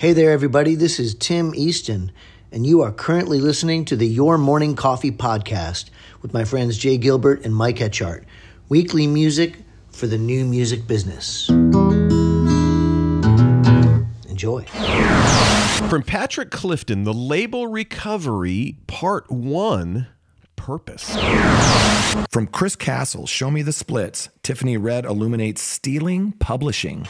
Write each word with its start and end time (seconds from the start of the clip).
Hey 0.00 0.14
there, 0.14 0.30
everybody. 0.30 0.76
This 0.76 0.98
is 0.98 1.14
Tim 1.14 1.54
Easton, 1.54 2.10
and 2.50 2.66
you 2.66 2.80
are 2.80 2.90
currently 2.90 3.38
listening 3.38 3.84
to 3.84 3.96
the 3.96 4.06
Your 4.06 4.38
Morning 4.38 4.74
Coffee 4.74 5.10
podcast 5.10 5.90
with 6.22 6.32
my 6.32 6.42
friends 6.42 6.78
Jay 6.78 6.96
Gilbert 6.96 7.44
and 7.44 7.54
Mike 7.54 7.76
Etchart. 7.76 8.24
Weekly 8.70 9.06
music 9.06 9.58
for 9.90 10.06
the 10.06 10.16
new 10.16 10.46
music 10.46 10.86
business. 10.86 11.50
Enjoy. 14.30 14.64
From 15.90 16.02
Patrick 16.02 16.50
Clifton, 16.50 17.04
the 17.04 17.12
label 17.12 17.66
recovery, 17.66 18.78
part 18.86 19.30
one 19.30 20.06
purpose. 20.60 21.16
From 22.28 22.46
Chris 22.46 22.76
Castle, 22.76 23.26
Show 23.26 23.50
Me 23.50 23.62
the 23.62 23.72
Splits, 23.72 24.28
Tiffany 24.42 24.76
Red 24.76 25.06
illuminates 25.06 25.62
stealing 25.62 26.32
publishing. 26.32 27.06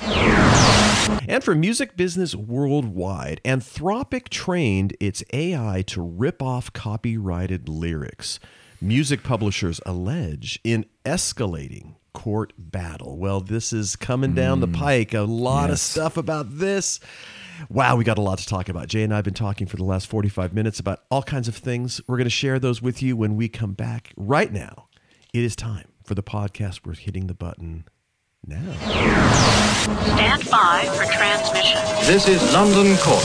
And 1.29 1.43
for 1.43 1.57
music 1.57 1.97
business 1.97 2.37
worldwide, 2.37 3.41
Anthropic 3.45 4.29
trained 4.29 4.97
its 5.01 5.25
AI 5.33 5.83
to 5.89 6.01
rip 6.01 6.41
off 6.41 6.73
copyrighted 6.73 7.69
lyrics. 7.69 8.39
Music 8.81 9.25
publishers 9.25 9.81
allege 9.85 10.61
in 10.63 10.87
escalating 11.05 11.97
court 12.13 12.53
battle. 12.57 13.19
Well, 13.19 13.41
this 13.41 13.73
is 13.73 13.97
coming 13.97 14.33
down 14.33 14.61
the 14.61 14.69
mm. 14.69 14.77
pike. 14.77 15.13
A 15.13 15.23
lot 15.23 15.71
of 15.71 15.81
stuff 15.81 16.17
about 16.17 16.59
this. 16.59 17.01
Wow, 17.69 17.97
we 17.97 18.05
got 18.05 18.19
a 18.19 18.23
lot 18.23 18.39
to 18.39 18.47
talk 18.47 18.69
about. 18.69 18.89
Jay 18.89 19.03
and 19.03 19.13
I 19.13 19.17
have 19.17 19.25
been 19.25 19.35
talking 19.35 19.67
for 19.67 19.77
the 19.77 19.85
last 19.85 20.07
45 20.07 20.55
minutes 20.55 20.81
about 20.81 21.01
all 21.11 21.23
kinds 21.23 21.49
of 21.49 21.57
things. 21.57 22.01
We're 22.07 22.17
going 22.17 22.25
to 22.25 22.31
share 22.31 22.59
those 22.59 22.81
with 22.81 23.03
you 23.03 23.17
when 23.17 23.37
we 23.37 23.49
come 23.49 23.73
back. 23.75 24.13
Right 24.17 24.53
now, 24.53 24.89
it 25.35 25.45
is 25.45 25.55
time 25.57 25.89
for 26.05 26.15
the 26.15 26.23
podcast. 26.23 26.81
We're 26.87 26.95
hitting 26.95 27.27
the 27.27 27.35
button 27.35 27.85
now. 28.47 28.73
Stand 30.15 30.49
by 30.51 30.89
for 30.97 31.05
transmission. 31.13 31.81
This 32.07 32.27
is 32.29 32.41
London 32.53 32.97
calling. 32.99 33.21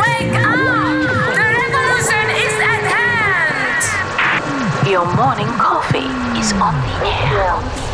Wake 0.00 0.34
up! 0.34 0.56
The 0.56 1.14
revolution 1.38 2.26
is 2.30 2.54
at 2.60 2.84
hand! 2.92 4.88
Your 4.90 5.06
morning 5.16 5.48
coffee 5.58 6.10
is 6.38 6.52
on 6.54 6.74
the 6.74 7.06
air. 7.06 7.93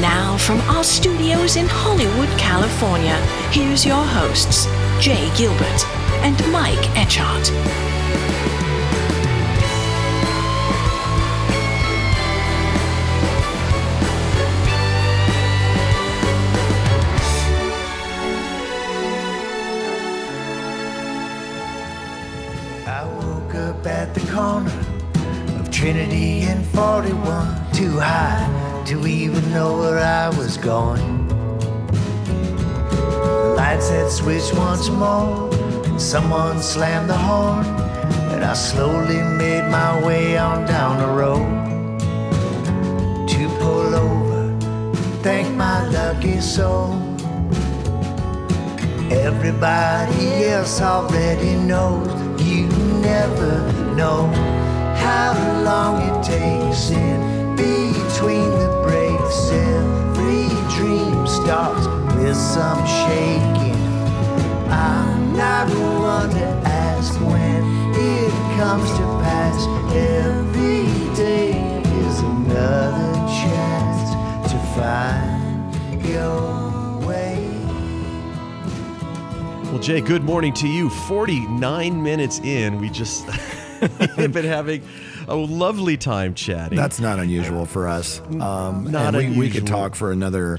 Now, 0.00 0.36
from 0.36 0.60
our 0.62 0.84
studios 0.84 1.56
in 1.56 1.66
Hollywood, 1.68 2.28
California, 2.38 3.16
here's 3.50 3.84
your 3.84 4.04
hosts, 4.04 4.66
Jay 5.00 5.30
Gilbert 5.36 5.84
and 6.22 6.36
Mike 6.52 6.78
Etchart. 6.94 7.50
I 22.86 23.04
woke 23.04 23.54
up 23.54 23.86
at 23.86 24.14
the 24.14 24.20
corner 24.32 24.72
of 25.60 25.70
Trinity 25.70 26.42
and 26.42 26.64
41, 26.66 27.72
too 27.72 27.98
high 27.98 28.57
to 28.88 29.06
even 29.06 29.52
know 29.52 29.76
where 29.76 29.98
I 29.98 30.30
was 30.30 30.56
going. 30.56 31.28
The 32.88 33.54
lights 33.54 33.90
had 33.90 34.08
switched 34.10 34.54
once 34.54 34.88
more, 34.88 35.50
and 35.84 36.00
someone 36.00 36.62
slammed 36.62 37.10
the 37.10 37.16
horn, 37.18 37.66
and 38.32 38.42
I 38.42 38.54
slowly 38.54 39.20
made 39.22 39.68
my 39.70 40.02
way 40.06 40.38
on 40.38 40.64
down 40.64 40.96
the 41.04 41.06
road 41.06 41.98
to 43.28 43.48
pull 43.60 43.94
over 43.94 44.58
thank 45.22 45.54
my 45.54 45.86
lucky 45.88 46.40
soul. 46.40 46.94
Everybody 49.10 50.46
else 50.46 50.80
already 50.80 51.56
knows 51.56 52.08
you 52.40 52.68
never 53.02 53.70
know 53.94 54.28
how 54.96 55.34
long 55.62 55.94
it 56.08 56.24
takes 56.24 56.88
in 56.88 57.54
between 57.54 58.48
the 58.58 58.67
breaks. 59.28 59.50
Every 59.50 60.48
dream 60.76 61.26
starts 61.26 61.86
with 62.16 62.36
some 62.36 62.84
shaking. 62.86 63.74
I'm 64.70 65.36
not 65.36 65.68
one 65.68 66.30
to 66.30 66.46
ask 66.66 67.14
when 67.20 67.62
it 67.94 68.30
comes 68.58 68.90
to 68.90 69.04
pass. 69.22 69.66
Every 69.94 70.84
day 71.16 71.80
is 72.06 72.20
another 72.20 73.14
chance 73.40 74.52
to 74.52 74.58
find 74.74 76.04
your 76.04 77.06
way. 77.06 77.48
Well, 79.70 79.78
Jay, 79.78 80.00
good 80.00 80.24
morning 80.24 80.52
to 80.54 80.68
you. 80.68 80.90
49 80.90 82.02
minutes 82.02 82.40
in, 82.40 82.78
we 82.80 82.88
just 82.88 83.24
have 83.28 84.32
been 84.32 84.44
having 84.44 84.82
a 85.28 85.34
lovely 85.34 85.96
time 85.96 86.34
chatting. 86.34 86.76
That's 86.76 87.00
not 87.00 87.18
unusual 87.18 87.66
for 87.66 87.86
us. 87.88 88.20
Um, 88.20 88.90
Not 88.90 89.14
and 89.14 89.32
we, 89.34 89.38
we 89.38 89.50
could 89.50 89.66
talk 89.66 89.94
for 89.94 90.10
another 90.10 90.58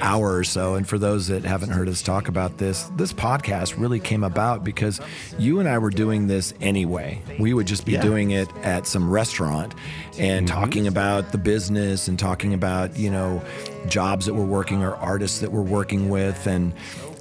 hour 0.00 0.36
or 0.36 0.44
so. 0.44 0.74
And 0.76 0.86
for 0.88 0.96
those 0.98 1.26
that 1.28 1.44
haven't 1.44 1.70
heard 1.70 1.88
us 1.88 2.02
talk 2.02 2.28
about 2.28 2.58
this, 2.58 2.84
this 2.96 3.12
podcast 3.12 3.78
really 3.80 3.98
came 4.00 4.22
about 4.24 4.62
because 4.64 5.00
you 5.38 5.58
and 5.60 5.68
I 5.68 5.78
were 5.78 5.90
doing 5.90 6.26
this 6.28 6.54
anyway. 6.60 7.20
We 7.38 7.52
would 7.52 7.66
just 7.66 7.84
be 7.84 7.92
Yeah. 7.92 8.02
doing 8.02 8.30
it 8.30 8.48
at 8.62 8.86
some 8.86 9.10
restaurant 9.10 9.74
and 10.18 10.46
talking 10.46 10.86
about 10.86 11.32
the 11.32 11.38
business 11.38 12.08
and 12.08 12.18
talking 12.18 12.54
about, 12.54 12.96
you 12.96 13.10
know, 13.10 13.42
jobs 13.88 14.26
that 14.26 14.34
we're 14.34 14.44
working 14.44 14.82
or 14.84 14.94
artists 14.96 15.40
that 15.40 15.50
we're 15.52 15.62
working 15.62 16.08
with. 16.08 16.46
And 16.46 16.72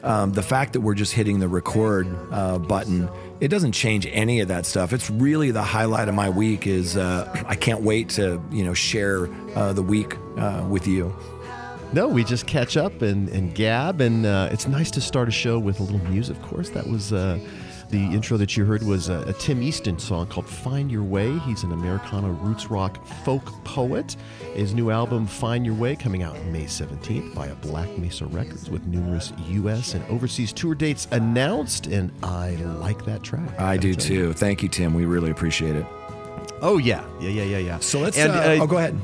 um, 0.04 0.32
the 0.34 0.44
fact 0.44 0.74
that 0.74 0.82
we're 0.82 0.94
just 0.94 1.14
hitting 1.14 1.40
the 1.40 1.48
record 1.48 2.08
uh, 2.32 2.60
button 2.60 3.10
it 3.40 3.50
doesn't 3.50 3.74
change 3.74 4.08
any 4.12 4.40
of 4.40 4.48
that 4.48 4.66
stuff. 4.66 4.94
It's 4.94 5.10
really 5.10 5.52
the 5.52 5.62
highlight 5.62 6.08
of 6.08 6.16
my 6.16 6.30
week. 6.30 6.68
Is 6.68 6.98
uh, 6.98 7.44
I 7.48 7.56
can't 7.56 7.82
wait 7.82 8.10
to 8.10 8.42
you 8.52 8.64
know 8.64 8.74
share 8.74 9.30
uh, 9.56 9.74
the 9.74 9.84
week 9.84 10.18
uh, 10.38 10.66
with 10.70 10.88
you. 10.88 11.16
No, 11.94 12.08
we 12.10 12.26
just 12.26 12.48
catch 12.48 12.76
up 12.76 13.02
and, 13.02 13.30
and 13.30 13.56
gab, 13.56 14.02
and 14.02 14.26
uh, 14.26 14.50
it's 14.52 14.68
nice 14.68 14.92
to 14.92 15.02
start 15.02 15.30
a 15.30 15.32
show 15.32 15.58
with 15.58 15.80
a 15.80 15.84
little 15.84 16.06
music. 16.10 16.36
Of 16.36 16.44
course, 16.44 16.70
that 16.72 16.86
was 16.88 17.14
uh, 17.14 17.40
the 17.90 18.04
intro 18.04 18.38
that 18.38 18.58
you 18.58 18.66
heard 18.66 18.84
was 18.84 19.10
a, 19.10 19.22
a 19.28 19.34
Tim 19.34 19.62
Easton 19.64 19.98
song 19.98 20.28
called 20.28 20.48
"Find 20.48 20.92
Your 20.92 21.04
Way." 21.04 21.38
He's 21.40 21.64
an 21.64 21.72
Americana 21.72 22.30
roots 22.30 22.70
rock 22.70 23.06
folk 23.24 23.46
poet. 23.64 24.16
His 24.54 24.74
new 24.74 24.92
album 24.92 25.26
"Find 25.26 25.66
Your 25.66 25.76
Way" 25.76 25.96
coming 25.96 26.24
out 26.24 26.36
May 26.46 26.66
17th 26.66 27.34
via 27.34 27.56
Black 27.56 27.90
Mesa 27.98 28.26
Records, 28.26 28.70
with 28.70 28.86
numerous 28.88 29.32
U.S. 29.50 29.94
and 29.94 30.04
overseas 30.10 30.52
tour 30.52 30.76
dates 30.76 31.08
announced. 31.12 31.88
And 31.88 32.12
I 32.24 32.56
like 32.56 33.06
that 33.06 33.24
track. 33.24 33.60
I 33.60 33.78
do 33.78 33.94
gotta 33.94 34.14
you. 34.14 34.20
too. 34.28 34.34
Thank 34.34 34.64
you, 34.64 34.70
Tim. 34.70 34.94
We 34.94 35.06
really 35.06 35.32
appreciate 35.32 35.76
it. 35.76 35.86
Oh 36.62 36.78
yeah, 36.78 37.06
yeah, 37.20 37.30
yeah, 37.30 37.44
yeah, 37.44 37.58
yeah. 37.58 37.80
So 37.80 38.00
let's. 38.00 38.18
And, 38.18 38.32
uh, 38.32 38.64
oh, 38.64 38.68
go 38.68 38.78
ahead. 38.78 39.00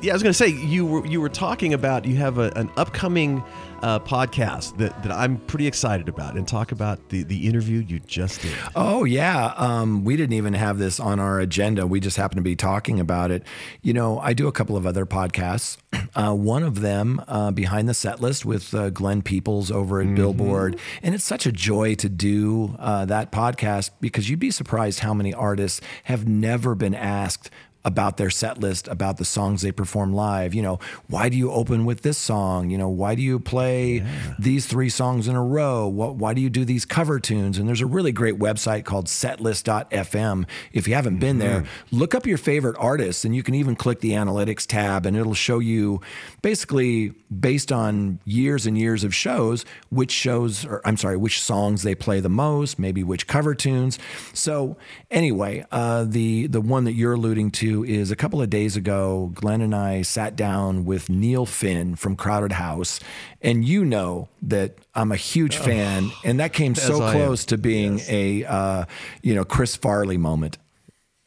Yeah, 0.00 0.12
I 0.12 0.14
was 0.14 0.22
going 0.22 0.32
to 0.32 0.38
say 0.38 0.48
you 0.48 0.84
were 0.84 1.06
you 1.06 1.20
were 1.20 1.28
talking 1.30 1.72
about 1.72 2.04
you 2.04 2.16
have 2.16 2.38
a, 2.38 2.52
an 2.56 2.70
upcoming 2.76 3.42
uh, 3.84 3.98
podcast 3.98 4.78
that, 4.78 5.02
that 5.02 5.12
I'm 5.12 5.36
pretty 5.36 5.66
excited 5.66 6.08
about, 6.08 6.36
and 6.36 6.48
talk 6.48 6.72
about 6.72 7.10
the 7.10 7.22
the 7.22 7.46
interview 7.46 7.84
you 7.86 8.00
just 8.00 8.40
did. 8.40 8.54
Oh 8.74 9.04
yeah, 9.04 9.52
um, 9.58 10.04
we 10.04 10.16
didn't 10.16 10.32
even 10.32 10.54
have 10.54 10.78
this 10.78 10.98
on 10.98 11.20
our 11.20 11.38
agenda. 11.38 11.86
We 11.86 12.00
just 12.00 12.16
happened 12.16 12.38
to 12.38 12.42
be 12.42 12.56
talking 12.56 12.98
about 12.98 13.30
it. 13.30 13.42
You 13.82 13.92
know, 13.92 14.18
I 14.20 14.32
do 14.32 14.48
a 14.48 14.52
couple 14.52 14.78
of 14.78 14.86
other 14.86 15.06
podcasts. 15.06 15.76
Uh, 16.16 16.32
one 16.32 16.62
of 16.62 16.80
them, 16.80 17.20
uh, 17.26 17.50
behind 17.50 17.88
the 17.88 17.94
set 17.94 18.20
list, 18.20 18.44
with 18.44 18.72
uh, 18.72 18.88
Glenn 18.90 19.20
Peoples 19.20 19.72
over 19.72 20.00
at 20.00 20.14
Billboard, 20.14 20.78
and 21.02 21.12
it's 21.12 21.24
such 21.24 21.44
a 21.44 21.50
joy 21.50 21.96
to 21.96 22.08
do 22.08 22.76
uh, 22.78 23.04
that 23.06 23.32
podcast 23.32 23.90
because 24.00 24.30
you'd 24.30 24.38
be 24.38 24.52
surprised 24.52 25.00
how 25.00 25.12
many 25.12 25.34
artists 25.34 25.80
have 26.04 26.28
never 26.28 26.76
been 26.76 26.94
asked 26.94 27.50
about 27.84 28.16
their 28.16 28.30
set 28.30 28.58
list, 28.58 28.88
about 28.88 29.18
the 29.18 29.24
songs 29.24 29.62
they 29.62 29.72
perform 29.72 30.12
live. 30.12 30.54
You 30.54 30.62
know, 30.62 30.78
why 31.08 31.28
do 31.28 31.36
you 31.36 31.50
open 31.50 31.84
with 31.84 32.02
this 32.02 32.16
song? 32.16 32.70
You 32.70 32.78
know, 32.78 32.88
why 32.88 33.14
do 33.14 33.22
you 33.22 33.38
play 33.38 34.04
these 34.38 34.66
three 34.66 34.88
songs 34.88 35.28
in 35.28 35.36
a 35.36 35.42
row? 35.42 35.86
What, 35.86 36.16
why 36.16 36.34
do 36.34 36.40
you 36.40 36.50
do 36.50 36.64
these 36.64 36.84
cover 36.84 37.20
tunes? 37.20 37.58
And 37.58 37.68
there's 37.68 37.80
a 37.80 37.86
really 37.86 38.12
great 38.12 38.38
website 38.38 38.84
called 38.84 39.06
setlist.fm. 39.06 40.46
If 40.72 40.88
you 40.88 40.94
haven't 40.94 41.18
been 41.18 41.38
there, 41.38 41.64
look 41.90 42.14
up 42.14 42.26
your 42.26 42.38
favorite 42.38 42.76
artists 42.78 43.24
and 43.24 43.36
you 43.36 43.42
can 43.42 43.54
even 43.54 43.76
click 43.76 44.00
the 44.00 44.12
analytics 44.12 44.66
tab 44.66 45.06
and 45.06 45.16
it'll 45.16 45.34
show 45.34 45.58
you 45.58 46.00
basically 46.42 47.10
based 47.40 47.72
on 47.72 48.18
years 48.24 48.66
and 48.66 48.78
years 48.78 49.04
of 49.04 49.14
shows, 49.14 49.64
which 49.90 50.10
shows, 50.10 50.64
or 50.64 50.80
I'm 50.84 50.96
sorry, 50.96 51.16
which 51.16 51.40
songs 51.40 51.82
they 51.82 51.94
play 51.94 52.20
the 52.20 52.28
most, 52.28 52.78
maybe 52.78 53.02
which 53.02 53.26
cover 53.26 53.54
tunes. 53.54 53.98
So 54.32 54.76
anyway, 55.10 55.64
uh, 55.70 56.04
the 56.04 56.46
the 56.46 56.60
one 56.60 56.84
that 56.84 56.92
you're 56.92 57.14
alluding 57.14 57.50
to 57.52 57.73
is 57.82 58.10
a 58.10 58.16
couple 58.16 58.40
of 58.40 58.50
days 58.50 58.76
ago. 58.76 59.32
Glenn 59.34 59.60
and 59.60 59.74
I 59.74 60.02
sat 60.02 60.36
down 60.36 60.84
with 60.84 61.08
Neil 61.08 61.46
Finn 61.46 61.96
from 61.96 62.14
Crowded 62.14 62.52
House, 62.52 63.00
and 63.42 63.64
you 63.64 63.84
know 63.84 64.28
that 64.42 64.76
I'm 64.94 65.10
a 65.10 65.16
huge 65.16 65.56
fan, 65.56 66.10
and 66.22 66.38
that 66.40 66.52
came 66.52 66.74
so 66.74 66.98
close 66.98 67.44
to 67.46 67.58
being 67.58 68.00
a 68.08 68.44
uh, 68.44 68.84
you 69.22 69.34
know 69.34 69.44
Chris 69.44 69.74
Farley 69.76 70.16
moment. 70.18 70.58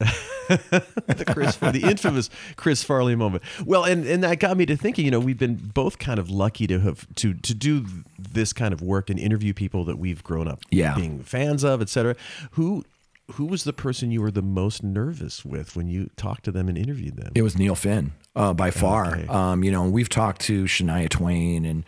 the 0.48 1.24
Chris, 1.34 1.56
the 1.56 1.80
infamous 1.82 2.30
Chris 2.56 2.82
Farley 2.82 3.14
moment. 3.16 3.42
Well, 3.64 3.84
and 3.84 4.06
and 4.06 4.22
that 4.22 4.38
got 4.38 4.56
me 4.56 4.64
to 4.66 4.76
thinking. 4.76 5.04
You 5.04 5.10
know, 5.10 5.20
we've 5.20 5.38
been 5.38 5.56
both 5.56 5.98
kind 5.98 6.18
of 6.18 6.30
lucky 6.30 6.66
to 6.68 6.78
have 6.80 7.06
to 7.16 7.34
to 7.34 7.54
do 7.54 7.84
this 8.16 8.52
kind 8.52 8.72
of 8.72 8.80
work 8.80 9.10
and 9.10 9.18
interview 9.18 9.52
people 9.52 9.84
that 9.84 9.98
we've 9.98 10.22
grown 10.22 10.48
up 10.48 10.60
Yeah. 10.70 10.94
being 10.94 11.22
fans 11.22 11.64
of, 11.64 11.82
et 11.82 11.88
cetera. 11.88 12.14
Who 12.52 12.84
who 13.32 13.44
was 13.44 13.64
the 13.64 13.72
person 13.72 14.10
you 14.10 14.22
were 14.22 14.30
the 14.30 14.42
most 14.42 14.82
nervous 14.82 15.44
with 15.44 15.76
when 15.76 15.86
you 15.86 16.10
talked 16.16 16.44
to 16.44 16.52
them 16.52 16.68
and 16.68 16.78
interviewed 16.78 17.16
them? 17.16 17.32
It 17.34 17.42
was 17.42 17.58
Neil 17.58 17.74
Finn 17.74 18.12
uh, 18.34 18.54
by 18.54 18.70
far. 18.70 19.14
Okay. 19.14 19.26
Um, 19.26 19.62
you 19.62 19.70
know, 19.70 19.88
we've 19.88 20.08
talked 20.08 20.40
to 20.42 20.64
Shania 20.64 21.08
Twain 21.08 21.64
and, 21.64 21.84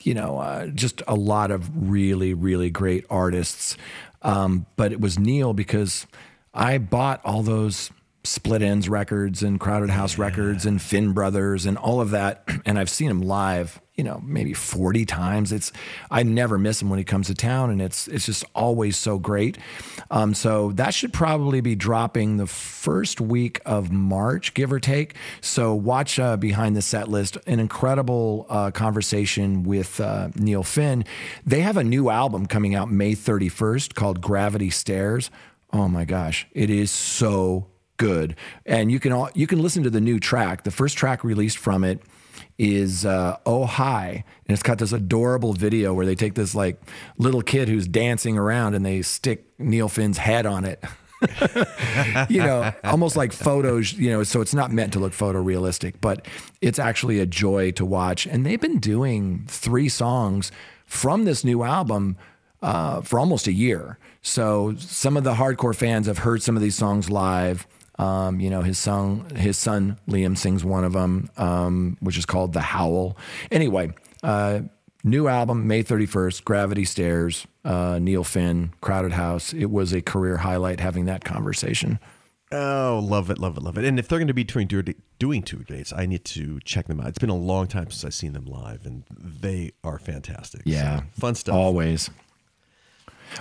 you 0.00 0.14
know, 0.14 0.38
uh, 0.38 0.68
just 0.68 1.02
a 1.08 1.16
lot 1.16 1.50
of 1.50 1.90
really, 1.90 2.32
really 2.32 2.70
great 2.70 3.04
artists. 3.10 3.76
Um, 4.22 4.66
but 4.76 4.92
it 4.92 5.00
was 5.00 5.18
Neil 5.18 5.52
because 5.52 6.06
I 6.52 6.78
bought 6.78 7.20
all 7.24 7.42
those 7.42 7.90
Split 8.24 8.62
Enz 8.62 8.88
records 8.88 9.42
and 9.42 9.60
Crowded 9.60 9.90
House 9.90 10.16
records 10.16 10.64
and 10.64 10.80
Finn 10.80 11.12
Brothers 11.12 11.66
and 11.66 11.76
all 11.76 12.00
of 12.00 12.10
that. 12.10 12.48
And 12.66 12.78
I've 12.78 12.88
seen 12.88 13.10
him 13.10 13.20
live, 13.20 13.78
you 13.94 14.02
know, 14.02 14.22
maybe 14.24 14.54
40 14.54 15.04
times. 15.04 15.52
It's, 15.52 15.70
I 16.10 16.22
never 16.22 16.56
miss 16.56 16.80
him 16.80 16.88
when 16.88 16.98
he 16.98 17.04
comes 17.04 17.26
to 17.26 17.34
town 17.34 17.68
and 17.68 17.82
it's, 17.82 18.08
it's 18.08 18.24
just 18.24 18.42
always 18.54 18.96
so 18.96 19.18
great. 19.18 19.58
Um, 20.10 20.32
so 20.32 20.72
that 20.72 20.94
should 20.94 21.12
probably 21.12 21.60
be 21.60 21.74
dropping 21.74 22.38
the 22.38 22.46
first 22.46 23.20
week 23.20 23.60
of 23.66 23.92
March, 23.92 24.54
give 24.54 24.72
or 24.72 24.80
take. 24.80 25.14
So 25.42 25.74
watch 25.74 26.18
uh, 26.18 26.38
behind 26.38 26.74
the 26.74 26.80
set 26.80 27.08
list, 27.08 27.36
an 27.46 27.60
incredible 27.60 28.46
uh, 28.48 28.70
conversation 28.70 29.62
with 29.62 30.00
uh, 30.00 30.28
Neil 30.36 30.62
Finn. 30.62 31.04
They 31.44 31.60
have 31.60 31.76
a 31.76 31.84
new 31.84 32.08
album 32.08 32.46
coming 32.46 32.74
out 32.74 32.90
May 32.90 33.12
31st 33.12 33.92
called 33.92 34.22
Gravity 34.22 34.70
Stairs. 34.70 35.30
Oh 35.70 35.88
my 35.88 36.06
gosh, 36.06 36.46
it 36.52 36.70
is 36.70 36.90
so 36.90 37.66
good. 37.96 38.36
And 38.66 38.90
you 38.90 39.00
can 39.00 39.12
all, 39.12 39.30
you 39.34 39.46
can 39.46 39.60
listen 39.60 39.82
to 39.82 39.90
the 39.90 40.00
new 40.00 40.18
track. 40.18 40.64
The 40.64 40.70
first 40.70 40.96
track 40.96 41.24
released 41.24 41.58
from 41.58 41.84
it 41.84 42.00
is 42.58 43.04
uh, 43.04 43.36
Oh 43.46 43.66
Hi. 43.66 44.24
And 44.46 44.54
it's 44.54 44.62
got 44.62 44.78
this 44.78 44.92
adorable 44.92 45.52
video 45.52 45.92
where 45.94 46.06
they 46.06 46.14
take 46.14 46.34
this 46.34 46.54
like 46.54 46.80
little 47.18 47.42
kid 47.42 47.68
who's 47.68 47.86
dancing 47.86 48.38
around 48.38 48.74
and 48.74 48.84
they 48.84 49.02
stick 49.02 49.46
Neil 49.58 49.88
Finn's 49.88 50.18
head 50.18 50.46
on 50.46 50.64
it. 50.64 50.82
you 52.28 52.40
know, 52.40 52.72
almost 52.84 53.16
like 53.16 53.32
photos, 53.32 53.94
you 53.94 54.10
know, 54.10 54.22
so 54.22 54.40
it's 54.40 54.54
not 54.54 54.70
meant 54.70 54.92
to 54.92 54.98
look 54.98 55.12
photorealistic, 55.12 55.94
but 56.00 56.26
it's 56.60 56.78
actually 56.78 57.18
a 57.18 57.26
joy 57.26 57.70
to 57.72 57.84
watch. 57.84 58.26
And 58.26 58.44
they've 58.44 58.60
been 58.60 58.78
doing 58.78 59.44
three 59.48 59.88
songs 59.88 60.52
from 60.86 61.24
this 61.24 61.44
new 61.44 61.62
album 61.62 62.16
uh, 62.62 63.00
for 63.02 63.18
almost 63.18 63.46
a 63.46 63.52
year. 63.52 63.98
So 64.22 64.74
some 64.78 65.16
of 65.16 65.24
the 65.24 65.34
hardcore 65.34 65.74
fans 65.74 66.06
have 66.06 66.18
heard 66.18 66.42
some 66.42 66.56
of 66.56 66.62
these 66.62 66.74
songs 66.74 67.10
live. 67.10 67.66
Um, 67.98 68.40
you 68.40 68.50
know, 68.50 68.62
his 68.62 68.78
song, 68.78 69.30
his 69.36 69.56
son 69.56 69.98
Liam 70.08 70.36
sings 70.36 70.64
one 70.64 70.84
of 70.84 70.92
them, 70.92 71.30
um, 71.36 71.96
which 72.00 72.18
is 72.18 72.26
called 72.26 72.52
"The 72.52 72.60
Howl." 72.60 73.16
Anyway, 73.50 73.92
uh, 74.22 74.60
new 75.04 75.28
album 75.28 75.66
May 75.66 75.82
thirty 75.82 76.06
first. 76.06 76.44
Gravity 76.44 76.84
Stairs. 76.84 77.46
Uh, 77.64 77.98
Neil 77.98 78.24
Finn, 78.24 78.72
Crowded 78.82 79.12
House. 79.12 79.54
It 79.54 79.70
was 79.70 79.94
a 79.94 80.02
career 80.02 80.36
highlight 80.38 80.80
having 80.80 81.06
that 81.06 81.24
conversation. 81.24 81.98
Oh, 82.52 83.00
love 83.02 83.30
it, 83.30 83.38
love 83.38 83.56
it, 83.56 83.62
love 83.62 83.78
it. 83.78 83.84
And 83.84 83.98
if 83.98 84.06
they're 84.06 84.18
going 84.18 84.28
to 84.28 84.34
be 84.34 84.44
doing 84.44 84.68
doing 85.18 85.42
tour 85.42 85.60
dates, 85.66 85.92
I 85.92 86.06
need 86.06 86.24
to 86.26 86.60
check 86.60 86.86
them 86.88 87.00
out. 87.00 87.08
It's 87.08 87.18
been 87.18 87.30
a 87.30 87.34
long 87.36 87.66
time 87.66 87.90
since 87.90 88.04
I've 88.04 88.14
seen 88.14 88.32
them 88.32 88.44
live, 88.44 88.84
and 88.84 89.04
they 89.10 89.72
are 89.82 89.98
fantastic. 89.98 90.62
Yeah, 90.66 90.98
So, 91.00 91.04
fun 91.18 91.34
stuff. 91.36 91.54
Always. 91.54 92.10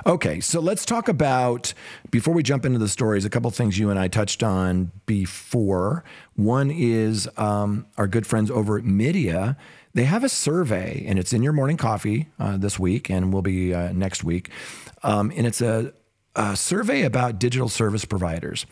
Okay, 0.05 0.39
so 0.39 0.59
let's 0.59 0.85
talk 0.85 1.07
about 1.07 1.73
before 2.11 2.33
we 2.33 2.43
jump 2.43 2.65
into 2.65 2.79
the 2.79 2.87
stories. 2.87 3.25
A 3.25 3.29
couple 3.29 3.49
things 3.51 3.77
you 3.77 3.89
and 3.89 3.99
I 3.99 4.07
touched 4.07 4.43
on 4.43 4.91
before. 5.05 6.03
One 6.35 6.71
is 6.71 7.29
um, 7.37 7.85
our 7.97 8.07
good 8.07 8.25
friends 8.25 8.49
over 8.51 8.77
at 8.77 8.83
Midia. 8.83 9.55
They 9.93 10.05
have 10.05 10.23
a 10.23 10.29
survey, 10.29 11.05
and 11.07 11.19
it's 11.19 11.33
in 11.33 11.43
your 11.43 11.53
morning 11.53 11.77
coffee 11.77 12.27
uh, 12.39 12.57
this 12.57 12.79
week, 12.79 13.09
and 13.09 13.31
will 13.31 13.43
be 13.43 13.73
uh, 13.73 13.93
next 13.93 14.23
week. 14.23 14.49
Um, 15.03 15.31
and 15.35 15.45
it's 15.45 15.61
a, 15.61 15.93
a 16.35 16.55
survey 16.55 17.03
about 17.03 17.39
digital 17.39 17.69
service 17.69 18.05
providers 18.05 18.65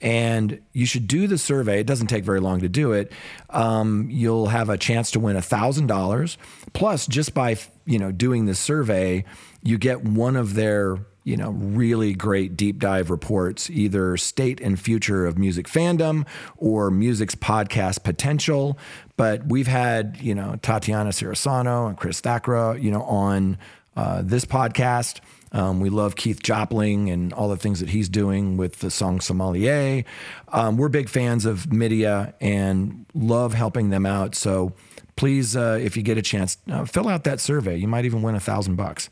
and 0.00 0.60
you 0.72 0.86
should 0.86 1.06
do 1.06 1.26
the 1.26 1.38
survey. 1.38 1.80
It 1.80 1.86
doesn't 1.86 2.08
take 2.08 2.24
very 2.24 2.40
long 2.40 2.60
to 2.60 2.68
do 2.68 2.92
it. 2.92 3.12
Um, 3.50 4.08
you'll 4.10 4.48
have 4.48 4.68
a 4.68 4.76
chance 4.78 5.10
to 5.12 5.20
win 5.20 5.40
thousand 5.40 5.86
dollars. 5.86 6.36
Plus, 6.72 7.06
just 7.06 7.34
by 7.34 7.56
you 7.86 7.98
know 7.98 8.12
doing 8.12 8.46
the 8.46 8.54
survey, 8.54 9.24
you 9.62 9.78
get 9.78 10.04
one 10.04 10.36
of 10.36 10.54
their 10.54 10.98
you 11.24 11.36
know 11.36 11.50
really 11.50 12.12
great 12.14 12.56
deep 12.56 12.78
dive 12.78 13.10
reports, 13.10 13.70
either 13.70 14.16
state 14.16 14.60
and 14.60 14.78
future 14.78 15.26
of 15.26 15.38
music 15.38 15.66
fandom 15.66 16.26
or 16.56 16.90
music's 16.90 17.34
podcast 17.34 18.04
potential. 18.04 18.78
But 19.16 19.46
we've 19.46 19.66
had 19.66 20.18
you 20.20 20.34
know 20.34 20.56
Tatiana 20.60 21.10
Cirisano 21.10 21.88
and 21.88 21.96
Kriss 21.96 22.20
Thakrar 22.20 22.80
you 22.80 22.90
know 22.90 23.02
on 23.02 23.58
uh, 23.96 24.22
this 24.22 24.44
podcast. 24.44 25.20
Um, 25.54 25.80
we 25.80 25.88
love 25.88 26.16
Keith 26.16 26.42
Jopling 26.42 27.10
and 27.10 27.32
all 27.32 27.48
the 27.48 27.56
things 27.56 27.78
that 27.80 27.88
he's 27.88 28.08
doing 28.08 28.56
with 28.56 28.80
the 28.80 28.90
song 28.90 29.20
Sommelier. 29.20 30.04
Um, 30.48 30.76
we're 30.76 30.88
big 30.88 31.08
fans 31.08 31.46
of 31.46 31.66
Midia 31.66 32.34
and 32.40 33.06
love 33.14 33.54
helping 33.54 33.90
them 33.90 34.04
out. 34.04 34.34
So 34.34 34.72
please, 35.16 35.56
uh, 35.56 35.78
if 35.80 35.96
you 35.96 36.02
get 36.02 36.18
a 36.18 36.22
chance, 36.22 36.58
uh, 36.70 36.84
fill 36.84 37.08
out 37.08 37.22
that 37.24 37.40
survey. 37.40 37.76
You 37.76 37.86
might 37.86 38.04
even 38.04 38.20
win 38.20 38.34
a 38.34 38.40
thousand 38.40 38.74
bucks. 38.74 39.08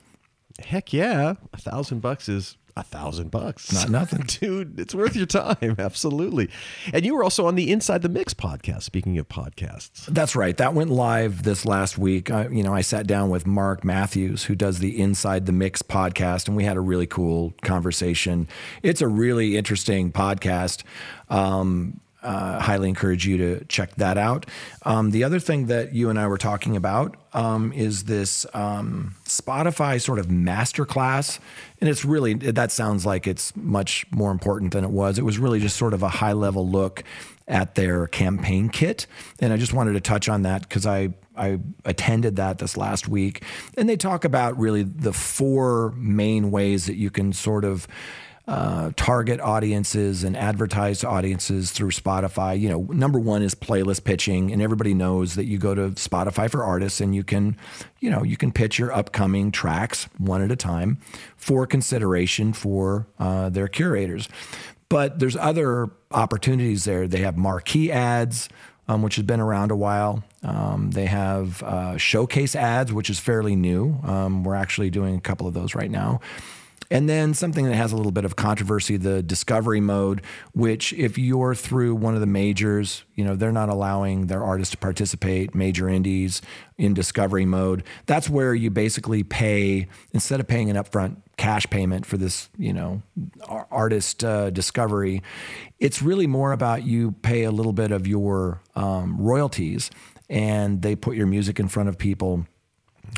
Heck 0.59 0.93
yeah, 0.93 1.35
a 1.52 1.59
thousand 1.59 2.00
bucks 2.00 2.28
is 2.28 2.57
a 2.76 2.83
thousand 2.83 3.31
bucks. 3.31 3.73
Not 3.73 3.91
nothing. 3.91 4.23
dude. 4.26 4.79
It's 4.81 4.95
worth 4.95 5.14
your 5.14 5.26
time, 5.26 5.76
absolutely. 5.79 6.50
And 6.93 7.05
you 7.05 7.14
were 7.14 7.23
also 7.25 7.47
on 7.47 7.55
the 7.55 7.71
Inside 7.71 8.02
the 8.02 8.09
Mix 8.09 8.35
podcast. 8.35 8.83
Speaking 8.83 9.19
of 9.19 9.29
podcasts, 9.29 10.07
That's 10.07 10.35
right. 10.35 10.57
That 10.57 10.75
went 10.75 10.91
live 10.91 11.43
this 11.43 11.64
last 11.67 11.99
week. 11.99 12.31
I, 12.31 12.49
you 12.49 12.62
know, 12.62 12.75
I 12.75 12.81
sat 12.81 13.07
down 13.07 13.31
with 13.31 13.47
Mark 13.47 13.85
Matthews, 13.85 14.45
who 14.45 14.55
does 14.55 14.79
the 14.79 15.00
Inside 15.00 15.47
the 15.47 15.52
Mix 15.52 15.83
podcast, 15.83 16.49
and 16.49 16.57
we 16.57 16.64
had 16.64 16.76
a 16.76 16.81
really 16.81 17.07
cool 17.07 17.52
conversation. 17.62 18.49
It's 18.83 19.00
a 19.00 19.09
really 19.09 19.57
interesting 19.57 20.12
podcast. 20.12 20.83
Um, 21.29 22.00
uh, 22.23 22.61
highly 22.61 22.88
encourage 22.88 23.26
you 23.26 23.37
to 23.37 23.64
check 23.64 23.95
that 23.97 24.17
out. 24.17 24.47
Um, 24.83 25.11
the 25.11 25.25
other 25.25 25.41
thing 25.41 25.67
that 25.67 25.93
you 25.93 26.09
and 26.11 26.19
I 26.19 26.26
were 26.26 26.38
talking 26.38 26.76
about 26.76 27.17
um, 27.33 27.73
is 27.73 28.05
this 28.05 28.47
um, 28.55 29.14
Spotify 29.25 30.00
sort 30.00 30.19
of 30.19 30.26
masterclass, 30.26 31.38
and 31.81 31.91
it's 31.91 32.05
really 32.05 32.35
that 32.35 32.71
sounds 32.71 33.05
like 33.05 33.26
it's 33.26 33.55
much 33.57 34.07
more 34.11 34.31
important 34.31 34.73
than 34.73 34.85
it 34.85 34.91
was. 34.91 35.19
It 35.19 35.25
was 35.25 35.38
really 35.38 35.61
just 35.61 35.76
sort 35.76 35.95
of 35.95 36.02
a 36.02 36.09
high 36.09 36.33
level 36.33 36.69
look 36.69 37.02
at 37.49 37.75
their 37.75 38.07
campaign 38.07 38.69
kit, 38.69 39.07
and 39.41 39.52
I 39.52 39.57
just 39.57 39.73
wanted 39.73 39.95
to 39.95 40.00
touch 40.00 40.29
on 40.29 40.43
that 40.43 40.62
because 40.62 40.87
I 40.87 41.14
I 41.37 41.59
attended 41.85 42.37
that 42.37 42.59
this 42.59 42.76
last 42.76 43.09
week, 43.09 43.43
and 43.76 43.88
they 43.88 43.97
talk 43.97 44.25
about 44.25 44.59
really 44.59 44.83
the 44.83 45.12
four 45.12 45.93
main 45.97 46.50
ways 46.50 46.87
that 46.87 46.97
you 46.97 47.11
can 47.11 47.33
sort 47.33 47.64
of 47.64 47.88
uh, 48.49 48.91
target 48.97 49.41
audiences 49.41 50.25
and 50.25 50.37
advertise 50.37 51.05
audiences 51.05 51.71
through 51.71 51.91
Spotify. 51.91 52.59
You 52.59 52.69
know, 52.69 52.81
number 52.91 53.19
one 53.19 53.43
is 53.43 53.55
playlist 53.55 54.03
pitching, 54.03 54.53
and 54.53 54.61
everybody 54.61 54.95
knows 54.95 55.37
that 55.37 55.45
you 55.45 55.59
go 55.59 55.75
to 55.75 55.91
Spotify 55.91 56.51
for 56.51 56.65
artists 56.65 57.01
and 57.01 57.15
you 57.15 57.23
can, 57.23 57.57
you 58.01 58.11
know, 58.11 58.25
you 58.25 58.37
can 58.37 58.51
pitch 58.51 58.79
your 58.79 58.93
upcoming 58.93 59.53
tracks 59.53 60.09
one 60.19 60.43
at 60.43 60.51
a 60.51 60.57
time 60.57 60.99
for 61.37 61.67
consideration 61.67 62.53
for 62.53 63.07
uh, 63.19 63.49
their 63.49 63.69
curators. 63.69 64.29
But 64.89 65.21
there's 65.21 65.37
other 65.37 65.91
opportunities 66.11 66.85
there. 66.85 67.07
They 67.07 67.21
have 67.21 67.37
marquee 67.37 67.93
ads, 67.93 68.49
um, 68.89 69.03
which 69.03 69.17
has 69.17 69.25
been 69.25 69.41
around 69.41 69.71
a 69.71 69.77
while. 69.77 70.23
Um, 70.43 70.91
they 70.91 71.07
have 71.07 71.63
uh, 71.63 71.97
showcase 71.97 72.57
ads, 72.57 72.93
which 72.93 73.09
is 73.09 73.21
fairly 73.21 73.55
new. 73.55 73.99
Um, 74.03 74.43
we're 74.43 74.57
actually 74.57 74.91
doing 74.91 75.15
a 75.17 75.21
couple 75.21 75.47
of 75.47 75.55
those 75.55 75.75
right 75.75 75.91
now. 75.91 76.21
And 76.93 77.09
then 77.09 77.33
something 77.33 77.65
that 77.65 77.75
has 77.75 77.91
a 77.93 77.97
little 77.97 78.13
bit 78.13 78.27
of 78.27 78.37
controversy, 78.37 78.99
the 78.99 79.23
discovery 79.23 79.81
mode, 79.81 80.21
which 80.53 80.93
if 80.93 81.17
you're 81.17 81.55
through 81.55 81.95
one 81.95 82.13
of 82.15 82.21
the 82.21 82.27
majors, 82.27 83.05
you 83.15 83.25
know, 83.25 83.35
they're 83.35 83.51
not 83.51 83.71
allowing 83.71 84.27
their 84.27 84.45
artists 84.45 84.73
to 84.73 84.77
participate, 84.77 85.55
major 85.55 85.89
indies 85.89 86.43
in 86.77 86.93
discovery 86.93 87.47
mode. 87.47 87.83
That's 88.05 88.29
where 88.29 88.55
you 88.55 88.69
basically 88.69 89.23
pay, 89.23 89.87
instead 90.13 90.39
of 90.39 90.47
paying 90.47 90.69
an 90.69 90.77
upfront 90.77 91.17
cash 91.39 91.65
payment 91.71 92.05
for 92.05 92.19
this, 92.19 92.51
you 92.59 92.75
know, 92.75 93.01
artist 93.49 94.23
uh, 94.23 94.51
discovery, 94.51 95.23
it's 95.81 96.03
really 96.03 96.27
more 96.27 96.53
about 96.53 96.85
you 96.85 97.13
pay 97.23 97.45
a 97.45 97.51
little 97.51 97.73
bit 97.73 97.91
of 97.91 98.07
your 98.07 98.61
um, 98.77 99.19
royalties 99.19 99.91
and 100.29 100.83
they 100.83 100.95
put 100.95 101.17
your 101.17 101.27
music 101.27 101.59
in 101.59 101.69
front 101.69 101.89
of 101.89 101.97
people 101.97 102.47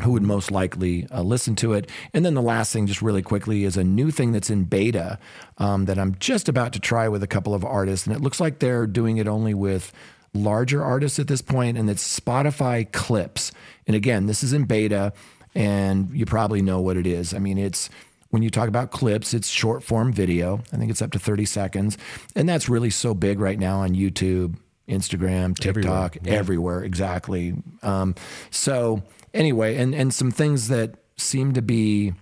who 0.03 0.13
would 0.13 0.23
most 0.23 0.51
likely 0.51 1.07
uh, 1.11 1.23
listen 1.23 1.55
to 1.57 1.73
it. 1.73 1.89
And 2.13 2.25
then 2.25 2.35
the 2.35 2.43
last 2.43 2.73
thing, 2.73 2.87
just 2.87 3.03
really 3.03 3.23
quickly, 3.23 3.65
is 3.65 3.77
a 3.77 3.85
new 3.85 4.11
thing 4.11 4.33
that's 4.33 4.51
in 4.51 4.65
beta 4.65 5.19
um, 5.59 5.85
that 5.85 5.99
I'm 5.99 6.17
just 6.19 6.49
about 6.49 6.73
to 6.73 6.81
try 6.81 7.09
with 7.09 7.23
a 7.23 7.29
couple 7.29 7.55
of 7.55 7.65
artists. 7.65 8.07
And 8.07 8.15
it 8.15 8.21
looks 8.21 8.41
like 8.41 8.59
they're 8.59 8.87
doing 8.87 9.19
it 9.19 9.29
only 9.29 9.55
with 9.55 9.93
larger 10.33 10.83
artists 10.83 11.19
at 11.19 11.29
this 11.29 11.41
point, 11.41 11.79
and 11.79 11.89
it's 11.89 12.21
Spotify 12.21 12.91
Clips. 12.91 13.53
And 13.87 13.95
again, 13.95 14.27
this 14.27 14.43
is 14.43 14.53
in 14.53 14.65
beta, 14.65 15.13
and 15.55 16.11
you 16.13 16.27
probably 16.27 16.61
know 16.61 16.81
what 16.81 16.97
it 16.97 17.07
is. 17.07 17.33
I 17.33 17.39
mean, 17.39 17.57
it's 17.57 17.89
when 18.31 18.43
you 18.43 18.51
talk 18.51 18.69
about 18.69 18.91
clips, 18.91 19.33
it's 19.33 19.49
short 19.49 19.85
form 19.85 20.13
video. 20.13 20.61
I 20.73 20.77
think 20.77 20.91
it's 20.91 21.01
up 21.01 21.13
to 21.13 21.21
30 21.21 21.45
seconds. 21.45 21.97
And 22.35 22.49
that's 22.49 22.69
really 22.69 22.91
so 22.91 23.15
big 23.15 23.39
right 23.39 23.59
now 23.59 23.79
on 23.79 23.95
YouTube, 23.95 24.57
Instagram, 24.89 25.57
TikTok, 25.57 26.17
everywhere. 26.27 26.83
exactly. 26.83 27.55
Um, 27.85 28.17
so 28.51 29.05
anyway, 29.35 29.77
and 29.77 29.95
and 29.95 30.15
some 30.15 30.31
things 30.31 30.69
that 30.69 30.95
seem 31.17 31.53
to 31.53 31.63
be 31.63 32.15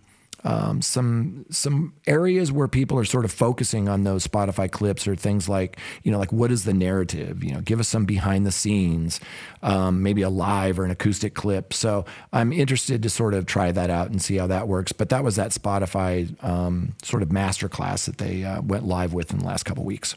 um, 0.44 0.82
some 0.82 1.46
some 1.50 1.94
areas 2.06 2.50
where 2.50 2.66
people 2.66 2.98
are 2.98 3.04
sort 3.04 3.24
of 3.24 3.30
focusing 3.30 3.88
on 3.88 4.02
those 4.02 4.26
Spotify 4.26 4.70
clips 4.70 5.06
or 5.06 5.14
things 5.14 5.48
like 5.48 5.78
you 6.02 6.10
know 6.10 6.18
like 6.18 6.32
what 6.32 6.50
is 6.50 6.64
the 6.64 6.74
narrative? 6.74 7.44
You 7.44 7.54
know, 7.54 7.60
give 7.60 7.78
us 7.78 7.88
some 7.88 8.04
behind 8.04 8.44
the 8.44 8.50
scenes, 8.50 9.20
um, 9.62 10.02
maybe 10.02 10.22
a 10.22 10.30
live 10.30 10.78
or 10.80 10.84
an 10.84 10.90
acoustic 10.90 11.34
clip. 11.34 11.72
So 11.72 12.04
I'm 12.32 12.52
interested 12.52 13.02
to 13.04 13.10
sort 13.10 13.34
of 13.34 13.46
try 13.46 13.70
that 13.70 13.90
out 13.90 14.10
and 14.10 14.20
see 14.20 14.36
how 14.36 14.48
that 14.48 14.66
works. 14.66 14.92
But 14.92 15.10
that 15.10 15.22
was 15.22 15.36
that 15.36 15.50
Spotify 15.52 16.42
um, 16.42 16.94
sort 17.02 17.22
of 17.22 17.28
masterclass 17.28 18.06
that 18.06 18.18
they 18.18 18.44
uh, 18.44 18.62
went 18.62 18.84
live 18.84 19.12
with 19.12 19.32
in 19.32 19.38
the 19.38 19.44
last 19.44 19.62
couple 19.64 19.84
weeks. 19.84 20.16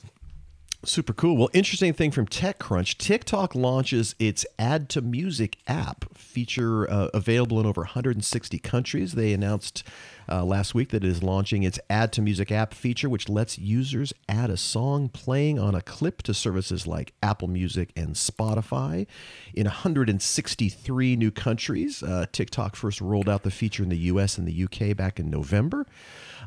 Super 0.88 1.14
cool. 1.14 1.36
Well, 1.36 1.50
interesting 1.52 1.94
thing 1.94 2.12
from 2.12 2.28
TechCrunch 2.28 3.00
TikTok 3.00 3.56
launches 3.56 4.14
its 4.20 4.46
Add 4.60 4.88
to 4.90 5.02
Music 5.02 5.58
app, 5.68 6.16
feature 6.16 6.90
uh, 6.90 7.08
available 7.12 7.60
in 7.60 7.66
over 7.66 7.82
160 7.82 8.60
countries. 8.60 9.14
They 9.14 9.34
announced 9.34 9.84
uh, 10.30 10.46
last 10.46 10.76
week 10.76 10.90
that 10.90 11.04
it 11.04 11.10
is 11.10 11.24
launching 11.24 11.64
its 11.64 11.80
Add 11.90 12.14
to 12.14 12.22
Music 12.22 12.52
app 12.52 12.76
feature, 12.76 13.10
which 13.10 13.28
lets 13.28 13.58
users 13.58 14.14
add 14.30 14.52
a 14.52 14.58
song 14.58 15.10
playing 15.10 15.58
on 15.58 15.74
a 15.74 15.82
clip 15.82 16.22
to 16.24 16.36
services 16.36 16.86
like 16.86 17.14
Apple 17.24 17.48
Music 17.48 17.90
and 17.96 18.14
Spotify. 18.14 19.08
In 19.56 19.66
163 19.66 21.16
new 21.16 21.32
countries, 21.32 22.04
uh, 22.04 22.28
TikTok 22.32 22.76
first 22.76 23.02
rolled 23.02 23.28
out 23.28 23.42
the 23.42 23.50
feature 23.50 23.82
in 23.82 23.90
the 23.90 23.98
US 23.98 24.38
and 24.38 24.48
the 24.48 24.64
UK 24.64 24.96
back 24.96 25.20
in 25.20 25.32
November. 25.32 25.88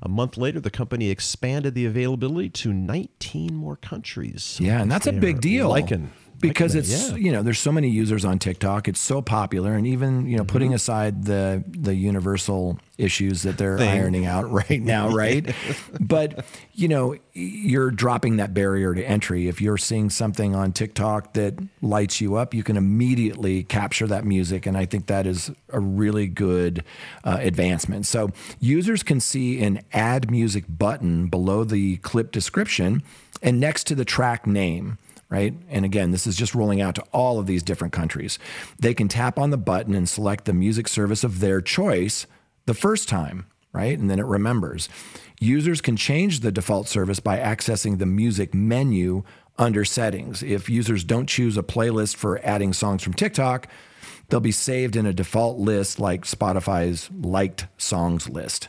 A 0.02 0.08
month 0.08 0.36
later, 0.36 0.60
the 0.60 0.70
company 0.70 1.10
expanded 1.10 1.74
the 1.74 1.86
availability 1.86 2.50
to 2.50 2.72
19 2.72 3.54
more 3.54 3.76
countries. 3.76 4.58
Yeah, 4.60 4.80
and 4.80 4.90
that's 4.90 5.06
a 5.06 5.12
big 5.12 5.40
deal. 5.40 5.68
Liking, 5.68 6.10
because 6.40 6.74
it's 6.74 7.10
yeah. 7.10 7.16
you 7.16 7.32
know 7.32 7.42
there's 7.42 7.58
so 7.58 7.72
many 7.72 7.88
users 7.88 8.24
on 8.24 8.38
TikTok. 8.38 8.88
It's 8.88 9.00
so 9.00 9.20
popular, 9.22 9.74
and 9.74 9.86
even 9.86 10.26
you 10.26 10.36
know 10.36 10.44
Mm-hmm. 10.48 10.52
putting 10.52 10.74
aside 10.74 11.24
the 11.24 11.62
the 11.66 11.94
universal 11.94 12.78
issues 12.96 13.42
that 13.42 13.58
they're 13.58 13.78
Thing. 13.78 14.00
ironing 14.00 14.26
out 14.26 14.50
right 14.50 14.80
now, 14.80 15.08
right? 15.10 15.54
but 16.00 16.44
you 16.72 16.88
know 16.88 17.16
you're 17.34 17.90
dropping 17.90 18.36
that 18.36 18.54
barrier 18.54 18.94
to 18.94 19.02
entry. 19.04 19.48
If 19.48 19.60
you're 19.60 19.76
seeing 19.78 20.10
something 20.10 20.54
on 20.54 20.72
TikTok 20.72 21.34
that 21.34 21.54
lights 21.82 22.20
you 22.20 22.36
up, 22.36 22.54
you 22.54 22.62
can 22.62 22.76
immediately 22.76 23.62
capture 23.64 24.06
that 24.06 24.24
music, 24.24 24.66
and 24.66 24.76
I 24.76 24.86
think 24.86 25.06
that 25.06 25.26
is 25.26 25.50
a 25.72 25.80
really 25.80 26.26
good 26.26 26.84
uh, 27.24 27.38
advancement. 27.40 28.06
So 28.06 28.30
users 28.60 29.02
can 29.02 29.20
see 29.20 29.62
an 29.62 29.80
add 29.92 30.30
music 30.30 30.64
button 30.68 31.26
below 31.28 31.64
the 31.64 31.96
clip 31.98 32.32
description 32.32 33.02
and 33.42 33.60
next 33.60 33.86
to 33.88 33.94
the 33.94 34.04
track 34.04 34.46
name 34.46 34.98
right? 35.30 35.54
And 35.68 35.84
again, 35.84 36.10
this 36.10 36.26
is 36.26 36.36
just 36.36 36.54
rolling 36.54 36.80
out 36.80 36.94
to 36.96 37.04
all 37.12 37.38
of 37.38 37.46
these 37.46 37.62
different 37.62 37.92
countries. 37.92 38.38
They 38.78 38.94
can 38.94 39.08
tap 39.08 39.38
on 39.38 39.50
the 39.50 39.58
button 39.58 39.94
and 39.94 40.08
select 40.08 40.44
the 40.44 40.52
music 40.52 40.88
service 40.88 41.24
of 41.24 41.40
their 41.40 41.60
choice 41.60 42.26
the 42.66 42.74
first 42.74 43.08
time, 43.08 43.46
right? 43.72 43.98
And 43.98 44.10
then 44.10 44.18
it 44.18 44.26
remembers. 44.26 44.88
Users 45.40 45.80
can 45.80 45.96
change 45.96 46.40
the 46.40 46.52
default 46.52 46.88
service 46.88 47.20
by 47.20 47.38
accessing 47.38 47.98
the 47.98 48.06
music 48.06 48.54
menu 48.54 49.22
under 49.58 49.84
settings. 49.84 50.42
If 50.42 50.70
users 50.70 51.04
don't 51.04 51.26
choose 51.26 51.56
a 51.56 51.62
playlist 51.62 52.16
for 52.16 52.40
adding 52.44 52.72
songs 52.72 53.02
from 53.02 53.14
TikTok, 53.14 53.68
they'll 54.28 54.40
be 54.40 54.52
saved 54.52 54.96
in 54.96 55.06
a 55.06 55.12
default 55.12 55.58
list 55.58 55.98
like 56.00 56.24
Spotify's 56.24 57.10
liked 57.10 57.66
songs 57.76 58.28
list. 58.28 58.68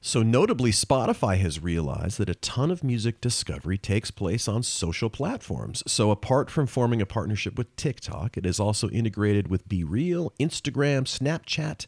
So, 0.00 0.22
notably, 0.22 0.70
Spotify 0.70 1.38
has 1.38 1.60
realized 1.60 2.18
that 2.18 2.28
a 2.28 2.36
ton 2.36 2.70
of 2.70 2.84
music 2.84 3.20
discovery 3.20 3.76
takes 3.76 4.12
place 4.12 4.46
on 4.46 4.62
social 4.62 5.10
platforms. 5.10 5.82
So, 5.88 6.12
apart 6.12 6.50
from 6.50 6.68
forming 6.68 7.02
a 7.02 7.06
partnership 7.06 7.58
with 7.58 7.74
TikTok, 7.74 8.36
it 8.36 8.46
is 8.46 8.60
also 8.60 8.88
integrated 8.90 9.48
with 9.48 9.68
BeReal, 9.68 10.30
Instagram, 10.38 11.02
Snapchat, 11.02 11.86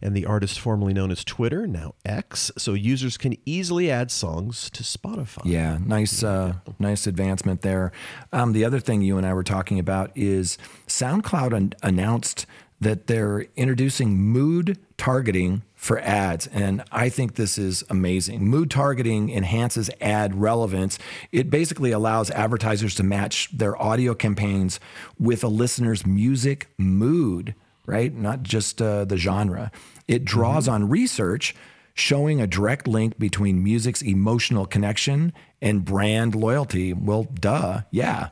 and 0.00 0.16
the 0.16 0.24
artist 0.24 0.58
formerly 0.58 0.94
known 0.94 1.10
as 1.10 1.22
Twitter, 1.22 1.66
now 1.66 1.94
X. 2.06 2.50
So, 2.56 2.72
users 2.72 3.18
can 3.18 3.36
easily 3.44 3.90
add 3.90 4.10
songs 4.10 4.70
to 4.70 4.82
Spotify. 4.82 5.42
Yeah, 5.44 5.76
nice, 5.84 6.22
uh, 6.22 6.54
nice 6.78 7.06
advancement 7.06 7.60
there. 7.60 7.92
Um, 8.32 8.54
the 8.54 8.64
other 8.64 8.80
thing 8.80 9.02
you 9.02 9.18
and 9.18 9.26
I 9.26 9.34
were 9.34 9.44
talking 9.44 9.78
about 9.78 10.10
is 10.14 10.56
SoundCloud 10.86 11.54
an- 11.54 11.74
announced 11.82 12.46
that 12.80 13.06
they're 13.06 13.46
introducing 13.56 14.16
mood 14.16 14.78
targeting 14.96 15.62
for 15.74 16.00
ads, 16.00 16.46
and 16.46 16.82
I 16.90 17.08
think 17.08 17.34
this 17.34 17.58
is 17.58 17.84
amazing. 17.90 18.48
Mood 18.48 18.70
targeting 18.70 19.30
enhances 19.30 19.90
ad 20.00 20.34
relevance. 20.34 20.98
It 21.30 21.50
basically 21.50 21.92
allows 21.92 22.30
advertisers 22.30 22.94
to 22.96 23.02
match 23.02 23.56
their 23.56 23.80
audio 23.80 24.14
campaigns 24.14 24.80
with 25.18 25.44
a 25.44 25.48
listener's 25.48 26.06
music 26.06 26.68
mood, 26.78 27.54
right? 27.86 28.14
Not 28.14 28.42
just 28.42 28.80
uh, 28.80 29.04
the 29.04 29.18
genre. 29.18 29.70
It 30.08 30.24
draws 30.24 30.68
on 30.68 30.88
research 30.88 31.54
showing 31.94 32.40
a 32.40 32.46
direct 32.46 32.88
link 32.88 33.18
between 33.18 33.62
music's 33.62 34.02
emotional 34.02 34.66
connection 34.66 35.32
and 35.62 35.84
brand 35.84 36.34
loyalty. 36.34 36.92
Well, 36.92 37.24
duh, 37.24 37.82
yeah. 37.90 38.30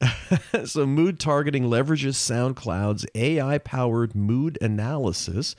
So, 0.64 0.86
mood 0.86 1.18
targeting 1.18 1.64
leverages 1.64 2.14
SoundCloud's 2.16 3.06
AI 3.14 3.58
powered 3.58 4.14
mood 4.14 4.58
analysis, 4.60 5.56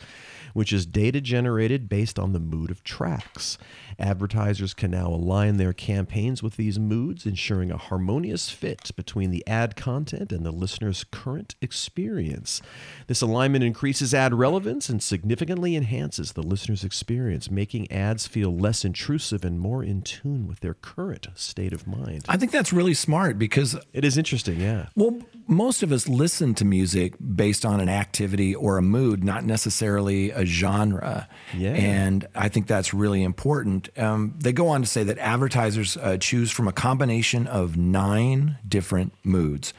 which 0.53 0.73
is 0.73 0.85
data 0.85 1.21
generated 1.21 1.89
based 1.89 2.19
on 2.19 2.33
the 2.33 2.39
mood 2.39 2.71
of 2.71 2.83
tracks. 2.83 3.57
Advertisers 3.97 4.73
can 4.73 4.91
now 4.91 5.07
align 5.07 5.57
their 5.57 5.73
campaigns 5.73 6.41
with 6.41 6.55
these 6.55 6.79
moods, 6.79 7.25
ensuring 7.25 7.71
a 7.71 7.77
harmonious 7.77 8.49
fit 8.49 8.91
between 8.95 9.29
the 9.31 9.45
ad 9.45 9.75
content 9.75 10.31
and 10.31 10.45
the 10.45 10.51
listener's 10.51 11.03
current 11.03 11.55
experience. 11.61 12.61
This 13.07 13.21
alignment 13.21 13.63
increases 13.63 14.13
ad 14.13 14.33
relevance 14.33 14.89
and 14.89 15.03
significantly 15.03 15.75
enhances 15.75 16.31
the 16.31 16.43
listener's 16.43 16.83
experience, 16.83 17.51
making 17.51 17.91
ads 17.91 18.27
feel 18.27 18.55
less 18.55 18.85
intrusive 18.85 19.43
and 19.43 19.59
more 19.59 19.83
in 19.83 20.01
tune 20.01 20.47
with 20.47 20.61
their 20.61 20.75
current 20.75 21.27
state 21.35 21.73
of 21.73 21.85
mind. 21.85 22.25
I 22.29 22.37
think 22.37 22.51
that's 22.51 22.71
really 22.71 22.93
smart 22.93 23.37
because 23.37 23.75
It 23.93 24.05
is 24.05 24.17
interesting, 24.17 24.59
yeah. 24.61 24.87
Well, 24.95 25.19
most 25.49 25.81
of 25.81 25.91
us 25.91 26.07
listen 26.07 26.53
to 26.55 26.63
music 26.65 27.15
based 27.35 27.65
on 27.65 27.79
an 27.79 27.89
activity 27.89 28.53
or 28.53 28.77
a 28.77 28.81
mood, 28.81 29.23
not 29.23 29.43
necessarily 29.43 30.29
a 30.29 30.45
genre. 30.45 31.27
Yeah. 31.57 31.71
And 31.73 32.27
I 32.35 32.49
think 32.49 32.67
that's 32.67 32.93
really 32.93 33.23
important. 33.23 33.89
Um, 33.97 34.35
they 34.37 34.53
go 34.53 34.67
on 34.67 34.81
to 34.81 34.87
say 34.87 35.03
that 35.03 35.17
advertisers 35.17 35.97
uh, 35.97 36.17
choose 36.17 36.51
from 36.51 36.67
a 36.67 36.71
combination 36.71 37.47
of 37.47 37.75
nine 37.75 38.57
different 38.67 39.13
moods 39.23 39.73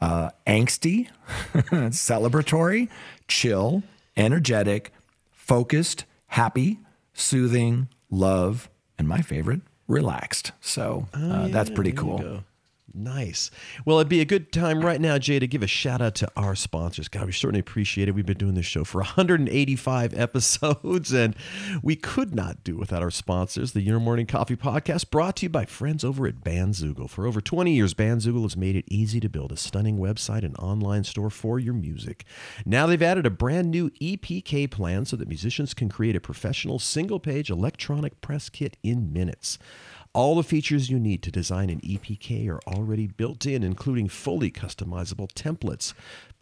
uh, 0.00 0.28
angsty, 0.46 1.08
celebratory, 1.54 2.88
chill, 3.26 3.82
energetic, 4.16 4.92
focused, 5.32 6.04
happy, 6.26 6.78
soothing, 7.14 7.88
love, 8.10 8.68
and 8.98 9.08
my 9.08 9.22
favorite, 9.22 9.60
relaxed. 9.88 10.52
So 10.60 11.08
uh, 11.14 11.48
that's 11.48 11.70
pretty 11.70 11.92
Oh, 11.96 12.02
There 12.16 12.26
you 12.26 12.32
cool. 12.32 12.44
Nice. 12.96 13.50
Well, 13.84 13.98
it'd 13.98 14.08
be 14.08 14.20
a 14.20 14.24
good 14.24 14.52
time 14.52 14.80
right 14.80 15.00
now, 15.00 15.18
Jay, 15.18 15.40
to 15.40 15.48
give 15.48 15.64
a 15.64 15.66
shout 15.66 16.00
out 16.00 16.14
to 16.16 16.30
our 16.36 16.54
sponsors. 16.54 17.08
God, 17.08 17.26
we 17.26 17.32
certainly 17.32 17.58
appreciate 17.58 18.06
it. 18.06 18.14
We've 18.14 18.24
been 18.24 18.38
doing 18.38 18.54
this 18.54 18.66
show 18.66 18.84
for 18.84 18.98
185 19.00 20.14
episodes, 20.14 21.12
and 21.12 21.34
we 21.82 21.96
could 21.96 22.36
not 22.36 22.62
do 22.62 22.76
without 22.76 23.02
our 23.02 23.10
sponsors. 23.10 23.72
The 23.72 23.80
Your 23.80 23.98
Morning 23.98 24.26
Coffee 24.26 24.54
Podcast, 24.54 25.10
brought 25.10 25.36
to 25.36 25.46
you 25.46 25.50
by 25.50 25.64
friends 25.64 26.04
over 26.04 26.28
at 26.28 26.44
Bandzoogle. 26.44 27.10
For 27.10 27.26
over 27.26 27.40
20 27.40 27.72
years, 27.74 27.94
Bandzoogle 27.94 28.42
has 28.42 28.56
made 28.56 28.76
it 28.76 28.84
easy 28.86 29.18
to 29.18 29.28
build 29.28 29.50
a 29.50 29.56
stunning 29.56 29.98
website 29.98 30.44
and 30.44 30.56
online 30.58 31.02
store 31.02 31.30
for 31.30 31.58
your 31.58 31.74
music. 31.74 32.24
Now 32.64 32.86
they've 32.86 33.02
added 33.02 33.26
a 33.26 33.30
brand 33.30 33.72
new 33.72 33.90
EPK 33.90 34.70
plan 34.70 35.04
so 35.04 35.16
that 35.16 35.26
musicians 35.26 35.74
can 35.74 35.88
create 35.88 36.14
a 36.14 36.20
professional 36.20 36.78
single 36.78 37.18
page 37.18 37.50
electronic 37.50 38.20
press 38.20 38.48
kit 38.48 38.76
in 38.84 39.12
minutes. 39.12 39.58
All 40.14 40.36
the 40.36 40.44
features 40.44 40.90
you 40.90 41.00
need 41.00 41.24
to 41.24 41.32
design 41.32 41.70
an 41.70 41.80
EPK 41.80 42.48
are 42.48 42.60
already 42.68 43.08
built 43.08 43.46
in, 43.46 43.64
including 43.64 44.06
fully 44.08 44.48
customizable 44.48 45.28
templates, 45.32 45.92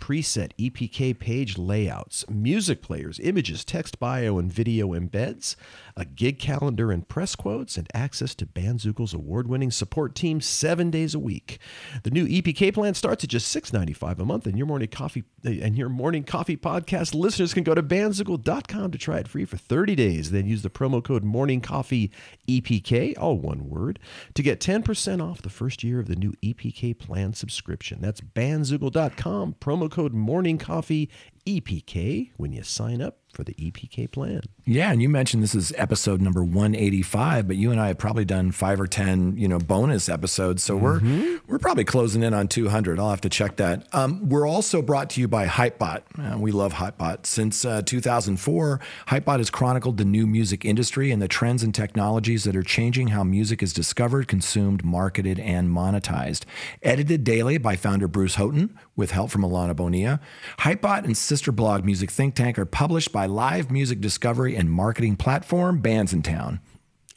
preset 0.02 0.50
EPK 0.58 1.16
page 1.16 1.56
layouts, 1.56 2.28
music 2.28 2.82
players, 2.82 3.20
images, 3.20 3.64
text 3.64 4.00
bio, 4.00 4.36
and 4.36 4.52
video 4.52 4.88
embeds, 4.88 5.54
a 5.96 6.04
gig 6.04 6.40
calendar 6.40 6.90
and 6.90 7.06
press 7.06 7.36
quotes, 7.36 7.76
and 7.76 7.86
access 7.94 8.34
to 8.34 8.44
Bandzoogle's 8.44 9.14
award-winning 9.14 9.70
support 9.70 10.16
team 10.16 10.40
seven 10.40 10.90
days 10.90 11.14
a 11.14 11.20
week. 11.20 11.60
The 12.02 12.10
new 12.10 12.26
EPK 12.26 12.74
plan 12.74 12.94
starts 12.94 13.22
at 13.22 13.30
just 13.30 13.54
$6.95 13.54 14.18
a 14.18 14.24
month, 14.24 14.48
and 14.48 14.58
your 14.58 14.66
morning 14.66 14.88
coffee 14.88 15.22
and 15.44 15.78
your 15.78 15.88
morning 15.88 16.24
coffee 16.24 16.56
podcast 16.56 17.14
listeners 17.14 17.54
can 17.54 17.62
go 17.62 17.74
to 17.74 17.82
bandzoogle.com 17.82 18.90
to 18.90 18.98
try 18.98 19.18
it 19.18 19.28
free 19.28 19.44
for 19.44 19.56
30 19.56 19.94
days. 19.94 20.32
Then 20.32 20.48
use 20.48 20.62
the 20.62 20.70
promo 20.70 21.02
code 21.04 21.22
Morning 21.22 21.60
Coffee 21.60 22.10
EPK, 22.48 23.16
all 23.16 23.38
one 23.38 23.70
word, 23.70 24.00
to 24.34 24.42
get 24.42 24.58
10% 24.58 25.22
off 25.22 25.42
the 25.42 25.48
first 25.48 25.84
year 25.84 26.00
of 26.00 26.08
the 26.08 26.16
new 26.16 26.32
EPK 26.42 26.98
plan 26.98 27.34
subscription. 27.34 28.00
That's 28.00 28.20
bandzoogle.com, 28.20 29.56
promo 29.60 29.91
code 29.92 30.14
Morning 30.14 30.56
Coffee 30.56 31.10
EPK 31.46 32.30
when 32.38 32.50
you 32.50 32.62
sign 32.62 33.02
up 33.02 33.21
for 33.32 33.44
the 33.44 33.54
EPK 33.54 34.10
plan. 34.10 34.42
Yeah, 34.64 34.92
and 34.92 35.02
you 35.02 35.08
mentioned 35.08 35.42
this 35.42 35.54
is 35.54 35.72
episode 35.76 36.20
number 36.20 36.44
185, 36.44 37.48
but 37.48 37.56
you 37.56 37.70
and 37.70 37.80
I 37.80 37.88
have 37.88 37.98
probably 37.98 38.24
done 38.24 38.52
5 38.52 38.80
or 38.80 38.86
10, 38.86 39.36
you 39.36 39.48
know, 39.48 39.58
bonus 39.58 40.08
episodes, 40.08 40.62
so 40.62 40.76
we're 40.76 41.00
we're 41.46 41.58
probably 41.58 41.84
closing 41.84 42.22
in 42.22 42.34
on 42.34 42.48
200. 42.48 42.98
I'll 42.98 43.10
have 43.10 43.20
to 43.22 43.28
check 43.28 43.56
that. 43.56 43.86
Um, 43.92 44.28
we're 44.28 44.46
also 44.46 44.82
brought 44.82 45.10
to 45.10 45.20
you 45.20 45.28
by 45.28 45.46
Hypebot. 45.46 46.02
Uh, 46.18 46.38
we 46.38 46.52
love 46.52 46.74
Hypebot. 46.74 47.26
Since 47.26 47.64
uh, 47.64 47.82
2004, 47.82 48.80
Hypebot 49.08 49.38
has 49.38 49.50
chronicled 49.50 49.96
the 49.96 50.04
new 50.04 50.26
music 50.26 50.64
industry 50.64 51.10
and 51.10 51.20
the 51.20 51.28
trends 51.28 51.62
and 51.62 51.74
technologies 51.74 52.44
that 52.44 52.54
are 52.54 52.62
changing 52.62 53.08
how 53.08 53.24
music 53.24 53.62
is 53.62 53.72
discovered, 53.72 54.28
consumed, 54.28 54.84
marketed, 54.84 55.38
and 55.40 55.70
monetized. 55.70 56.44
Edited 56.82 57.24
daily 57.24 57.58
by 57.58 57.76
founder 57.76 58.08
Bruce 58.08 58.36
Houghton 58.36 58.78
with 58.94 59.10
help 59.10 59.30
from 59.30 59.42
Alana 59.42 59.74
Bonilla. 59.74 60.20
Hypebot 60.58 61.04
and 61.04 61.16
sister 61.16 61.50
blog 61.50 61.84
Music 61.84 62.10
Think 62.10 62.34
Tank 62.34 62.58
are 62.58 62.66
published 62.66 63.12
by 63.12 63.21
live 63.26 63.70
music 63.70 64.00
discovery 64.00 64.56
and 64.56 64.70
marketing 64.70 65.16
platform 65.16 65.82
Bandsintown. 65.82 66.60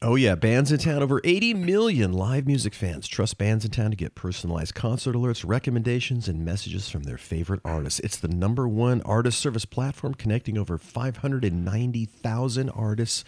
Oh 0.02 0.16
yeah, 0.16 0.36
Bandsintown. 0.36 1.02
Over 1.02 1.22
80 1.24 1.54
million 1.54 2.14
live 2.14 2.46
music 2.46 2.74
fans 2.74 3.08
trust 3.08 3.38
Bandsintown 3.38 3.90
to 3.90 3.96
get 3.96 4.14
personalized 4.14 4.76
concert 4.76 5.16
alerts, 5.16 5.44
recommendations, 5.48 6.28
and 6.28 6.44
messages 6.44 6.90
from 6.90 7.04
their 7.04 7.18
favorite 7.18 7.62
artists. 7.64 8.02
It's 8.02 8.18
the 8.18 8.28
number 8.28 8.68
one 8.68 9.02
artist 9.02 9.40
service 9.40 9.66
platform 9.66 10.14
connecting 10.14 10.58
over 10.58 10.78
590,000 10.78 12.70
artists 12.70 13.24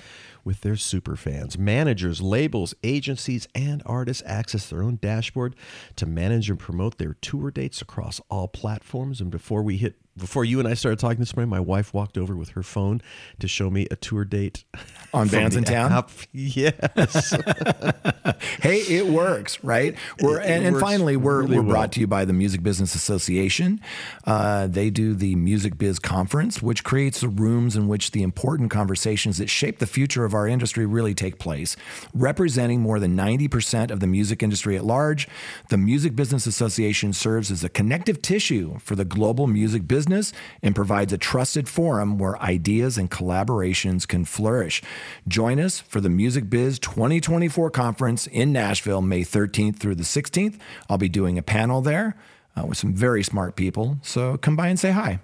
with 0.48 0.62
their 0.62 0.77
super 0.77 1.18
fans. 1.18 1.58
Managers, 1.60 2.22
labels, 2.22 2.74
agencies, 2.82 3.50
and 3.54 3.84
artists 3.86 4.24
access 4.25 4.70
their 4.70 4.82
own 4.82 4.96
dashboard 5.01 5.56
to 5.98 6.06
manage 6.06 6.50
and 6.50 6.58
promote 6.58 6.98
their 6.98 7.16
tour 7.16 7.51
dates 7.51 7.82
across 7.82 8.22
all 8.30 8.48
platforms. 8.48 9.20
And 9.20 9.30
before 9.30 9.62
we 9.62 9.75
hit 9.75 9.98
before 10.18 10.44
you 10.44 10.60
and 10.60 10.68
I 10.68 10.74
started 10.74 11.00
talking 11.00 11.20
this 11.20 11.36
morning, 11.36 11.50
my 11.50 11.60
wife 11.60 11.94
walked 11.94 12.18
over 12.18 12.36
with 12.36 12.50
her 12.50 12.63
phone 12.63 13.01
to 13.39 13.48
show 13.48 13.70
me 13.70 13.88
a 13.92 13.96
tour 13.96 14.25
date 14.25 14.66
On 15.13 15.30
Bandsintown? 15.30 15.92
app. 15.92 16.10
Yes. 16.34 17.32
hey, 18.62 18.77
it 18.80 19.08
works, 19.08 19.63
right? 19.63 19.96
We're, 20.20 20.39
It 20.39 20.50
and, 20.50 20.66
and 20.66 20.74
works 20.75 20.84
finally, 20.84 21.18
we're, 21.18 21.42
really 21.44 21.58
we're 21.58 21.62
well. 21.63 21.72
brought 21.72 21.92
to 21.94 22.00
you 22.00 22.08
by 22.08 22.25
the 22.25 22.34
Music 22.34 22.63
Business 22.63 22.96
Association. 22.96 23.80
Uh, 24.25 24.68
they 24.68 24.89
do 24.89 25.13
the 25.13 25.36
Music 25.36 25.77
Biz 25.77 26.00
Conference, 26.00 26.62
which 26.62 26.84
creates 26.84 27.22
the 27.22 27.30
rooms 27.30 27.75
in 27.75 27.88
which 27.88 28.12
the 28.12 28.24
important 28.24 28.72
conversations 28.72 29.38
that 29.38 29.50
shape 29.50 29.77
the 29.80 29.88
future 29.88 30.25
of 30.25 30.34
our 30.38 30.48
industry 30.48 30.86
really 30.86 31.13
take 31.13 31.39
place. 31.39 31.75
Representing 32.13 32.82
more 32.82 33.00
than 33.00 33.15
90% 33.15 33.91
of 33.91 34.00
the 34.00 34.08
music 34.08 34.41
industry 34.41 34.77
at 34.77 34.86
large, 34.86 35.27
the 35.70 35.77
Music 35.77 36.15
Business 36.15 36.46
Association 36.46 37.13
serves 37.13 37.51
as 37.51 37.63
a 37.63 37.70
connective 37.70 38.22
tissue 38.22 38.79
for 38.79 38.96
the 38.96 39.06
global 39.06 39.48
music 39.48 39.88
business 39.88 40.32
and 40.62 40.75
provides 40.75 41.12
a 41.12 41.17
trusted 41.17 41.67
forum 41.67 42.17
where 42.17 42.41
ideas 42.41 42.98
and 42.98 43.12
collaborations 43.12 44.07
can 44.07 44.25
flourish. 44.25 44.81
Join 45.27 45.59
us 45.59 45.79
for 45.79 46.00
the 46.00 46.09
Music 46.09 46.50
Biz 46.50 46.79
2024 46.79 47.70
conference 47.72 48.27
in 48.27 48.53
Nashville, 48.53 49.01
May 49.01 49.22
13th 49.22 49.77
through 49.77 49.96
the 49.96 50.03
16th. 50.03 50.59
I'll 50.90 50.98
be 50.98 51.09
doing 51.09 51.38
a 51.38 51.44
panel 51.44 51.81
there 51.81 52.16
uh, 52.57 52.66
with 52.66 52.77
some 52.77 52.94
very 52.94 53.24
smart 53.24 53.55
people. 53.55 53.98
So 54.01 54.38
come 54.38 54.55
by 54.55 54.68
and 54.68 54.79
say 54.79 54.92
hi. 54.92 55.20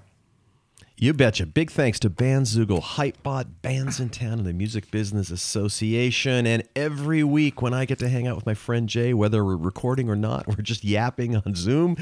You 1.04 1.12
betcha. 1.12 1.46
Big 1.46 1.70
thanks 1.70 2.00
to 2.00 2.10
Bandzoogle, 2.10 2.82
Hypebot, 2.82 3.56
Bandsintown, 3.62 4.32
and 4.36 4.46
the 4.46 4.54
Music 4.54 4.90
Business 4.90 5.32
Association. 5.32 6.48
And 6.48 6.64
every 6.78 7.26
week 7.26 7.62
when 7.62 7.74
I 7.74 7.84
get 7.84 8.00
to 8.00 8.08
hang 8.08 8.26
out 8.26 8.38
with 8.38 8.46
my 8.46 8.54
friend 8.54 8.88
Jay, 8.88 9.14
whether 9.14 9.44
we're 9.44 9.58
recording 9.58 10.10
or 10.10 10.16
not, 10.16 10.48
we're 10.58 10.64
just 10.64 10.86
yapping 10.86 11.36
on 11.36 11.56
Zoom. 11.56 11.98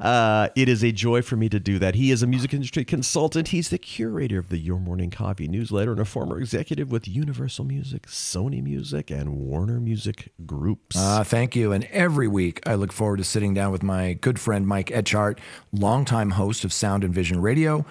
Uh, 0.00 0.48
it 0.56 0.68
is 0.68 0.82
a 0.82 0.90
joy 0.90 1.22
for 1.22 1.36
me 1.36 1.48
to 1.48 1.60
do 1.60 1.78
that. 1.78 1.94
He 1.94 2.10
is 2.10 2.24
a 2.24 2.26
music 2.26 2.52
industry 2.52 2.84
consultant. 2.84 3.46
He's 3.46 3.68
the 3.68 3.78
curator 3.78 4.40
of 4.40 4.48
the 4.48 4.58
Your 4.58 4.80
Morning 4.80 5.10
Coffee 5.10 5.46
newsletter 5.46 5.92
and 5.92 6.00
a 6.00 6.04
former 6.04 6.40
executive 6.40 6.90
with 6.90 7.06
Universal 7.06 7.66
Music, 7.66 8.08
Sony 8.08 8.60
Music, 8.60 9.12
and 9.12 9.36
Warner 9.36 9.78
Music 9.78 10.32
Groups. 10.44 10.96
Uh, 10.98 11.22
thank 11.22 11.54
you. 11.54 11.70
And 11.70 11.84
every 11.92 12.26
week, 12.26 12.60
I 12.66 12.74
look 12.74 12.90
forward 12.90 13.18
to 13.18 13.24
sitting 13.24 13.54
down 13.54 13.70
with 13.70 13.84
my 13.84 14.14
good 14.14 14.40
friend 14.40 14.66
Mike 14.66 14.88
Etchart, 14.88 15.38
longtime 15.70 16.30
host 16.30 16.64
of 16.64 16.72
Sound 16.72 17.04
and 17.04 17.14
Vision 17.14 17.40
Radio, 17.40 17.86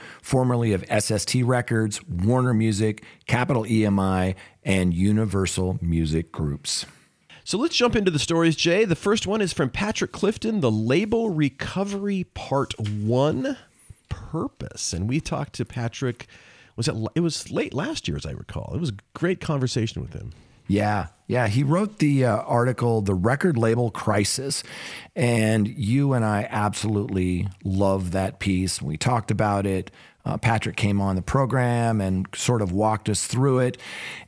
formerly 0.50 0.74
of 0.74 0.84
SST 1.04 1.44
Records, 1.44 2.04
Warner 2.08 2.56
Music, 2.56 3.04
Capitol 3.28 3.66
EMI, 3.66 4.34
and 4.64 4.96
Universal 4.96 5.78
Music 5.80 6.32
Groups. 6.32 6.88
So 7.44 7.60
let's 7.60 7.76
jump 7.76 7.96
into 7.96 8.10
the 8.10 8.18
stories, 8.18 8.56
Jay. 8.56 8.84
The 8.84 8.96
first 8.96 9.28
one 9.28 9.42
is 9.42 9.54
from 9.54 9.70
Patrick 9.70 10.12
Clifton, 10.12 10.62
the 10.62 10.72
label 10.72 11.30
recovery 11.30 12.24
part 12.34 12.74
one 12.80 13.58
purpose. 14.10 14.92
And 14.92 15.08
we 15.08 15.20
talked 15.20 15.54
to 15.54 15.66
Patrick, 15.66 16.26
was 16.76 16.88
it, 16.88 16.96
it 17.14 17.20
was 17.20 17.52
late 17.52 17.76
last 17.76 18.08
year, 18.08 18.18
as 18.18 18.26
I 18.26 18.32
recall. 18.32 18.72
It 18.74 18.80
was 18.80 18.90
a 18.90 18.98
great 19.14 19.40
conversation 19.40 20.02
with 20.02 20.14
him. 20.14 20.32
Yeah, 20.68 21.08
yeah. 21.28 21.48
He 21.48 21.62
wrote 21.62 22.00
the 22.00 22.26
uh, 22.26 22.38
article, 22.38 23.02
The 23.02 23.14
Record 23.14 23.56
Label 23.56 23.92
Crisis. 23.92 24.64
And 25.16 25.68
you 25.68 26.14
and 26.14 26.26
I 26.26 26.48
absolutely 26.50 27.48
love 27.64 28.12
that 28.12 28.40
piece. 28.40 28.82
We 28.82 28.98
talked 28.98 29.30
about 29.30 29.68
it. 29.68 29.92
Uh, 30.30 30.38
Patrick 30.38 30.76
came 30.76 31.02
on 31.02 31.16
the 31.16 31.24
program 31.24 32.00
and 32.00 32.28
sort 32.36 32.62
of 32.62 32.72
walked 32.72 33.10
us 33.10 33.26
through 33.26 33.60
it. 33.60 33.78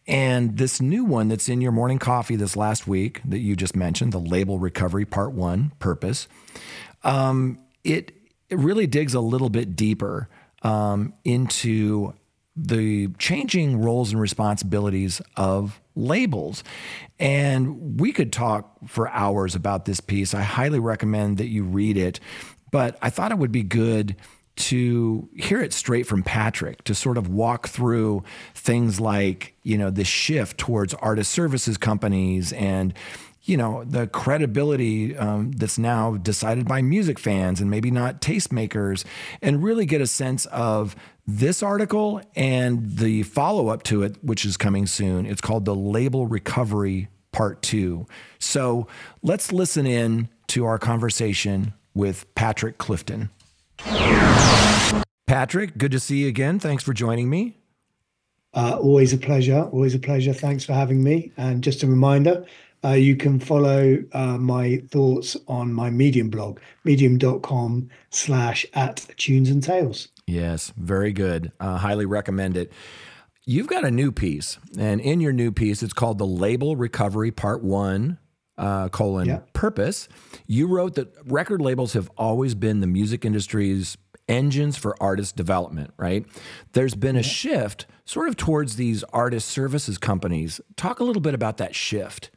And 0.07 0.57
this 0.57 0.81
new 0.81 1.05
one 1.05 1.27
that's 1.27 1.47
in 1.47 1.61
your 1.61 1.71
morning 1.71 1.99
coffee 1.99 2.35
this 2.35 2.55
last 2.55 2.87
week 2.87 3.21
that 3.25 3.37
you 3.37 3.55
just 3.55 3.75
mentioned, 3.75 4.11
the 4.11 4.19
Label 4.19 4.57
Recovery 4.57 5.05
Part 5.05 5.33
One 5.33 5.73
Purpose, 5.77 6.27
um, 7.03 7.59
it, 7.83 8.13
it 8.49 8.57
really 8.57 8.87
digs 8.87 9.13
a 9.13 9.19
little 9.19 9.49
bit 9.49 9.75
deeper 9.75 10.27
um, 10.63 11.13
into 11.23 12.15
the 12.55 13.09
changing 13.19 13.79
roles 13.79 14.11
and 14.11 14.19
responsibilities 14.19 15.21
of 15.37 15.79
labels. 15.95 16.63
And 17.19 17.99
we 17.99 18.11
could 18.11 18.33
talk 18.33 18.75
for 18.87 19.07
hours 19.09 19.53
about 19.53 19.85
this 19.85 19.99
piece. 19.99 20.33
I 20.33 20.41
highly 20.41 20.79
recommend 20.79 21.37
that 21.37 21.47
you 21.47 21.63
read 21.63 21.95
it, 21.95 22.19
but 22.71 22.97
I 23.03 23.11
thought 23.11 23.31
it 23.31 23.37
would 23.37 23.51
be 23.51 23.63
good 23.63 24.15
to 24.55 25.29
hear 25.35 25.61
it 25.61 25.73
straight 25.73 26.05
from 26.05 26.23
Patrick 26.23 26.83
to 26.83 26.93
sort 26.93 27.17
of 27.17 27.29
walk 27.29 27.67
through 27.67 28.23
things 28.53 28.99
like, 28.99 29.55
you 29.63 29.77
know, 29.77 29.89
the 29.89 30.03
shift 30.03 30.57
towards 30.57 30.93
artist 30.95 31.31
services 31.31 31.77
companies 31.77 32.53
and 32.53 32.93
you 33.43 33.57
know 33.57 33.83
the 33.85 34.07
credibility 34.07 35.17
um, 35.17 35.51
that's 35.53 35.79
now 35.79 36.15
decided 36.17 36.67
by 36.67 36.81
music 36.81 37.17
fans 37.17 37.59
and 37.59 37.71
maybe 37.71 37.89
not 37.89 38.21
tastemakers 38.21 39.03
and 39.41 39.63
really 39.63 39.85
get 39.85 39.99
a 39.99 40.07
sense 40.07 40.45
of 40.47 40.95
this 41.25 41.63
article 41.63 42.21
and 42.35 42.97
the 42.97 43.23
follow-up 43.23 43.83
to 43.83 44.03
it 44.03 44.17
which 44.23 44.45
is 44.45 44.57
coming 44.57 44.85
soon. 44.85 45.25
It's 45.25 45.41
called 45.41 45.65
the 45.65 45.75
label 45.75 46.27
recovery 46.27 47.07
part 47.31 47.61
two. 47.61 48.05
So 48.37 48.87
let's 49.23 49.51
listen 49.51 49.87
in 49.87 50.29
to 50.47 50.65
our 50.65 50.77
conversation 50.77 51.73
with 51.93 52.33
patrick 52.35 52.77
clifton 52.77 53.31
patrick 55.27 55.77
good 55.77 55.91
to 55.91 55.99
see 55.99 56.19
you 56.19 56.27
again 56.27 56.59
thanks 56.59 56.83
for 56.83 56.93
joining 56.93 57.29
me 57.29 57.57
Uh, 58.53 58.77
always 58.81 59.13
a 59.13 59.17
pleasure. 59.17 59.61
Always 59.71 59.95
a 59.95 59.99
pleasure. 59.99 60.33
Thanks 60.33 60.65
for 60.65 60.73
having 60.73 61.01
me. 61.01 61.31
And 61.37 61.63
just 61.63 61.83
a 61.83 61.87
reminder, 61.87 62.45
uh, 62.83 62.89
you 62.99 63.15
can 63.15 63.39
follow 63.39 63.97
uh, 64.11 64.37
my 64.37 64.83
thoughts 64.91 65.37
on 65.47 65.71
my 65.73 65.89
Medium 65.89 66.29
blog, 66.29 66.59
medium.com 66.83 67.87
slash 68.09 68.65
at 68.73 69.07
tunes 69.15 69.49
and 69.49 69.63
tales. 69.63 70.09
Yes, 70.27 70.73
very 70.75 71.13
good. 71.13 71.53
Uh, 71.61 71.77
highly 71.77 72.05
recommend 72.05 72.57
it. 72.57 72.73
You've 73.45 73.67
got 73.67 73.85
a 73.85 73.91
new 73.91 74.11
piece, 74.11 74.59
and 74.77 74.99
in 74.99 75.21
your 75.21 75.31
new 75.31 75.53
piece, 75.53 75.81
it's 75.81 75.93
called 75.93 76.17
the 76.17 76.27
Label 76.27 76.75
Recovery 76.75 77.31
Part 77.31 77.63
One. 77.63 78.17
Uh, 78.61 78.89
colon 78.89 79.27
Yeah. 79.27 79.39
purpose. 79.53 80.07
You 80.45 80.67
wrote 80.67 80.93
that 80.95 81.07
record 81.25 81.61
labels 81.61 81.93
have 81.93 82.11
always 82.15 82.53
been 82.53 82.79
the 82.79 82.87
music 82.87 83.25
industry's 83.25 83.97
engines 84.29 84.77
for 84.77 84.95
artist 85.01 85.35
development, 85.35 85.91
right? 85.97 86.25
There's 86.73 86.93
been 86.95 87.15
a 87.15 87.23
shift 87.23 87.87
sort 88.05 88.29
of 88.29 88.37
towards 88.37 88.75
these 88.75 89.03
artist 89.05 89.47
services 89.49 89.97
companies. 89.97 90.61
Talk 90.77 90.99
a 90.99 91.03
little 91.03 91.21
bit 91.21 91.33
about 91.33 91.57
that 91.57 91.73
shift. 91.75 92.29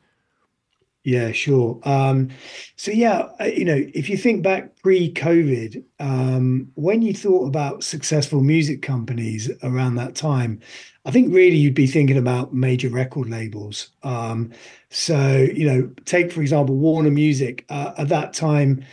Yeah, 1.04 1.32
sure. 1.32 1.78
Um, 1.84 2.30
so 2.76 2.90
yeah, 2.90 3.28
you 3.44 3.66
know, 3.66 3.78
if 3.92 4.08
you 4.08 4.16
think 4.16 4.42
back 4.42 4.74
pre-COVID, 4.82 5.84
um, 6.00 6.68
when 6.76 7.02
you 7.02 7.12
thought 7.12 7.46
about 7.46 7.84
successful 7.84 8.40
music 8.42 8.80
companies 8.80 9.50
around 9.62 9.96
that 9.96 10.14
time, 10.14 10.60
I 11.04 11.10
think 11.10 11.34
really 11.34 11.56
you'd 11.56 11.74
be 11.74 11.86
thinking 11.86 12.16
about 12.16 12.54
major 12.54 12.88
record 12.88 13.28
labels. 13.28 13.90
Um, 14.02 14.52
so 14.90 15.48
you 15.54 15.66
know, 15.66 15.90
take 16.04 16.32
for 16.32 16.40
example 16.40 16.76
Warner 16.76 17.10
Music 17.10 17.64
uh, 17.68 17.92
at 17.98 18.08
that 18.08 18.32
time, 18.32 18.84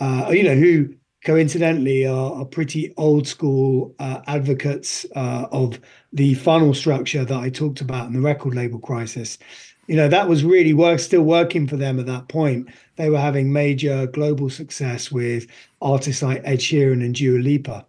uh, 0.00 0.30
you 0.32 0.42
know, 0.42 0.56
who 0.56 0.94
coincidentally 1.24 2.06
are, 2.06 2.32
are 2.32 2.44
pretty 2.44 2.92
old 2.96 3.28
school 3.28 3.94
uh, 3.98 4.20
advocates 4.26 5.06
uh, 5.14 5.46
of 5.52 5.78
the 6.12 6.34
funnel 6.34 6.74
structure 6.74 7.24
that 7.24 7.38
I 7.38 7.50
talked 7.50 7.80
about 7.80 8.06
in 8.06 8.14
the 8.14 8.20
record 8.20 8.54
label 8.54 8.78
crisis. 8.78 9.38
You 9.86 9.96
know 9.96 10.08
that 10.08 10.28
was 10.28 10.44
really 10.44 10.72
work 10.72 11.00
still 11.00 11.22
working 11.22 11.66
for 11.66 11.76
them 11.76 11.98
at 11.98 12.06
that 12.06 12.28
point. 12.28 12.68
They 12.96 13.10
were 13.10 13.20
having 13.20 13.52
major 13.52 14.06
global 14.06 14.48
success 14.50 15.10
with 15.10 15.46
artists 15.82 16.22
like 16.22 16.42
ed 16.44 16.58
sheeran 16.60 17.04
and 17.04 17.14
dua 17.14 17.38
lipa 17.38 17.86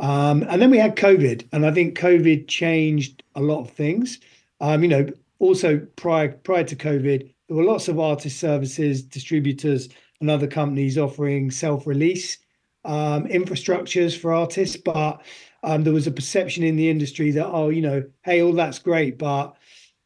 um, 0.00 0.44
and 0.48 0.60
then 0.60 0.70
we 0.70 0.78
had 0.78 0.96
covid 0.96 1.46
and 1.52 1.66
i 1.66 1.70
think 1.70 1.98
covid 1.98 2.46
changed 2.48 3.22
a 3.34 3.40
lot 3.40 3.60
of 3.60 3.70
things 3.70 4.18
um, 4.60 4.82
you 4.82 4.88
know 4.88 5.06
also 5.38 5.78
prior 5.96 6.28
prior 6.28 6.64
to 6.64 6.76
covid 6.76 7.32
there 7.48 7.56
were 7.56 7.64
lots 7.64 7.88
of 7.88 8.00
artist 8.00 8.38
services 8.38 9.02
distributors 9.02 9.88
and 10.20 10.30
other 10.30 10.46
companies 10.46 10.98
offering 10.98 11.50
self-release 11.50 12.38
um, 12.84 13.24
infrastructures 13.26 14.18
for 14.18 14.32
artists 14.32 14.76
but 14.76 15.22
um, 15.62 15.82
there 15.84 15.94
was 15.94 16.06
a 16.06 16.10
perception 16.10 16.62
in 16.62 16.76
the 16.76 16.90
industry 16.90 17.30
that 17.30 17.46
oh 17.46 17.68
you 17.68 17.82
know 17.82 18.02
hey 18.22 18.42
all 18.42 18.52
that's 18.52 18.78
great 18.78 19.18
but 19.18 19.56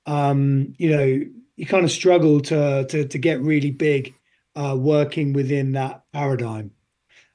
um, 0.09 0.75
you 0.79 0.91
know, 0.91 1.21
you 1.57 1.67
kind 1.67 1.85
of 1.85 1.91
struggle 1.91 2.41
to 2.41 2.87
to 2.87 3.07
to 3.07 3.19
get 3.19 3.43
really 3.43 3.71
big 3.71 4.15
uh, 4.57 4.75
working 4.77 5.35
within 5.35 5.73
that 5.73 6.03
paradigm. 6.13 6.71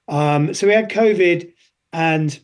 Um, 0.07 0.53
so 0.53 0.67
we 0.67 0.73
had 0.73 0.89
COVID, 0.89 1.52
and 1.93 2.39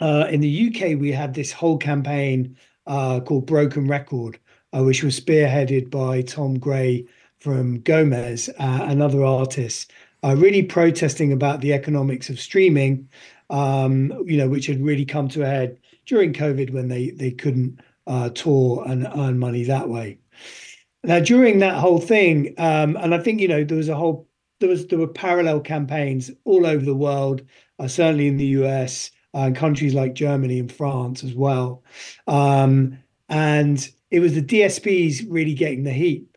uh, 0.00 0.26
in 0.30 0.40
the 0.40 0.68
UK 0.68 0.98
we 0.98 1.12
had 1.12 1.34
this 1.34 1.52
whole 1.52 1.78
campaign 1.78 2.56
uh, 2.86 3.20
called 3.20 3.46
Broken 3.46 3.86
Record, 3.86 4.38
uh, 4.74 4.82
which 4.82 5.02
was 5.02 5.18
spearheaded 5.18 5.90
by 5.90 6.22
Tom 6.22 6.58
Gray 6.58 7.06
from 7.38 7.80
Gomez 7.80 8.48
uh, 8.58 8.86
and 8.88 9.02
other 9.02 9.24
artists, 9.24 9.86
uh, 10.24 10.34
really 10.36 10.62
protesting 10.62 11.32
about 11.32 11.60
the 11.60 11.72
economics 11.72 12.30
of 12.30 12.40
streaming. 12.40 13.08
Um, 13.50 14.10
you 14.24 14.38
know, 14.38 14.48
which 14.48 14.66
had 14.66 14.82
really 14.82 15.04
come 15.04 15.28
to 15.28 15.42
a 15.42 15.46
head 15.46 15.78
during 16.06 16.32
COVID 16.32 16.70
when 16.70 16.88
they 16.88 17.10
they 17.10 17.30
couldn't 17.30 17.78
uh, 18.06 18.30
tour 18.30 18.82
and 18.86 19.06
earn 19.16 19.38
money 19.38 19.64
that 19.64 19.88
way. 19.88 20.18
Now, 21.02 21.20
during 21.20 21.58
that 21.58 21.74
whole 21.74 22.00
thing, 22.00 22.54
um, 22.56 22.96
and 22.96 23.14
I 23.14 23.18
think 23.18 23.40
you 23.40 23.48
know 23.48 23.62
there 23.62 23.76
was 23.76 23.90
a 23.90 23.94
whole 23.94 24.26
there 24.60 24.68
was 24.68 24.86
there 24.86 24.98
were 24.98 25.08
parallel 25.08 25.60
campaigns 25.60 26.30
all 26.44 26.66
over 26.66 26.84
the 26.84 26.94
world, 26.94 27.42
certainly 27.86 28.28
in 28.28 28.36
the 28.36 28.46
US 28.46 29.10
uh, 29.34 29.38
and 29.38 29.56
countries 29.56 29.94
like 29.94 30.14
Germany 30.14 30.58
and 30.58 30.72
France 30.72 31.24
as 31.24 31.34
well, 31.34 31.82
um, 32.26 32.98
and 33.28 33.90
it 34.10 34.20
was 34.20 34.34
the 34.34 34.42
DSPs 34.42 35.24
really 35.28 35.54
getting 35.54 35.84
the 35.84 35.92
heat. 35.92 36.28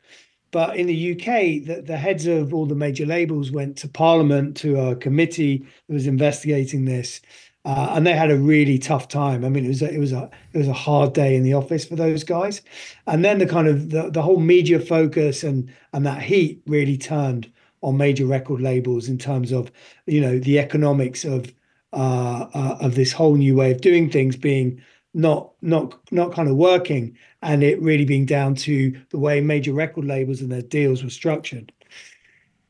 But 0.52 0.78
in 0.78 0.88
the 0.88 1.12
UK, 1.12 1.86
the, 1.86 1.98
heads 1.98 2.26
of 2.26 2.54
all 2.54 2.66
the 2.66 2.74
major 2.74 3.06
labels 3.06 3.52
went 3.52 3.78
to 3.78 3.90
Parliament 3.90 4.56
to 4.58 4.80
a 4.80 4.96
committee 4.96 5.58
that 5.88 5.94
was 5.94 6.08
investigating 6.08 6.86
this, 6.86 7.22
uh, 7.66 7.90
and 7.92 8.08
they 8.08 8.14
had 8.14 8.32
a 8.32 8.38
really 8.38 8.80
tough 8.80 9.10
time. 9.10 9.44
I 9.44 9.50
mean, 9.50 9.66
it 9.66 10.00
was 10.00 10.14
a, 10.14 10.74
hard 10.74 11.14
day 11.14 11.36
in 11.36 11.44
the 11.44 11.54
office 11.54 11.84
for 11.84 11.98
those 11.98 12.24
guys. 12.24 12.62
And 13.08 13.26
then 13.26 13.40
the 13.40 13.46
kind 13.46 13.68
of 13.68 13.90
the, 13.90 14.10
the 14.10 14.22
whole 14.22 14.40
media 14.40 14.80
focus 14.80 15.44
and 15.44 15.70
and 15.92 16.06
that 16.06 16.22
heat 16.22 16.62
really 16.66 16.98
turned 16.98 17.52
on 17.82 17.98
major 17.98 18.26
record 18.26 18.62
labels 18.62 19.08
in 19.08 19.18
terms 19.18 19.52
of 19.52 19.72
you 20.06 20.22
know 20.22 20.40
the 20.40 20.60
economics 20.60 21.24
of 21.26 21.54
uh, 21.94 22.48
uh, 22.54 22.78
of 22.82 22.96
this 22.96 23.12
whole 23.14 23.36
new 23.36 23.56
way 23.56 23.72
of 23.72 23.82
doing 23.82 24.10
things 24.10 24.36
being 24.36 24.82
not 25.14 25.52
not 25.62 25.98
not 26.12 26.34
kind 26.34 26.50
of 26.50 26.56
working, 26.56 27.18
and 27.42 27.64
it 27.64 27.82
really 27.82 28.06
being 28.06 28.26
down 28.26 28.56
to 28.56 29.00
the 29.10 29.18
way 29.18 29.42
major 29.42 29.74
record 29.74 30.06
labels 30.06 30.42
and 30.42 30.52
their 30.52 30.62
deals 30.62 31.04
were 31.04 31.10
structured. 31.10 31.72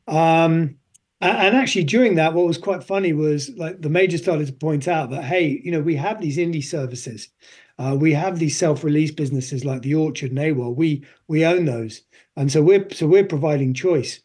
Um, 0.06 0.76
and 1.20 1.56
actually, 1.56 1.84
during 1.84 2.14
that, 2.14 2.32
what 2.32 2.46
was 2.46 2.58
quite 2.58 2.84
funny 2.84 3.12
was 3.12 3.50
like 3.56 3.82
the 3.82 3.90
major 3.90 4.18
started 4.18 4.46
to 4.46 4.52
point 4.52 4.86
out 4.86 5.10
that 5.10 5.24
hey, 5.24 5.60
you 5.64 5.72
know, 5.72 5.80
we 5.80 5.96
have 5.96 6.20
these 6.20 6.38
indie 6.38 6.64
services, 6.64 7.28
uh, 7.78 7.96
we 7.98 8.12
have 8.12 8.38
these 8.38 8.56
self-release 8.56 9.10
businesses 9.10 9.64
like 9.64 9.82
the 9.82 9.94
Orchard 9.94 10.30
and 10.30 10.38
AWAL. 10.38 10.74
We 10.74 11.04
we 11.26 11.44
own 11.44 11.64
those, 11.64 12.02
and 12.36 12.50
so 12.50 12.62
we're 12.62 12.88
so 12.90 13.06
we're 13.06 13.24
providing 13.24 13.74
choice. 13.74 14.20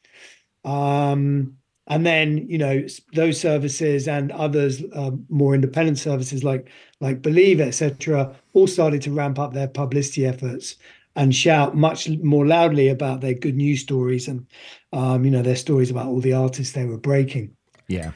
Um, 0.63 1.57
and 1.87 2.05
then 2.05 2.37
you 2.49 2.57
know 2.57 2.85
those 3.13 3.39
services 3.39 4.07
and 4.07 4.31
others 4.31 4.81
uh, 4.93 5.11
more 5.29 5.53
independent 5.53 5.97
services 5.97 6.43
like 6.43 6.69
like 7.01 7.21
Believe 7.21 7.59
etc. 7.59 8.33
all 8.53 8.67
started 8.67 9.01
to 9.01 9.11
ramp 9.11 9.37
up 9.37 9.53
their 9.53 9.67
publicity 9.67 10.25
efforts 10.25 10.77
and 11.15 11.35
shout 11.35 11.75
much 11.75 12.09
more 12.23 12.45
loudly 12.45 12.87
about 12.87 13.21
their 13.21 13.33
good 13.33 13.55
news 13.55 13.81
stories 13.81 14.27
and 14.27 14.47
um, 14.93 15.25
you 15.25 15.31
know 15.31 15.41
their 15.41 15.55
stories 15.55 15.91
about 15.91 16.07
all 16.07 16.21
the 16.21 16.33
artists 16.33 16.73
they 16.73 16.85
were 16.85 16.97
breaking. 16.97 17.55
Yeah. 17.87 18.11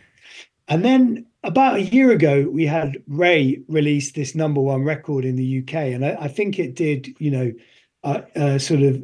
And 0.70 0.84
then 0.84 1.26
about 1.44 1.76
a 1.76 1.84
year 1.84 2.12
ago, 2.12 2.48
we 2.50 2.66
had 2.66 3.02
Raye 3.08 3.62
release 3.68 4.12
this 4.12 4.36
number 4.36 4.60
one 4.60 4.84
record 4.84 5.24
in 5.24 5.36
the 5.36 5.60
UK, 5.60 5.74
and 5.76 6.06
I, 6.06 6.18
I 6.22 6.28
think 6.28 6.60
it 6.60 6.76
did, 6.76 7.16
you 7.20 7.32
know, 7.32 7.54
uh, 8.04 8.22
uh, 8.36 8.60
sort 8.60 8.82
of 8.82 9.02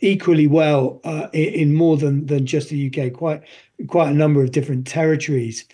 equally 0.00 0.46
well 0.46 1.00
uh, 1.04 1.28
in, 1.32 1.74
more 1.74 1.96
than 1.96 2.26
than 2.26 2.46
just 2.46 2.68
the 2.68 2.86
UK, 2.88 3.12
quite 3.12 3.42
quite 3.86 4.10
a 4.10 4.14
number 4.14 4.42
of 4.42 4.52
different 4.52 4.86
territories. 4.86 5.64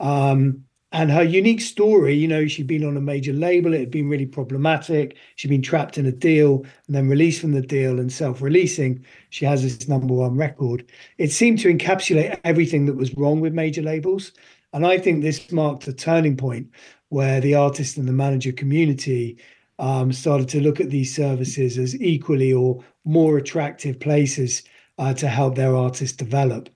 Um, 0.00 0.64
and 0.90 1.10
her 1.10 1.22
unique 1.22 1.60
story, 1.60 2.14
you 2.14 2.26
know, 2.26 2.46
she'd 2.46 2.66
been 2.66 2.84
on 2.84 2.96
a 2.96 3.00
major 3.00 3.34
label, 3.34 3.74
it 3.74 3.80
had 3.80 3.90
been 3.90 4.08
really 4.08 4.24
problematic. 4.24 5.18
She'd 5.36 5.48
been 5.48 5.60
trapped 5.60 5.98
in 5.98 6.06
a 6.06 6.12
deal 6.12 6.64
and 6.86 6.96
then 6.96 7.08
released 7.08 7.42
from 7.42 7.52
the 7.52 7.60
deal 7.60 8.00
and 8.00 8.10
self 8.10 8.40
releasing. 8.40 9.04
She 9.28 9.44
has 9.44 9.62
this 9.62 9.86
number 9.86 10.14
one 10.14 10.36
record. 10.36 10.90
It 11.18 11.30
seemed 11.30 11.58
to 11.60 11.72
encapsulate 11.72 12.40
everything 12.44 12.86
that 12.86 12.96
was 12.96 13.14
wrong 13.16 13.40
with 13.40 13.52
major 13.52 13.82
labels. 13.82 14.32
And 14.72 14.86
I 14.86 14.98
think 14.98 15.22
this 15.22 15.52
marked 15.52 15.88
a 15.88 15.92
turning 15.92 16.36
point 16.36 16.70
where 17.10 17.40
the 17.40 17.54
artist 17.54 17.98
and 17.98 18.08
the 18.08 18.12
manager 18.12 18.52
community 18.52 19.38
um, 19.78 20.12
started 20.12 20.48
to 20.50 20.60
look 20.60 20.80
at 20.80 20.90
these 20.90 21.14
services 21.14 21.78
as 21.78 22.00
equally 22.00 22.52
or 22.52 22.82
more 23.08 23.38
attractive 23.38 23.98
places 23.98 24.62
uh, 24.98 25.14
to 25.14 25.28
help 25.28 25.54
their 25.54 25.74
artists 25.74 26.16
develop, 26.16 26.68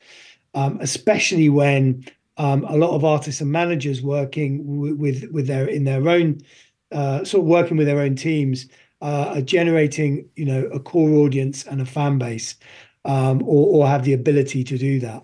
um, 0.54 0.78
especially 0.80 1.48
when 1.50 2.04
um, 2.38 2.64
a 2.64 2.76
lot 2.76 2.94
of 2.94 3.04
artists 3.04 3.40
and 3.42 3.52
managers 3.52 4.00
working 4.02 4.64
w- 4.64 4.96
with 4.96 5.30
with 5.30 5.46
their 5.46 5.66
in 5.66 5.84
their 5.84 6.08
own 6.08 6.40
uh, 6.90 7.22
sort 7.24 7.42
of 7.42 7.48
working 7.48 7.76
with 7.76 7.86
their 7.86 8.00
own 8.00 8.16
teams 8.16 8.66
uh, 9.02 9.34
are 9.36 9.42
generating 9.42 10.28
you 10.34 10.46
know 10.46 10.64
a 10.72 10.80
core 10.80 11.10
audience 11.24 11.66
and 11.66 11.82
a 11.82 11.86
fan 11.86 12.18
base 12.18 12.56
um, 13.04 13.42
or, 13.42 13.66
or 13.82 13.86
have 13.86 14.04
the 14.04 14.14
ability 14.14 14.64
to 14.64 14.78
do 14.78 14.98
that. 15.00 15.22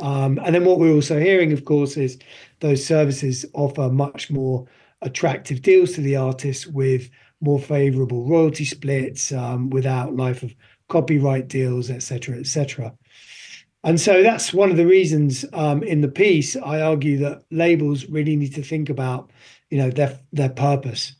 Um, 0.00 0.40
and 0.42 0.54
then 0.54 0.64
what 0.64 0.78
we're 0.78 0.94
also 0.94 1.18
hearing 1.18 1.52
of 1.52 1.66
course 1.66 1.98
is 1.98 2.18
those 2.60 2.84
services 2.84 3.44
offer 3.52 3.90
much 3.90 4.30
more 4.30 4.66
attractive 5.02 5.60
deals 5.60 5.92
to 5.92 6.00
the 6.00 6.16
artists 6.16 6.66
with 6.66 7.10
more 7.40 7.58
favorable 7.58 8.26
royalty 8.26 8.64
splits 8.64 9.32
um, 9.32 9.70
without 9.70 10.16
life 10.16 10.42
of 10.42 10.54
copyright 10.88 11.48
deals 11.48 11.90
etc 11.90 12.38
etc 12.38 12.92
and 13.82 14.00
so 14.00 14.22
that's 14.22 14.52
one 14.52 14.70
of 14.70 14.76
the 14.76 14.86
reasons 14.86 15.44
um, 15.52 15.82
in 15.82 16.02
the 16.02 16.08
piece 16.08 16.54
I 16.56 16.80
argue 16.82 17.16
that 17.18 17.42
labels 17.50 18.06
really 18.06 18.36
need 18.36 18.54
to 18.54 18.62
think 18.62 18.90
about, 18.90 19.30
you 19.70 19.78
know, 19.78 19.90
their 19.90 20.18
their 20.32 20.50
purpose. 20.50 21.14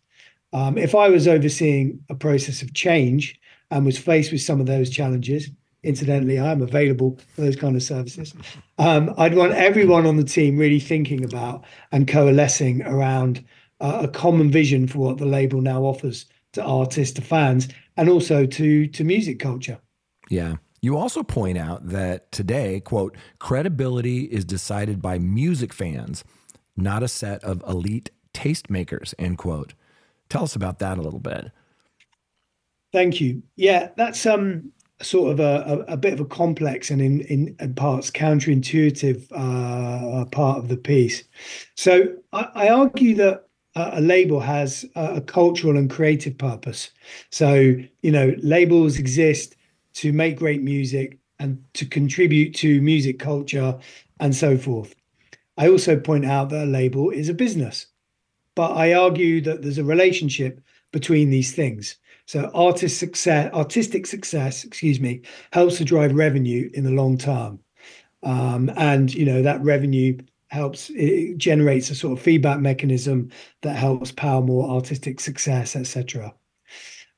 Um, 0.52 0.76
if 0.76 0.94
I 0.94 1.08
was 1.08 1.26
overseeing 1.26 2.00
a 2.10 2.14
process 2.14 2.60
of 2.60 2.74
change 2.74 3.38
and 3.70 3.86
was 3.86 3.96
faced 3.96 4.32
with 4.32 4.42
some 4.42 4.60
of 4.60 4.66
those 4.66 4.90
challenges, 4.90 5.48
incidentally, 5.84 6.38
I 6.38 6.50
am 6.50 6.60
available 6.60 7.18
for 7.34 7.42
those 7.42 7.56
kind 7.56 7.76
of 7.76 7.82
services. 7.82 8.34
I'd 8.78 9.36
want 9.36 9.52
everyone 9.52 10.06
on 10.06 10.16
the 10.16 10.24
team 10.24 10.58
really 10.58 10.80
thinking 10.80 11.24
about 11.24 11.64
and 11.92 12.08
coalescing 12.08 12.82
around 12.82 13.44
uh, 13.80 14.00
a 14.02 14.08
common 14.08 14.50
vision 14.50 14.86
for 14.86 14.98
what 14.98 15.18
the 15.18 15.26
label 15.26 15.60
now 15.60 15.82
offers 15.82 16.26
to 16.52 16.62
artists, 16.62 17.14
to 17.14 17.22
fans, 17.22 17.68
and 17.96 18.08
also 18.08 18.46
to 18.46 18.86
to 18.88 19.04
music 19.04 19.38
culture. 19.38 19.78
Yeah. 20.28 20.56
You 20.82 20.96
also 20.96 21.22
point 21.22 21.58
out 21.58 21.88
that 21.88 22.32
today, 22.32 22.80
quote, 22.80 23.14
credibility 23.38 24.24
is 24.24 24.46
decided 24.46 25.02
by 25.02 25.18
music 25.18 25.74
fans, 25.74 26.24
not 26.74 27.02
a 27.02 27.08
set 27.08 27.44
of 27.44 27.62
elite 27.68 28.10
tastemakers, 28.32 29.12
end 29.18 29.36
quote. 29.36 29.74
Tell 30.30 30.44
us 30.44 30.56
about 30.56 30.78
that 30.78 30.96
a 30.96 31.02
little 31.02 31.20
bit. 31.20 31.50
Thank 32.92 33.20
you. 33.20 33.42
Yeah, 33.56 33.90
that's 33.96 34.24
um 34.24 34.72
sort 35.02 35.32
of 35.32 35.40
a, 35.40 35.84
a, 35.88 35.94
a 35.94 35.96
bit 35.96 36.12
of 36.12 36.20
a 36.20 36.24
complex 36.24 36.90
and 36.90 37.00
in, 37.00 37.20
in, 37.22 37.56
in 37.58 37.74
parts 37.74 38.10
counterintuitive 38.10 39.26
uh, 39.32 40.24
part 40.26 40.58
of 40.58 40.68
the 40.68 40.76
piece. 40.76 41.24
So 41.74 42.16
I, 42.32 42.48
I 42.54 42.68
argue 42.68 43.14
that 43.16 43.46
a 43.76 44.00
label 44.00 44.40
has 44.40 44.84
a 44.96 45.20
cultural 45.20 45.76
and 45.76 45.88
creative 45.88 46.36
purpose. 46.36 46.90
So, 47.30 47.76
you 48.02 48.10
know, 48.10 48.34
labels 48.38 48.98
exist 48.98 49.56
to 49.94 50.12
make 50.12 50.38
great 50.38 50.62
music 50.62 51.18
and 51.38 51.62
to 51.74 51.86
contribute 51.86 52.54
to 52.56 52.80
music 52.82 53.18
culture 53.18 53.78
and 54.18 54.34
so 54.34 54.58
forth. 54.58 54.94
I 55.56 55.68
also 55.68 55.98
point 55.98 56.26
out 56.26 56.50
that 56.50 56.64
a 56.64 56.70
label 56.70 57.10
is 57.10 57.28
a 57.28 57.34
business, 57.34 57.86
but 58.54 58.72
I 58.72 58.94
argue 58.94 59.40
that 59.42 59.62
there's 59.62 59.78
a 59.78 59.84
relationship 59.84 60.60
between 60.92 61.30
these 61.30 61.54
things. 61.54 61.96
So 62.26 62.50
artist 62.54 62.98
success, 62.98 63.52
artistic 63.52 64.06
success, 64.06 64.64
excuse 64.64 65.00
me, 65.00 65.22
helps 65.52 65.78
to 65.78 65.84
drive 65.84 66.14
revenue 66.14 66.70
in 66.74 66.84
the 66.84 66.90
long 66.90 67.18
term. 67.18 67.60
Um, 68.22 68.70
and 68.76 69.12
you 69.14 69.24
know 69.24 69.42
that 69.42 69.62
revenue 69.62 70.18
helps 70.50 70.90
it 70.90 71.38
generates 71.38 71.90
a 71.90 71.94
sort 71.94 72.18
of 72.18 72.22
feedback 72.22 72.60
mechanism 72.60 73.30
that 73.62 73.76
helps 73.76 74.12
power 74.12 74.42
more 74.42 74.68
artistic 74.68 75.20
success, 75.20 75.76
etc. 75.76 76.34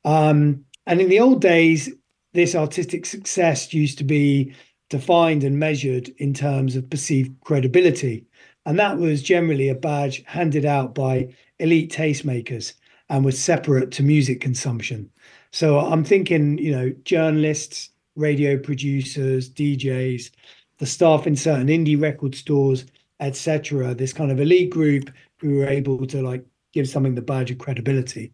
Um, 0.04 0.64
and 0.86 1.00
in 1.00 1.08
the 1.08 1.20
old 1.20 1.40
days, 1.40 1.90
this 2.34 2.54
artistic 2.54 3.06
success 3.06 3.72
used 3.72 3.98
to 3.98 4.04
be 4.04 4.54
defined 4.90 5.44
and 5.44 5.58
measured 5.58 6.08
in 6.18 6.34
terms 6.34 6.76
of 6.76 6.90
perceived 6.90 7.32
credibility, 7.40 8.26
and 8.66 8.78
that 8.78 8.98
was 8.98 9.22
generally 9.22 9.68
a 9.68 9.74
badge 9.74 10.22
handed 10.26 10.64
out 10.64 10.94
by 10.94 11.34
elite 11.58 11.92
tastemakers 11.92 12.74
and 13.08 13.24
was 13.24 13.42
separate 13.42 13.90
to 13.92 14.02
music 14.02 14.40
consumption. 14.40 15.10
So 15.52 15.78
I'm 15.78 16.04
thinking, 16.04 16.58
you 16.58 16.72
know, 16.72 16.94
journalists, 17.04 17.90
radio 18.16 18.58
producers, 18.58 19.50
DJs, 19.50 20.30
the 20.78 20.86
staff 20.86 21.26
in 21.26 21.36
certain 21.36 21.68
indie 21.68 22.00
record 22.00 22.34
stores, 22.34 22.86
etc. 23.22 23.94
This 23.94 24.12
kind 24.12 24.30
of 24.30 24.40
elite 24.40 24.70
group 24.70 25.10
who 25.38 25.56
were 25.56 25.66
able 25.66 26.06
to 26.06 26.20
like 26.20 26.44
give 26.72 26.88
something 26.88 27.14
the 27.14 27.22
badge 27.22 27.50
of 27.50 27.58
credibility. 27.58 28.32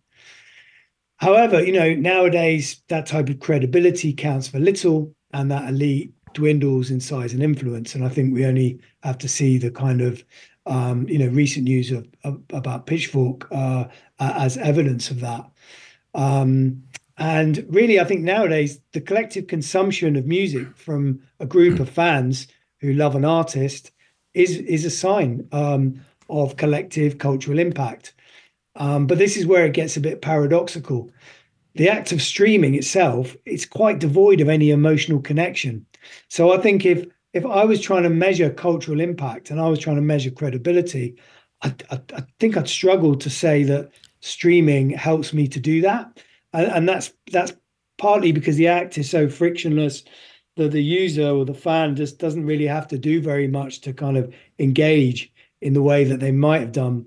However, 1.18 1.62
you 1.62 1.72
know, 1.72 1.94
nowadays 1.94 2.82
that 2.88 3.06
type 3.06 3.28
of 3.28 3.40
credibility 3.40 4.12
counts 4.12 4.48
for 4.48 4.58
little, 4.58 5.14
and 5.32 5.50
that 5.50 5.68
elite 5.68 6.12
dwindles 6.32 6.90
in 6.90 7.00
size 7.00 7.32
and 7.32 7.42
influence. 7.42 7.94
And 7.94 8.04
I 8.04 8.08
think 8.08 8.32
we 8.32 8.46
only 8.46 8.80
have 9.02 9.18
to 9.18 9.28
see 9.28 9.58
the 9.58 9.70
kind 9.70 10.00
of 10.00 10.24
um, 10.66 11.08
you 11.08 11.18
know, 11.18 11.28
recent 11.28 11.64
news 11.64 11.90
of, 11.90 12.06
of 12.24 12.40
about 12.52 12.86
Pitchfork 12.86 13.48
uh, 13.50 13.86
as 14.20 14.56
evidence 14.58 15.10
of 15.10 15.20
that. 15.20 15.50
Um, 16.14 16.82
and 17.16 17.66
really, 17.68 17.98
I 17.98 18.04
think 18.04 18.20
nowadays 18.20 18.80
the 18.92 19.00
collective 19.00 19.48
consumption 19.48 20.14
of 20.14 20.26
music 20.26 20.76
from 20.76 21.20
a 21.40 21.46
group 21.46 21.80
of 21.80 21.88
fans 21.88 22.46
who 22.80 22.92
love 22.92 23.16
an 23.16 23.24
artist 23.24 23.90
is 24.34 24.56
is 24.56 24.84
a 24.84 24.90
sign 24.90 25.48
um, 25.52 26.00
of 26.28 26.56
collective 26.56 27.18
cultural 27.18 27.58
impact. 27.58 28.14
Um, 28.76 29.06
but 29.06 29.18
this 29.18 29.36
is 29.36 29.46
where 29.46 29.66
it 29.66 29.74
gets 29.74 29.96
a 29.96 30.00
bit 30.00 30.22
paradoxical. 30.22 31.10
The 31.74 31.88
act 31.88 32.12
of 32.12 32.22
streaming 32.22 32.74
itself 32.74 33.36
is 33.44 33.66
quite 33.66 33.98
devoid 33.98 34.40
of 34.40 34.48
any 34.48 34.70
emotional 34.70 35.20
connection. 35.20 35.86
So 36.28 36.52
I 36.52 36.58
think 36.58 36.86
if 36.86 37.06
if 37.32 37.44
I 37.44 37.64
was 37.64 37.80
trying 37.80 38.04
to 38.04 38.10
measure 38.10 38.50
cultural 38.50 39.00
impact 39.00 39.50
and 39.50 39.60
I 39.60 39.68
was 39.68 39.78
trying 39.78 39.96
to 39.96 40.02
measure 40.02 40.30
credibility, 40.30 41.16
I, 41.62 41.74
I, 41.90 42.00
I 42.16 42.24
think 42.40 42.56
I'd 42.56 42.68
struggle 42.68 43.14
to 43.16 43.30
say 43.30 43.62
that 43.64 43.90
streaming 44.20 44.90
helps 44.90 45.32
me 45.32 45.46
to 45.48 45.60
do 45.60 45.80
that, 45.82 46.22
and, 46.52 46.66
and 46.66 46.88
that's 46.88 47.12
that's 47.30 47.52
partly 47.98 48.32
because 48.32 48.56
the 48.56 48.68
act 48.68 48.96
is 48.96 49.10
so 49.10 49.28
frictionless 49.28 50.04
that 50.58 50.72
the 50.72 50.82
user 50.82 51.28
or 51.30 51.44
the 51.44 51.54
fan 51.54 51.96
just 51.96 52.18
doesn't 52.18 52.44
really 52.44 52.66
have 52.66 52.86
to 52.88 52.98
do 52.98 53.20
very 53.20 53.48
much 53.48 53.80
to 53.80 53.92
kind 53.92 54.16
of 54.16 54.32
engage 54.58 55.32
in 55.60 55.72
the 55.72 55.82
way 55.82 56.04
that 56.04 56.20
they 56.20 56.32
might 56.32 56.60
have 56.60 56.72
done 56.72 57.06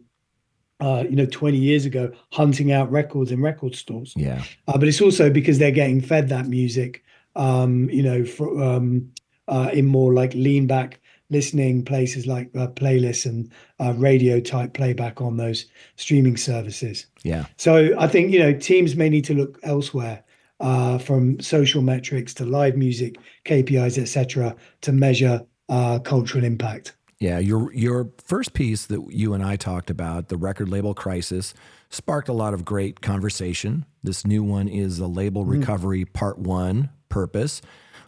uh, 0.81 1.03
you 1.07 1.15
know, 1.15 1.27
20 1.27 1.57
years 1.57 1.85
ago, 1.85 2.11
hunting 2.31 2.71
out 2.71 2.91
records 2.91 3.31
in 3.31 3.39
record 3.39 3.75
stores. 3.75 4.13
Yeah. 4.17 4.43
Uh, 4.67 4.79
but 4.79 4.87
it's 4.87 4.99
also 4.99 5.29
because 5.29 5.59
they're 5.59 5.69
getting 5.69 6.01
fed 6.01 6.29
that 6.29 6.47
music, 6.47 7.03
um, 7.35 7.87
you 7.91 8.01
know, 8.01 8.25
for, 8.25 8.59
um, 8.59 9.11
uh, 9.47 9.69
in 9.71 9.85
more 9.85 10.11
like 10.11 10.33
lean 10.33 10.65
back 10.65 10.99
listening 11.29 11.83
places 11.83 12.27
like 12.27 12.49
uh, 12.55 12.67
playlists 12.67 13.25
and 13.25 13.51
uh, 13.79 13.93
radio 13.93 14.39
type 14.39 14.73
playback 14.73 15.21
on 15.21 15.37
those 15.37 15.65
streaming 15.95 16.35
services. 16.35 17.05
Yeah. 17.23 17.45
So 17.57 17.95
I 17.97 18.07
think 18.07 18.31
you 18.31 18.39
know 18.39 18.53
teams 18.53 18.95
may 18.95 19.09
need 19.09 19.25
to 19.25 19.33
look 19.33 19.59
elsewhere, 19.63 20.23
uh, 20.61 20.97
from 20.99 21.39
social 21.39 21.81
metrics 21.81 22.33
to 22.35 22.45
live 22.45 22.77
music 22.77 23.17
KPIs, 23.45 23.97
etc., 23.97 24.55
to 24.81 24.91
measure 24.91 25.41
uh, 25.69 25.99
cultural 25.99 26.43
impact. 26.43 26.93
Yeah, 27.19 27.39
your 27.39 27.71
your 27.73 28.09
first 28.23 28.53
piece 28.53 28.85
that 28.87 29.05
you 29.09 29.33
and 29.33 29.43
I 29.43 29.55
talked 29.55 29.89
about, 29.89 30.29
the 30.29 30.37
record 30.37 30.69
label 30.69 30.93
crisis, 30.93 31.53
sparked 31.89 32.29
a 32.29 32.33
lot 32.33 32.53
of 32.53 32.65
great 32.65 33.01
conversation. 33.01 33.85
This 34.03 34.25
new 34.25 34.43
one 34.43 34.67
is 34.67 34.97
the 34.97 35.07
label 35.07 35.45
mm. 35.45 35.51
recovery 35.51 36.05
part 36.05 36.39
one 36.39 36.89
purpose. 37.09 37.61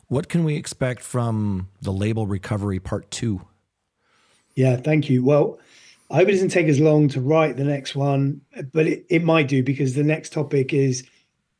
What 0.08 0.30
can 0.30 0.44
we 0.44 0.56
expect 0.56 1.02
from 1.02 1.70
the 1.82 1.92
label 1.92 2.28
recovery 2.28 2.80
part 2.80 3.12
two? 3.12 3.42
Yeah, 4.56 4.78
thank 4.78 5.10
you. 5.10 5.24
Well, 5.24 5.60
I 6.12 6.18
hope 6.18 6.30
it 6.30 6.34
doesn't 6.34 6.50
take 6.50 6.68
as 6.68 6.80
long 6.80 7.08
to 7.10 7.22
write 7.22 7.58
the 7.58 7.64
next 7.64 7.96
one, 7.96 8.42
but 8.72 8.86
it, 8.88 9.06
it 9.10 9.24
might 9.24 9.48
do 9.48 9.64
because 9.64 9.96
the 9.96 10.04
next 10.04 10.34
topic 10.34 10.74
is 10.74 11.04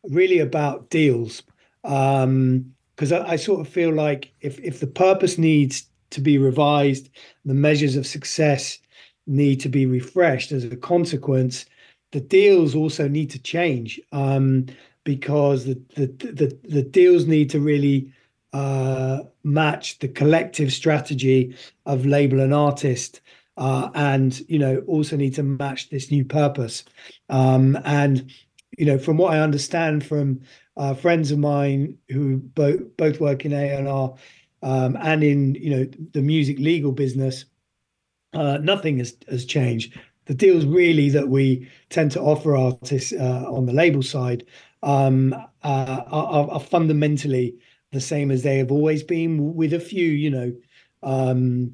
really 0.04 0.40
about 0.40 0.90
deals. 0.90 1.44
Because 1.82 2.24
um, 2.24 2.74
I, 3.12 3.32
I 3.32 3.36
sort 3.36 3.62
of 3.62 3.68
feel 3.68 3.94
like 3.94 4.32
if 4.42 4.60
if 4.60 4.80
the 4.80 4.88
purpose 4.88 5.38
needs 5.38 5.88
to 6.12 6.22
be 6.22 6.38
revised, 6.38 7.10
the 7.46 7.54
measures 7.54 7.96
of 7.96 8.06
success 8.06 8.80
need 9.26 9.60
to 9.62 9.70
be 9.70 9.86
refreshed 9.86 10.52
as 10.52 10.64
a 10.64 10.76
consequence. 10.76 11.66
The 12.12 12.22
deals 12.22 12.76
also 12.76 13.08
need 13.08 13.32
to 13.32 13.40
change 13.40 14.00
um, 14.12 14.68
because 15.04 15.66
the, 15.66 15.82
the 15.96 16.08
the 16.08 16.58
the 16.64 16.84
deals 16.84 17.26
need 17.26 17.50
to 17.50 17.60
really 17.60 18.12
uh, 18.54 19.22
match 19.44 20.00
the 20.00 20.08
collective 20.08 20.72
strategy 20.72 21.56
of 21.86 22.06
label 22.06 22.40
and 22.40 22.54
artist 22.54 23.22
uh, 23.58 23.90
and 23.96 24.42
you 24.48 24.60
know 24.60 24.84
also 24.88 25.16
need 25.16 25.34
to 25.36 25.44
match 25.44 25.90
this 25.90 26.12
new 26.12 26.24
purpose 26.24 26.84
um, 27.30 27.78
and 27.84 28.32
you 28.78 28.86
know 28.86 28.98
from 28.98 29.18
what 29.18 29.34
i 29.34 29.40
understand 29.40 30.06
from 30.06 30.40
uh, 30.78 30.94
friends 30.94 31.32
of 31.32 31.40
mine 31.40 31.98
who 32.10 32.38
both 32.38 32.82
both 32.98 33.20
work 33.20 33.46
in 33.46 33.54
a&r 33.54 34.16
um, 34.64 34.98
and 35.02 35.24
in 35.24 35.56
you 35.56 35.70
know 35.70 35.86
the 36.14 36.22
music 36.22 36.58
legal 36.60 36.92
business 36.92 37.46
uh, 38.34 38.58
nothing 38.58 38.98
has, 38.98 39.16
has 39.30 39.46
changed. 39.46 39.98
The 40.26 40.34
deals 40.34 40.66
really 40.66 41.10
that 41.10 41.30
we 41.30 41.70
tend 41.90 42.12
to 42.12 42.22
offer 42.22 42.56
artists 42.56 43.14
uh, 43.14 43.46
on 43.48 43.66
the 43.66 43.74
label 43.74 44.02
side 44.02 44.46
um, 44.82 45.34
uh, 45.64 46.02
are, 46.12 46.50
are 46.50 46.60
fundamentally 46.60 47.56
the 47.92 48.02
same 48.02 48.32
as 48.32 48.42
they 48.42 48.58
have 48.58 48.72
always 48.72 49.04
been, 49.04 49.54
with 49.54 49.74
a 49.74 49.80
few, 49.80 50.08
you 50.08 50.30
know, 50.30 50.54
um, 51.04 51.74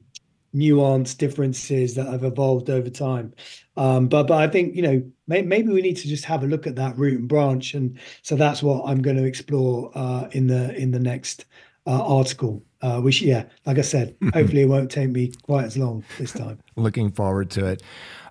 nuance 0.54 1.14
differences 1.14 1.96
that 1.96 2.08
have 2.08 2.24
evolved 2.24 2.70
over 2.70 2.90
time. 2.90 3.34
Um, 3.78 4.08
but 4.08 4.28
but 4.28 4.38
I 4.38 4.48
think 4.48 4.76
you 4.76 4.82
know 4.82 5.04
may, 5.28 5.42
maybe 5.42 5.72
we 5.72 5.82
need 5.82 5.98
to 5.98 6.08
just 6.08 6.26
have 6.26 6.44
a 6.44 6.48
look 6.48 6.68
at 6.68 6.76
that 6.76 6.98
root 6.98 7.20
and 7.20 7.28
branch, 7.28 7.74
and 7.74 7.98
so 8.22 8.36
that's 8.36 8.62
what 8.62 8.84
I'm 8.86 9.02
going 9.02 9.18
to 9.18 9.26
explore 9.26 9.92
uh, 9.96 10.28
in 10.32 10.48
the 10.48 10.76
in 10.76 10.92
the 10.92 11.00
next 11.00 11.46
uh, 11.88 12.04
article. 12.04 12.64
Uh, 12.82 13.02
which 13.02 13.22
yeah, 13.22 13.44
like 13.66 13.78
I 13.78 13.82
said, 13.82 14.16
hopefully 14.34 14.62
it 14.62 14.70
won't 14.70 14.90
take 14.90 15.10
me 15.10 15.34
quite 15.44 15.66
as 15.66 15.78
long 15.78 16.04
this 16.18 16.32
time. 16.32 16.60
Looking 16.76 17.12
forward 17.12 17.50
to 17.52 17.66
it. 17.66 17.84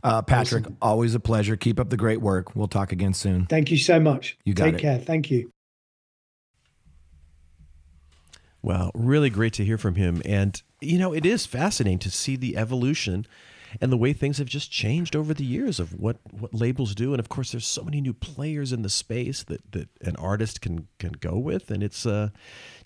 Uh, 0.02 0.22
Patrick, 0.22 0.64
awesome. 0.64 0.76
always 0.81 1.14
a 1.14 1.20
pleasure. 1.20 1.57
Keep 1.57 1.81
up 1.81 1.90
the 1.90 1.96
great 1.96 2.20
work. 2.20 2.57
We'll 2.57 2.68
talk 2.68 2.92
again 2.92 3.12
soon. 3.12 3.46
Thank 3.46 3.70
you 3.70 3.76
so 3.76 4.00
much. 4.00 4.38
You 4.44 4.54
got 4.54 4.66
Take 4.66 4.74
it. 4.74 4.81
care. 4.81 4.98
Thank 4.98 5.31
you. 5.31 5.52
Well, 8.62 8.90
really 8.94 9.30
great 9.30 9.52
to 9.54 9.64
hear 9.64 9.78
from 9.78 9.94
him. 9.94 10.20
And, 10.24 10.60
you 10.80 10.98
know, 10.98 11.12
it 11.12 11.24
is 11.24 11.46
fascinating 11.46 12.00
to 12.00 12.10
see 12.10 12.36
the 12.36 12.56
evolution 12.56 13.26
and 13.80 13.92
the 13.92 13.96
way 13.96 14.12
things 14.12 14.38
have 14.38 14.48
just 14.48 14.70
changed 14.70 15.14
over 15.14 15.34
the 15.34 15.44
years 15.44 15.78
of 15.78 15.98
what, 15.98 16.16
what 16.30 16.54
labels 16.54 16.94
do. 16.94 17.12
And 17.12 17.20
of 17.20 17.28
course, 17.28 17.52
there's 17.52 17.66
so 17.66 17.82
many 17.82 18.00
new 18.00 18.14
players 18.14 18.72
in 18.72 18.82
the 18.82 18.88
space 18.88 19.42
that, 19.44 19.72
that 19.72 19.88
an 20.00 20.16
artist 20.16 20.60
can, 20.60 20.88
can 20.98 21.12
go 21.12 21.36
with. 21.36 21.70
And 21.70 21.82
it's 21.82 22.06
uh, 22.06 22.30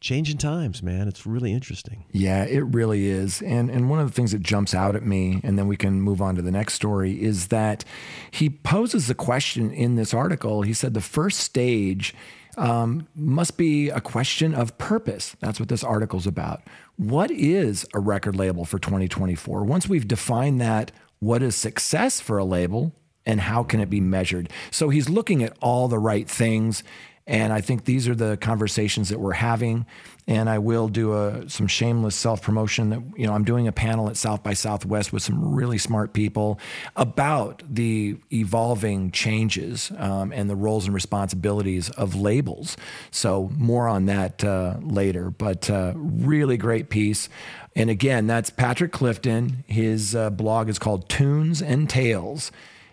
changing 0.01 0.39
times, 0.39 0.83
man. 0.83 1.09
It's 1.09 1.25
really 1.25 1.53
interesting. 1.53 2.05
Yeah, 2.11 2.45
it 2.45 2.61
really 2.61 3.07
is. 3.07 3.41
And, 3.43 3.71
and 3.71 3.89
one 3.89 4.01
of 4.01 4.09
the 4.09 4.13
things 4.13 4.33
that 4.33 4.43
jumps 4.43 4.75
out 4.75 4.97
at 4.97 5.07
me, 5.07 5.41
and 5.45 5.59
then 5.59 5.69
we 5.69 5.77
can 5.77 6.01
move 6.01 6.21
on 6.21 6.35
to 6.35 6.43
the 6.43 6.51
next 6.51 6.75
story, 6.75 7.23
is 7.23 7.49
that 7.49 7.85
he 8.31 8.51
poses 8.51 9.07
the 9.07 9.15
question 9.15 9.71
in 9.71 9.95
this 9.95 10.13
article. 10.13 10.63
He 10.63 10.75
said 10.75 10.95
the 10.95 11.01
first 11.01 11.39
stage 11.39 12.13
um, 12.57 13.09
must 13.15 13.57
be 13.57 13.89
a 13.89 14.01
question 14.01 14.55
of 14.55 14.77
purpose. 14.79 15.37
That's 15.41 15.59
what 15.59 15.69
this 15.69 15.85
article's 15.85 16.27
about. 16.27 16.63
What 16.97 17.31
is 17.31 17.87
a 17.95 18.01
record 18.01 18.37
label 18.37 18.65
for 18.65 18.79
2024? 18.79 19.65
Once 19.65 19.89
we've 19.89 20.07
defined 20.07 20.61
that, 20.61 20.93
what 21.21 21.43
is 21.43 21.57
success 21.57 22.21
for 22.21 22.39
a 22.39 22.45
label 22.45 22.93
and 23.25 23.41
how 23.41 23.63
can 23.63 23.81
it 23.81 23.89
be 23.89 24.01
measured? 24.01 24.51
So 24.71 24.89
he's 24.89 25.09
looking 25.09 25.43
at 25.43 25.57
all 25.61 25.89
the 25.89 25.99
right 25.99 26.29
things. 26.29 26.83
And 27.27 27.53
I 27.53 27.61
think 27.61 27.85
these 27.85 28.09
are 28.09 28.15
the 28.15 28.37
conversations 28.37 29.09
that 29.11 29.21
we're 29.21 29.33
having. 29.33 29.87
And 30.27 30.49
I 30.49 30.59
will 30.59 30.89
do 30.89 31.15
a, 31.15 31.49
some 31.49 31.67
shameless 31.67 32.15
self 32.15 32.43
promotion 32.43 32.91
that, 32.91 33.03
you 33.17 33.27
know, 33.27 33.33
I'm 33.33 33.45
doing 33.45 33.67
a 33.69 33.73
panel 33.73 34.09
at 34.09 34.17
South 34.17 34.43
by 34.43 34.55
Southwest 34.55 35.13
with 35.13 35.23
some 35.23 35.55
really 35.55 35.79
smart 35.79 36.13
people 36.13 36.61
about 36.95 37.63
the 37.69 38.17
evolving 38.33 39.11
changes 39.11 39.93
um, 39.99 40.33
and 40.33 40.49
the 40.49 40.57
roles 40.57 40.85
and 40.87 40.95
responsibilities 40.95 41.91
of 41.91 42.15
labels. 42.15 42.77
So, 43.11 43.51
more 43.57 43.89
on 43.89 44.07
that 44.07 44.45
uh, 44.45 44.77
later. 44.81 45.31
But 45.31 45.69
uh, 45.71 45.93
really 45.97 46.57
great 46.57 46.89
piece. 46.89 47.29
And 47.75 47.91
again, 47.91 48.27
that's 48.27 48.51
Patrick 48.51 48.93
Clifton. 48.93 49.65
His 49.67 50.15
uh, 50.15 50.31
blog 50.31 50.69
is 50.69 50.79
called 50.79 51.09
Tunes 51.09 51.63
and 51.63 51.89
Tales. 51.89 52.53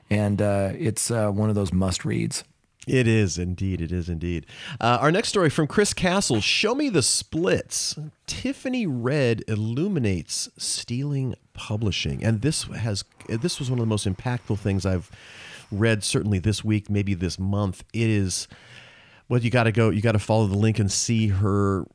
And 0.09 0.41
uh, 0.41 0.71
it's 0.75 1.11
uh, 1.11 1.29
one 1.29 1.49
of 1.49 1.55
those 1.55 1.71
must 1.71 2.05
reads. 2.05 2.43
It 2.89 3.07
is 3.07 3.37
indeed. 3.37 3.81
It 3.81 3.91
is 3.91 4.09
indeed. 4.09 4.47
Uh, 4.81 4.97
our 4.99 5.11
next 5.11 5.29
story 5.29 5.51
from 5.51 5.67
Chris 5.67 5.93
Castle 5.93 6.41
Show 6.41 6.73
Me 6.73 6.89
the 6.89 7.03
Splits. 7.03 7.99
Tiffany 8.25 8.87
Red 8.87 9.43
illuminates 9.47 10.49
stealing 10.57 11.35
publishing. 11.53 12.23
And 12.23 12.41
this 12.41 12.63
has 12.63 13.03
this 13.27 13.59
was 13.59 13.69
one 13.69 13.77
of 13.77 13.83
the 13.83 13.89
most 13.89 14.07
impactful 14.07 14.57
things 14.57 14.87
I've 14.87 15.11
read, 15.71 16.03
certainly 16.03 16.39
this 16.39 16.63
week, 16.63 16.89
maybe 16.89 17.13
this 17.13 17.37
month. 17.37 17.83
It 17.93 18.09
is 18.09 18.47
well, 19.29 19.39
you 19.39 19.51
got 19.51 19.63
to 19.63 19.71
go, 19.71 19.91
you 19.91 20.01
got 20.01 20.13
to 20.13 20.19
follow 20.19 20.47
the 20.47 20.57
link 20.57 20.79
and 20.79 20.91
see 20.91 21.27
her 21.27 21.85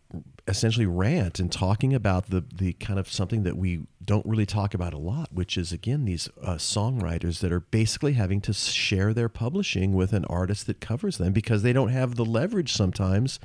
essentially 0.47 0.87
rant 0.87 1.41
and 1.41 1.51
talking 1.51 1.95
about 1.95 2.29
the 2.29 2.45
the 2.55 2.75
kind 2.75 2.99
of 2.99 3.11
something 3.11 3.45
that 3.45 3.57
we 3.57 3.81
don't 4.05 4.25
really 4.27 4.47
talk 4.47 4.75
about 4.75 4.93
a 4.93 4.99
lot, 4.99 5.33
which 5.33 5.57
is 5.57 5.73
again 5.73 6.05
these 6.05 6.29
uh, 6.43 6.55
songwriters 6.55 7.41
that 7.41 7.51
are 7.51 7.61
basically 7.61 8.13
having 8.13 8.41
to 8.43 8.53
share 8.53 9.13
their 9.13 9.29
publishing 9.29 9.95
with 9.95 10.13
an 10.13 10.25
artist 10.27 10.67
that 10.67 10.81
covers 10.81 11.19
them 11.19 11.33
because 11.33 11.63
they 11.63 11.73
don't 11.73 11.89
have 11.89 12.15
the 12.17 12.25
leverage 12.25 12.73
sometimes 12.73 13.41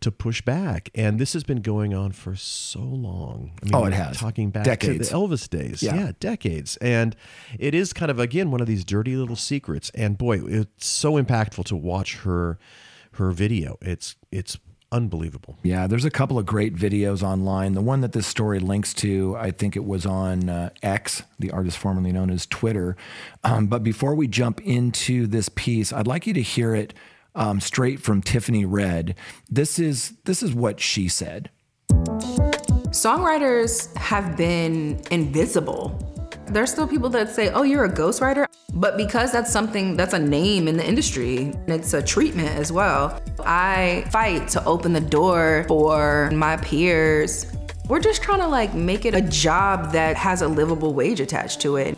to 0.00 0.10
push 0.10 0.40
back. 0.40 0.88
And 0.94 1.18
this 1.18 1.34
has 1.34 1.44
been 1.44 1.60
going 1.60 1.92
on 1.92 2.12
for 2.12 2.34
so 2.34 2.80
long. 2.80 3.52
I 3.62 3.66
mean, 3.66 3.74
oh, 3.74 3.84
it 3.84 3.92
has. 3.92 4.16
Talking 4.16 4.50
back 4.50 4.64
decades. 4.64 5.08
to 5.08 5.14
the 5.14 5.20
Elvis 5.20 5.48
days. 5.48 5.82
Yeah. 5.82 5.94
yeah, 5.94 6.12
decades. 6.20 6.78
And 6.78 7.14
it 7.58 7.74
is 7.74 7.92
kind 7.92 8.10
of 8.10 8.18
again 8.18 8.50
one 8.50 8.60
of 8.60 8.66
these 8.66 8.84
dirty 8.84 9.16
little 9.16 9.36
secrets. 9.36 9.90
And 9.94 10.16
boy, 10.16 10.40
it's 10.46 10.86
so 10.86 11.22
impactful 11.22 11.64
to 11.66 11.76
watch 11.76 12.18
her 12.18 12.58
her 13.12 13.30
video. 13.30 13.78
It's 13.80 14.16
it's 14.30 14.58
unbelievable. 14.92 15.56
Yeah, 15.62 15.86
there's 15.86 16.04
a 16.04 16.10
couple 16.10 16.38
of 16.38 16.46
great 16.46 16.74
videos 16.74 17.22
online. 17.22 17.74
The 17.74 17.80
one 17.80 18.00
that 18.00 18.12
this 18.12 18.26
story 18.26 18.58
links 18.58 18.92
to, 18.94 19.36
I 19.36 19.50
think 19.50 19.76
it 19.76 19.84
was 19.84 20.04
on 20.04 20.48
uh, 20.48 20.70
X, 20.82 21.22
the 21.38 21.50
artist 21.50 21.78
formerly 21.78 22.12
known 22.12 22.30
as 22.30 22.46
Twitter. 22.46 22.96
Um, 23.44 23.66
but 23.68 23.82
before 23.82 24.14
we 24.14 24.26
jump 24.26 24.60
into 24.62 25.26
this 25.26 25.48
piece, 25.48 25.92
I'd 25.92 26.06
like 26.06 26.26
you 26.26 26.34
to 26.34 26.42
hear 26.42 26.74
it 26.74 26.94
um, 27.34 27.60
straight 27.60 28.00
from 28.00 28.22
Tiffany 28.22 28.64
Red. 28.64 29.14
This 29.48 29.78
is 29.78 30.14
this 30.24 30.42
is 30.42 30.54
what 30.54 30.80
she 30.80 31.08
said. 31.08 31.50
Songwriters 32.90 33.96
have 33.96 34.36
been 34.36 35.00
invisible 35.12 36.19
there's 36.50 36.70
still 36.70 36.86
people 36.86 37.08
that 37.10 37.30
say, 37.30 37.50
oh, 37.50 37.62
you're 37.62 37.84
a 37.84 37.92
ghostwriter. 37.92 38.46
But 38.74 38.96
because 38.96 39.32
that's 39.32 39.50
something 39.50 39.96
that's 39.96 40.14
a 40.14 40.18
name 40.18 40.68
in 40.68 40.76
the 40.76 40.86
industry, 40.86 41.38
and 41.38 41.70
it's 41.70 41.94
a 41.94 42.02
treatment 42.02 42.50
as 42.50 42.72
well. 42.72 43.20
I 43.40 44.04
fight 44.10 44.48
to 44.50 44.64
open 44.64 44.92
the 44.92 45.00
door 45.00 45.64
for 45.68 46.30
my 46.32 46.56
peers. 46.56 47.46
We're 47.88 48.00
just 48.00 48.22
trying 48.22 48.40
to 48.40 48.48
like 48.48 48.74
make 48.74 49.04
it 49.04 49.14
a 49.14 49.22
job 49.22 49.92
that 49.92 50.16
has 50.16 50.42
a 50.42 50.48
livable 50.48 50.94
wage 50.94 51.20
attached 51.20 51.60
to 51.62 51.76
it. 51.76 51.96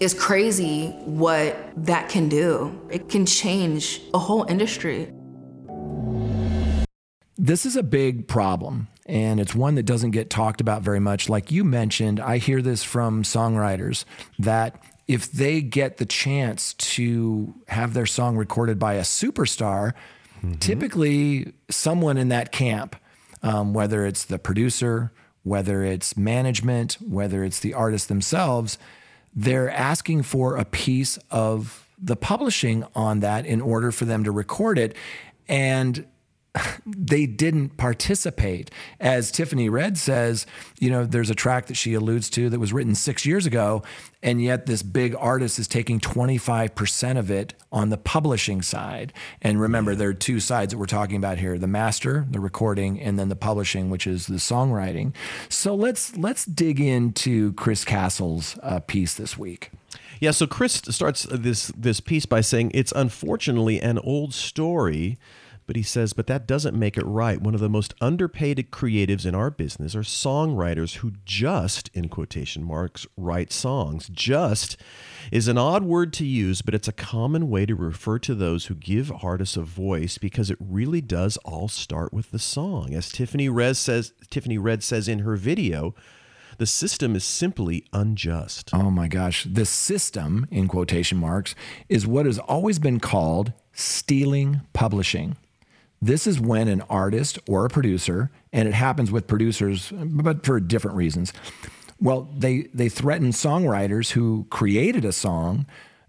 It's 0.00 0.14
crazy 0.14 0.88
what 1.04 1.56
that 1.76 2.08
can 2.08 2.28
do. 2.28 2.80
It 2.90 3.08
can 3.08 3.26
change 3.26 4.00
a 4.12 4.18
whole 4.18 4.44
industry. 4.44 5.12
This 7.36 7.66
is 7.66 7.76
a 7.76 7.82
big 7.82 8.26
problem 8.26 8.88
and 9.06 9.38
it's 9.40 9.54
one 9.54 9.74
that 9.74 9.84
doesn't 9.84 10.12
get 10.12 10.30
talked 10.30 10.60
about 10.60 10.82
very 10.82 11.00
much. 11.00 11.28
Like 11.28 11.50
you 11.50 11.64
mentioned, 11.64 12.20
I 12.20 12.38
hear 12.38 12.62
this 12.62 12.82
from 12.82 13.22
songwriters 13.22 14.04
that 14.38 14.82
if 15.06 15.30
they 15.30 15.60
get 15.60 15.98
the 15.98 16.06
chance 16.06 16.72
to 16.74 17.54
have 17.68 17.92
their 17.92 18.06
song 18.06 18.36
recorded 18.36 18.78
by 18.78 18.94
a 18.94 19.02
superstar, 19.02 19.92
mm-hmm. 20.38 20.54
typically 20.54 21.52
someone 21.70 22.16
in 22.16 22.28
that 22.28 22.52
camp, 22.52 22.96
um, 23.42 23.74
whether 23.74 24.06
it's 24.06 24.24
the 24.24 24.38
producer, 24.38 25.12
whether 25.42 25.84
it's 25.84 26.16
management, 26.16 26.94
whether 27.06 27.44
it's 27.44 27.60
the 27.60 27.74
artist 27.74 28.08
themselves, 28.08 28.78
they're 29.34 29.70
asking 29.70 30.22
for 30.22 30.56
a 30.56 30.64
piece 30.64 31.18
of 31.30 31.86
the 31.98 32.16
publishing 32.16 32.84
on 32.94 33.20
that 33.20 33.44
in 33.44 33.60
order 33.60 33.92
for 33.92 34.06
them 34.06 34.24
to 34.24 34.30
record 34.30 34.78
it. 34.78 34.96
And 35.46 36.06
they 36.86 37.26
didn't 37.26 37.76
participate. 37.76 38.70
As 39.00 39.30
Tiffany 39.30 39.68
Red 39.68 39.98
says, 39.98 40.46
you 40.78 40.90
know, 40.90 41.04
there's 41.04 41.30
a 41.30 41.34
track 41.34 41.66
that 41.66 41.76
she 41.76 41.94
alludes 41.94 42.30
to 42.30 42.48
that 42.48 42.60
was 42.60 42.72
written 42.72 42.94
six 42.94 43.26
years 43.26 43.46
ago, 43.46 43.82
and 44.22 44.42
yet 44.42 44.66
this 44.66 44.82
big 44.82 45.16
artist 45.18 45.58
is 45.58 45.66
taking 45.66 45.98
25% 45.98 47.18
of 47.18 47.30
it 47.30 47.54
on 47.72 47.90
the 47.90 47.96
publishing 47.96 48.62
side. 48.62 49.12
And 49.42 49.60
remember, 49.60 49.94
there 49.94 50.10
are 50.10 50.14
two 50.14 50.40
sides 50.40 50.72
that 50.72 50.78
we're 50.78 50.86
talking 50.86 51.16
about 51.16 51.38
here: 51.38 51.58
the 51.58 51.66
master, 51.66 52.26
the 52.30 52.40
recording, 52.40 53.00
and 53.00 53.18
then 53.18 53.28
the 53.28 53.36
publishing, 53.36 53.90
which 53.90 54.06
is 54.06 54.26
the 54.26 54.34
songwriting. 54.34 55.12
So 55.48 55.74
let's 55.74 56.16
let's 56.16 56.44
dig 56.44 56.80
into 56.80 57.52
Chris 57.54 57.84
Castle's 57.84 58.58
uh, 58.62 58.80
piece 58.80 59.14
this 59.14 59.36
week. 59.36 59.70
Yeah, 60.20 60.30
so 60.30 60.46
Chris 60.46 60.80
starts 60.88 61.24
this 61.24 61.68
this 61.76 62.00
piece 62.00 62.26
by 62.26 62.40
saying 62.40 62.70
it's 62.72 62.92
unfortunately 62.94 63.80
an 63.80 63.98
old 63.98 64.32
story 64.32 65.18
but 65.66 65.76
he 65.76 65.82
says, 65.82 66.12
but 66.12 66.26
that 66.26 66.46
doesn't 66.46 66.78
make 66.78 66.96
it 66.96 67.06
right. 67.06 67.40
One 67.40 67.54
of 67.54 67.60
the 67.60 67.68
most 67.68 67.94
underpaid 68.00 68.70
creatives 68.70 69.26
in 69.26 69.34
our 69.34 69.50
business 69.50 69.94
are 69.94 70.00
songwriters 70.00 70.96
who 70.96 71.12
just, 71.24 71.90
in 71.94 72.08
quotation 72.08 72.62
marks, 72.62 73.06
write 73.16 73.52
songs. 73.52 74.08
Just 74.08 74.76
is 75.32 75.48
an 75.48 75.58
odd 75.58 75.84
word 75.84 76.12
to 76.14 76.26
use, 76.26 76.62
but 76.62 76.74
it's 76.74 76.88
a 76.88 76.92
common 76.92 77.48
way 77.48 77.66
to 77.66 77.74
refer 77.74 78.18
to 78.20 78.34
those 78.34 78.66
who 78.66 78.74
give 78.74 79.12
artists 79.22 79.56
a 79.56 79.62
voice 79.62 80.18
because 80.18 80.50
it 80.50 80.58
really 80.60 81.00
does 81.00 81.36
all 81.38 81.68
start 81.68 82.12
with 82.12 82.30
the 82.30 82.38
song. 82.38 82.94
As 82.94 83.10
Tiffany 83.10 83.48
Red 83.48 83.76
says, 83.76 84.12
Tiffany 84.30 84.58
Red 84.58 84.82
says 84.82 85.08
in 85.08 85.20
her 85.20 85.36
video, 85.36 85.94
the 86.58 86.66
system 86.66 87.16
is 87.16 87.24
simply 87.24 87.84
unjust. 87.92 88.70
Oh 88.72 88.90
my 88.90 89.08
gosh. 89.08 89.44
The 89.50 89.66
system, 89.66 90.46
in 90.50 90.68
quotation 90.68 91.18
marks, 91.18 91.54
is 91.88 92.06
what 92.06 92.26
has 92.26 92.38
always 92.38 92.78
been 92.78 93.00
called 93.00 93.52
stealing 93.72 94.60
publishing. 94.72 95.36
This 96.04 96.26
is 96.26 96.38
when 96.38 96.68
an 96.68 96.82
artist 96.82 97.38
or 97.48 97.64
a 97.64 97.70
producer, 97.70 98.30
and 98.52 98.68
it 98.68 98.74
happens 98.74 99.10
with 99.10 99.26
producers, 99.26 99.90
but 99.90 100.44
for 100.44 100.60
different 100.60 100.98
reasons. 100.98 101.32
Well, 101.98 102.28
they, 102.36 102.68
they 102.74 102.90
threaten 102.90 103.30
songwriters 103.30 104.10
who 104.10 104.46
created 104.50 105.06
a 105.06 105.12
song, 105.12 105.64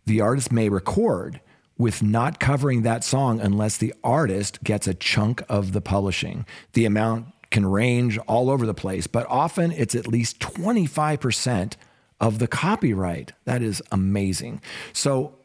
the 0.06 0.20
artist 0.20 0.52
may 0.52 0.68
record 0.68 1.40
with 1.78 2.04
not 2.04 2.42
covering 2.42 2.82
that 2.82 3.06
song 3.06 3.40
unless 3.40 3.78
the 3.78 3.94
artist 4.04 4.62
gets 4.66 4.86
a 4.86 4.94
chunk 4.94 5.42
of 5.48 5.72
the 5.72 5.80
publishing. 5.80 6.46
The 6.74 6.84
amount 6.84 7.28
can 7.50 7.66
range 7.66 8.18
all 8.28 8.50
over 8.50 8.66
the 8.66 8.74
place, 8.74 9.08
but 9.08 9.26
often 9.30 9.72
it's 9.72 9.96
at 9.96 10.08
least 10.08 10.40
25% 10.40 11.76
of 12.20 12.40
the 12.40 12.48
copyright. 12.48 13.32
That 13.46 13.62
is 13.62 13.82
amazing. 13.94 14.62
So 14.92 15.36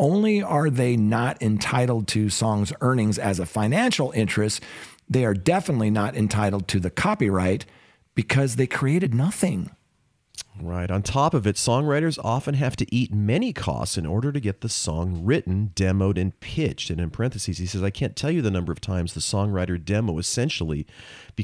only 0.00 0.42
are 0.42 0.70
they 0.70 0.96
not 0.96 1.40
entitled 1.40 2.08
to 2.08 2.30
songs' 2.30 2.72
earnings 2.80 3.18
as 3.18 3.38
a 3.38 3.46
financial 3.46 4.10
interest, 4.12 4.62
they 5.08 5.24
are 5.24 5.34
definitely 5.34 5.90
not 5.90 6.16
entitled 6.16 6.66
to 6.68 6.80
the 6.80 6.90
copyright 6.90 7.66
because 8.14 8.56
they 8.56 8.66
created 8.66 9.14
nothing. 9.14 9.70
Right. 10.60 10.90
On 10.90 11.02
top 11.02 11.32
of 11.32 11.46
it, 11.46 11.56
songwriters 11.56 12.18
often 12.22 12.54
have 12.54 12.76
to 12.76 12.94
eat 12.94 13.14
many 13.14 13.52
costs 13.52 13.96
in 13.96 14.04
order 14.04 14.32
to 14.32 14.40
get 14.40 14.60
the 14.60 14.68
song 14.68 15.24
written, 15.24 15.70
demoed, 15.74 16.18
and 16.18 16.38
pitched. 16.40 16.90
And 16.90 17.00
in 17.00 17.10
parentheses, 17.10 17.58
he 17.58 17.66
says, 17.66 17.82
I 17.82 17.90
can't 17.90 18.16
tell 18.16 18.30
you 18.30 18.42
the 18.42 18.50
number 18.50 18.72
of 18.72 18.80
times 18.80 19.14
the 19.14 19.20
songwriter 19.20 19.82
demo 19.82 20.18
essentially 20.18 20.86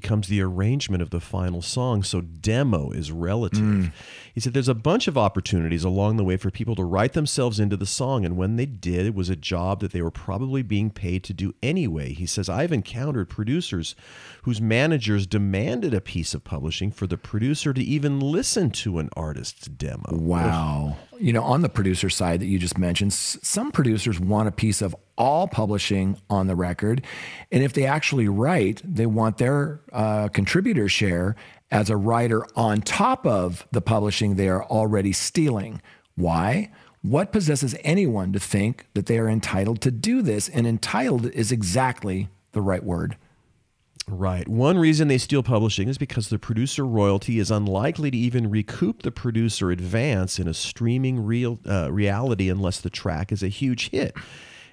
becomes 0.00 0.28
the 0.28 0.40
arrangement 0.40 1.02
of 1.02 1.10
the 1.10 1.20
final 1.20 1.60
song. 1.60 2.02
So 2.02 2.22
demo 2.22 2.90
is 2.90 3.12
relative. 3.12 3.60
Mm. 3.60 3.92
He 4.34 4.40
said 4.40 4.54
there's 4.54 4.68
a 4.68 4.74
bunch 4.74 5.06
of 5.06 5.18
opportunities 5.18 5.84
along 5.84 6.16
the 6.16 6.24
way 6.24 6.36
for 6.36 6.50
people 6.50 6.74
to 6.76 6.84
write 6.84 7.12
themselves 7.12 7.60
into 7.60 7.76
the 7.76 7.86
song. 7.86 8.24
And 8.24 8.36
when 8.36 8.56
they 8.56 8.66
did, 8.66 9.04
it 9.04 9.14
was 9.14 9.28
a 9.28 9.36
job 9.36 9.80
that 9.80 9.92
they 9.92 10.02
were 10.02 10.10
probably 10.10 10.62
being 10.62 10.90
paid 10.90 11.22
to 11.24 11.34
do 11.34 11.54
anyway. 11.62 12.14
He 12.14 12.26
says, 12.26 12.48
I've 12.48 12.72
encountered 12.72 13.28
producers 13.28 13.94
whose 14.44 14.60
managers 14.60 15.26
demanded 15.26 15.92
a 15.92 16.00
piece 16.00 16.32
of 16.32 16.44
publishing 16.44 16.90
for 16.90 17.06
the 17.06 17.18
producer 17.18 17.74
to 17.74 17.82
even 17.82 18.20
listen 18.20 18.70
to 18.70 18.86
to 18.86 19.00
an 19.00 19.10
artist's 19.16 19.66
demo. 19.66 20.04
Wow. 20.12 20.96
You 21.18 21.32
know, 21.32 21.42
on 21.42 21.62
the 21.62 21.68
producer 21.68 22.08
side 22.08 22.38
that 22.38 22.46
you 22.46 22.56
just 22.56 22.78
mentioned, 22.78 23.12
some 23.12 23.72
producers 23.72 24.20
want 24.20 24.46
a 24.46 24.52
piece 24.52 24.80
of 24.80 24.94
all 25.16 25.48
publishing 25.48 26.20
on 26.28 26.46
the 26.46 26.56
record. 26.56 27.04
And 27.50 27.62
if 27.62 27.72
they 27.72 27.86
actually 27.86 28.28
write, 28.28 28.82
they 28.84 29.06
want 29.06 29.38
their 29.38 29.80
uh, 29.92 30.28
contributor 30.28 30.88
share 30.88 31.36
as 31.70 31.90
a 31.90 31.96
writer 31.96 32.46
on 32.54 32.80
top 32.80 33.26
of 33.26 33.66
the 33.72 33.80
publishing 33.80 34.36
they 34.36 34.48
are 34.48 34.64
already 34.64 35.12
stealing. 35.12 35.82
Why? 36.14 36.70
What 37.02 37.32
possesses 37.32 37.74
anyone 37.82 38.32
to 38.32 38.40
think 38.40 38.86
that 38.94 39.06
they 39.06 39.18
are 39.18 39.28
entitled 39.28 39.80
to 39.82 39.90
do 39.90 40.22
this? 40.22 40.48
And 40.48 40.66
entitled 40.66 41.26
is 41.26 41.52
exactly 41.52 42.28
the 42.52 42.62
right 42.62 42.82
word. 42.82 43.16
Right. 44.08 44.46
One 44.46 44.78
reason 44.78 45.08
they 45.08 45.18
steal 45.18 45.42
publishing 45.42 45.88
is 45.88 45.98
because 45.98 46.28
the 46.28 46.38
producer 46.38 46.86
royalty 46.86 47.40
is 47.40 47.50
unlikely 47.50 48.12
to 48.12 48.16
even 48.16 48.48
recoup 48.48 49.02
the 49.02 49.10
producer 49.10 49.72
advance 49.72 50.38
in 50.38 50.46
a 50.46 50.54
streaming 50.54 51.24
real 51.24 51.58
uh, 51.68 51.92
reality 51.92 52.48
unless 52.48 52.80
the 52.80 52.90
track 52.90 53.32
is 53.32 53.42
a 53.42 53.48
huge 53.48 53.90
hit. 53.90 54.14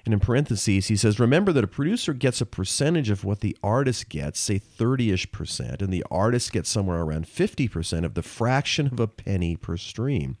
And 0.04 0.12
in 0.12 0.20
parentheses, 0.20 0.88
he 0.88 0.96
says, 0.96 1.18
remember 1.18 1.52
that 1.52 1.64
a 1.64 1.68
producer 1.68 2.12
gets 2.12 2.40
a 2.40 2.46
percentage 2.46 3.08
of 3.08 3.24
what 3.24 3.40
the 3.40 3.56
artist 3.62 4.10
gets, 4.10 4.38
say 4.38 4.58
30 4.58 5.12
ish 5.12 5.32
percent, 5.32 5.80
and 5.80 5.92
the 5.92 6.04
artist 6.10 6.52
gets 6.52 6.68
somewhere 6.68 7.00
around 7.00 7.26
50% 7.26 8.04
of 8.04 8.14
the 8.14 8.22
fraction 8.22 8.86
of 8.86 9.00
a 9.00 9.06
penny 9.06 9.56
per 9.56 9.78
stream. 9.78 10.36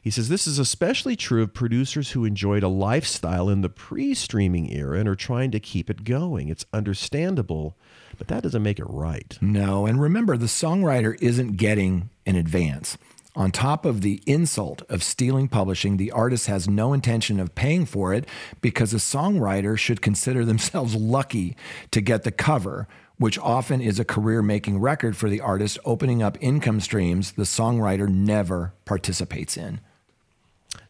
He 0.00 0.10
says 0.10 0.28
this 0.28 0.46
is 0.46 0.58
especially 0.58 1.16
true 1.16 1.42
of 1.42 1.54
producers 1.54 2.10
who 2.10 2.24
enjoyed 2.24 2.62
a 2.62 2.68
lifestyle 2.68 3.48
in 3.48 3.60
the 3.60 3.70
pre 3.70 4.14
streaming 4.14 4.70
era 4.70 4.98
and 4.98 5.08
are 5.08 5.14
trying 5.14 5.50
to 5.50 5.60
keep 5.60 5.88
it 5.90 6.04
going. 6.04 6.48
It's 6.48 6.66
understandable, 6.72 7.76
but 8.18 8.28
that 8.28 8.42
doesn't 8.42 8.62
make 8.62 8.78
it 8.78 8.86
right. 8.86 9.38
No, 9.40 9.86
and 9.86 10.00
remember, 10.00 10.36
the 10.36 10.46
songwriter 10.46 11.16
isn't 11.20 11.56
getting 11.56 12.10
an 12.26 12.36
advance. 12.36 12.98
On 13.36 13.50
top 13.50 13.84
of 13.84 14.02
the 14.02 14.22
insult 14.26 14.82
of 14.88 15.02
stealing 15.02 15.48
publishing, 15.48 15.96
the 15.96 16.12
artist 16.12 16.46
has 16.46 16.68
no 16.68 16.92
intention 16.92 17.40
of 17.40 17.56
paying 17.56 17.84
for 17.84 18.14
it 18.14 18.28
because 18.60 18.94
a 18.94 18.98
songwriter 18.98 19.76
should 19.76 20.00
consider 20.00 20.44
themselves 20.44 20.94
lucky 20.94 21.56
to 21.90 22.00
get 22.00 22.22
the 22.22 22.30
cover, 22.30 22.86
which 23.18 23.38
often 23.40 23.80
is 23.80 23.98
a 23.98 24.04
career 24.04 24.40
making 24.40 24.78
record 24.78 25.16
for 25.16 25.28
the 25.28 25.40
artist, 25.40 25.78
opening 25.84 26.22
up 26.22 26.38
income 26.40 26.80
streams 26.80 27.32
the 27.32 27.42
songwriter 27.42 28.08
never 28.08 28.72
participates 28.84 29.56
in. 29.56 29.80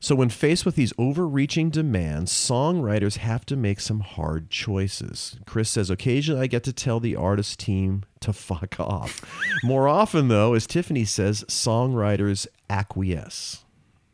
So, 0.00 0.14
when 0.14 0.28
faced 0.28 0.66
with 0.66 0.76
these 0.76 0.92
overreaching 0.98 1.70
demands, 1.70 2.32
songwriters 2.32 3.18
have 3.18 3.46
to 3.46 3.56
make 3.56 3.80
some 3.80 4.00
hard 4.00 4.50
choices. 4.50 5.38
Chris 5.46 5.70
says, 5.70 5.90
occasionally 5.90 6.42
I 6.42 6.46
get 6.46 6.64
to 6.64 6.72
tell 6.72 7.00
the 7.00 7.16
artist 7.16 7.58
team 7.58 8.04
to 8.20 8.32
fuck 8.32 8.76
off. 8.78 9.24
More 9.62 9.88
often, 9.88 10.28
though, 10.28 10.54
as 10.54 10.66
Tiffany 10.66 11.04
says, 11.04 11.44
songwriters 11.44 12.46
acquiesce. 12.68 13.64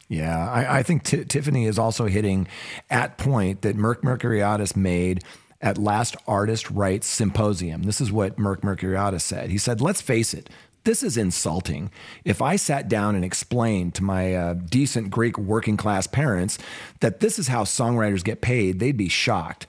Yeah, 0.08 0.50
I, 0.50 0.78
I 0.78 0.82
think 0.82 1.04
T- 1.04 1.24
Tiffany 1.24 1.66
is 1.66 1.78
also 1.78 2.06
hitting 2.06 2.48
at 2.90 3.16
point 3.16 3.62
that 3.62 3.76
Merck 3.76 4.02
Mercuriadis 4.02 4.74
made 4.76 5.22
at 5.60 5.78
last 5.78 6.16
Artist 6.26 6.70
Rights 6.70 7.06
Symposium. 7.06 7.84
This 7.84 8.00
is 8.00 8.10
what 8.10 8.36
Merck 8.36 8.60
Mercuriadis 8.62 9.20
said. 9.20 9.50
He 9.50 9.58
said, 9.58 9.80
"Let's 9.80 10.00
face 10.00 10.34
it." 10.34 10.50
This 10.84 11.02
is 11.02 11.16
insulting. 11.16 11.90
If 12.24 12.40
I 12.40 12.56
sat 12.56 12.88
down 12.88 13.14
and 13.14 13.24
explained 13.24 13.94
to 13.96 14.04
my 14.04 14.34
uh, 14.34 14.54
decent 14.54 15.10
Greek 15.10 15.36
working 15.36 15.76
class 15.76 16.06
parents 16.06 16.58
that 17.00 17.20
this 17.20 17.38
is 17.38 17.48
how 17.48 17.64
songwriters 17.64 18.24
get 18.24 18.40
paid, 18.40 18.78
they'd 18.78 18.96
be 18.96 19.08
shocked. 19.08 19.66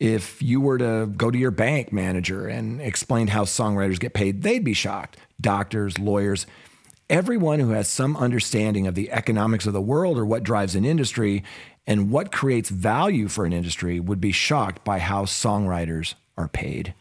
If 0.00 0.42
you 0.42 0.60
were 0.60 0.78
to 0.78 1.06
go 1.06 1.30
to 1.30 1.38
your 1.38 1.50
bank 1.50 1.92
manager 1.92 2.48
and 2.48 2.80
explain 2.80 3.28
how 3.28 3.44
songwriters 3.44 4.00
get 4.00 4.14
paid, 4.14 4.42
they'd 4.42 4.64
be 4.64 4.74
shocked. 4.74 5.18
Doctors, 5.40 5.98
lawyers, 5.98 6.46
everyone 7.10 7.60
who 7.60 7.70
has 7.70 7.88
some 7.88 8.16
understanding 8.16 8.86
of 8.86 8.94
the 8.94 9.10
economics 9.12 9.66
of 9.66 9.72
the 9.72 9.80
world 9.80 10.18
or 10.18 10.24
what 10.24 10.42
drives 10.42 10.74
an 10.74 10.84
industry 10.84 11.44
and 11.86 12.10
what 12.10 12.32
creates 12.32 12.68
value 12.68 13.28
for 13.28 13.44
an 13.44 13.52
industry 13.52 14.00
would 14.00 14.20
be 14.20 14.32
shocked 14.32 14.84
by 14.84 14.98
how 14.98 15.24
songwriters 15.24 16.14
are 16.36 16.48
paid. 16.48 16.94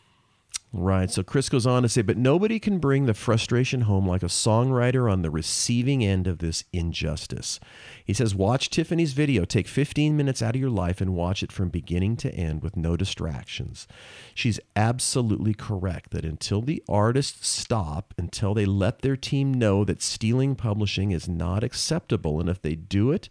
Right. 0.78 1.09
So 1.09 1.23
Chris 1.23 1.47
goes 1.47 1.65
on 1.65 1.84
to 1.84 1.89
say, 1.89 2.01
but 2.01 2.17
nobody 2.17 2.59
can 2.59 2.80
bring 2.80 3.05
the 3.05 3.13
frustration 3.13 3.82
home 3.82 4.05
like 4.05 4.23
a 4.23 4.26
songwriter 4.26 5.09
on 5.09 5.21
the 5.21 5.32
receiving 5.32 6.03
end 6.03 6.28
of 6.28 6.39
this 6.39 6.65
injustice. 6.73 7.61
He 8.03 8.11
says, 8.11 8.36
watch 8.36 8.69
Tiffany's 8.69 9.13
video. 9.13 9.45
Take 9.45 9.69
15 9.69 10.17
minutes 10.17 10.41
out 10.41 10.53
of 10.53 10.59
your 10.59 10.69
life 10.69 10.99
and 10.99 11.15
watch 11.15 11.43
it 11.43 11.51
from 11.53 11.69
beginning 11.69 12.17
to 12.17 12.36
end 12.36 12.61
with 12.61 12.76
no 12.76 12.97
distractions. 12.97 13.88
She's 14.34 14.59
absolutely 14.76 15.53
correct 15.53 16.11
that 16.11 16.26
until 16.26 16.61
the 16.61 16.84
artists 16.89 17.47
stop, 17.47 18.13
until 18.17 18.53
they 18.53 18.65
let 18.65 18.99
their 18.99 19.15
team 19.15 19.53
know 19.53 19.86
that 19.86 20.01
stealing 20.01 20.55
publishing 20.55 21.11
is 21.11 21.30
not 21.30 21.63
acceptable, 21.63 22.41
and 22.41 22.49
if 22.49 22.61
they 22.61 22.76
do 22.76 23.11
it, 23.11 23.30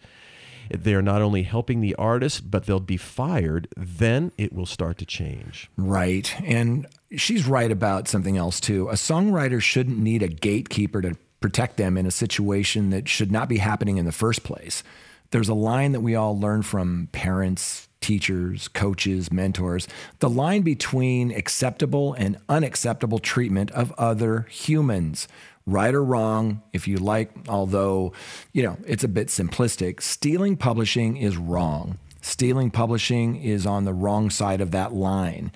they're 0.71 1.03
not 1.03 1.23
only 1.23 1.43
helping 1.43 1.81
the 1.81 1.95
artist, 1.97 2.51
but 2.51 2.67
they'll 2.67 2.81
be 2.81 2.97
fired, 2.97 3.69
then 3.77 4.33
it 4.39 4.53
will 4.53 4.67
start 4.67 4.99
to 4.99 5.07
change. 5.07 5.71
Right. 5.77 6.35
And 6.43 6.87
she's 7.17 7.47
right 7.47 7.71
about 7.71 8.09
something 8.09 8.37
else 8.37 8.61
too. 8.61 8.89
A 8.89 8.95
songwriter 8.95 9.61
shouldn't 9.61 9.99
need 9.99 10.23
a 10.23 10.29
gatekeeper 10.29 11.03
to 11.03 11.17
protect 11.41 11.77
them 11.77 11.97
in 11.97 12.07
a 12.07 12.11
situation 12.11 12.91
that 12.91 13.09
should 13.09 13.31
not 13.31 13.49
be 13.49 13.59
happening 13.59 13.99
in 13.99 14.07
the 14.07 14.13
first 14.13 14.45
place. 14.45 14.83
There's 15.31 15.49
a 15.49 15.55
line 15.55 15.93
that 15.93 16.01
we 16.01 16.15
all 16.15 16.39
learn 16.39 16.63
from 16.63 17.09
parents, 17.13 17.89
teachers, 18.01 18.69
coaches, 18.69 19.33
mentors 19.33 19.89
the 20.21 20.29
line 20.29 20.63
between 20.63 21.31
acceptable 21.31 22.13
and 22.15 22.39
unacceptable 22.49 23.19
treatment 23.19 23.71
of 23.73 23.93
other 23.93 24.47
humans. 24.51 25.27
Right 25.67 25.95
or 25.95 26.05
wrong, 26.05 26.63
if 26.75 26.87
you 26.87 26.99
like, 26.99 27.31
although, 27.49 28.13
you 28.53 28.63
know, 28.63 28.77
it's 28.87 29.05
a 29.05 29.09
bit 29.09 29.29
simplistic, 29.29 30.03
stealing 30.03 30.57
publishing 30.57 31.17
is 31.17 31.39
wrong. 31.39 31.99
Stealing 32.21 32.71
publishing 32.71 33.37
is 33.37 33.67
on 33.67 33.85
the 33.85 33.95
wrong 33.95 34.29
side 34.29 34.61
of 34.61 34.73
that 34.73 34.93
line. 34.93 35.53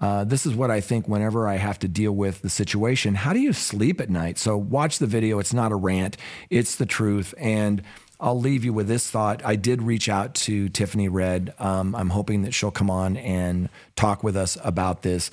Uh, 0.00 0.24
this 0.24 0.46
is 0.46 0.54
what 0.54 0.72
I 0.72 0.80
think 0.80 1.06
whenever 1.06 1.46
I 1.46 1.56
have 1.56 1.78
to 1.78 1.88
deal 1.88 2.10
with 2.10 2.42
the 2.42 2.50
situation. 2.50 3.14
How 3.14 3.32
do 3.32 3.38
you 3.38 3.52
sleep 3.52 4.00
at 4.00 4.10
night? 4.10 4.36
So, 4.36 4.56
watch 4.56 4.98
the 4.98 5.06
video. 5.06 5.38
It's 5.38 5.54
not 5.54 5.70
a 5.70 5.76
rant, 5.76 6.16
it's 6.50 6.74
the 6.74 6.86
truth. 6.86 7.32
And 7.38 7.82
I'll 8.18 8.38
leave 8.38 8.64
you 8.64 8.72
with 8.72 8.86
this 8.86 9.10
thought. 9.10 9.44
I 9.44 9.56
did 9.56 9.82
reach 9.82 10.08
out 10.08 10.34
to 10.34 10.68
Tiffany 10.68 11.08
Red. 11.08 11.54
Um, 11.58 11.94
I'm 11.94 12.10
hoping 12.10 12.42
that 12.42 12.54
she'll 12.54 12.70
come 12.70 12.90
on 12.90 13.16
and 13.16 13.68
talk 13.96 14.22
with 14.22 14.36
us 14.36 14.56
about 14.62 15.02
this. 15.02 15.30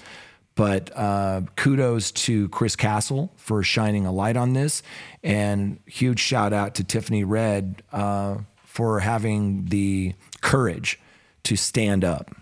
But 0.60 0.92
uh, 0.94 1.44
kudos 1.56 2.12
to 2.12 2.50
Chris 2.50 2.76
Castle 2.76 3.32
for 3.38 3.64
shining 3.64 4.06
a 4.06 4.12
light 4.12 4.36
on 4.36 4.52
this. 4.52 4.84
And 5.24 5.80
huge 5.86 6.20
shout 6.20 6.52
out 6.52 6.76
to 6.76 6.84
Tiffany 6.84 7.24
Red 7.24 7.82
uh, 7.94 8.40
for 8.66 9.00
having 9.00 9.68
the 9.68 10.16
courage 10.42 11.00
to 11.44 11.56
stand 11.56 12.04
up. 12.04 12.36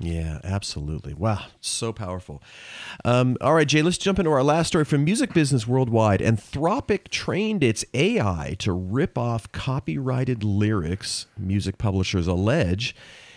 Yeah, 0.00 0.40
absolutely. 0.42 1.12
Wow, 1.12 1.44
so 1.60 1.92
powerful. 1.92 2.42
Um, 3.04 3.36
all 3.42 3.52
right, 3.52 3.68
Jay, 3.68 3.82
let's 3.82 3.98
jump 3.98 4.18
into 4.18 4.30
our 4.30 4.42
last 4.42 4.68
story 4.68 4.86
from 4.86 5.04
Music 5.04 5.34
Business 5.34 5.66
Worldwide. 5.66 6.20
Anthropic 6.20 7.08
trained 7.08 7.62
its 7.62 7.84
AI 7.92 8.56
to 8.60 8.72
rip 8.72 9.18
off 9.18 9.52
copyrighted 9.52 10.42
lyrics, 10.42 11.26
music 11.36 11.76
publishers 11.76 12.26
allege, 12.26 12.96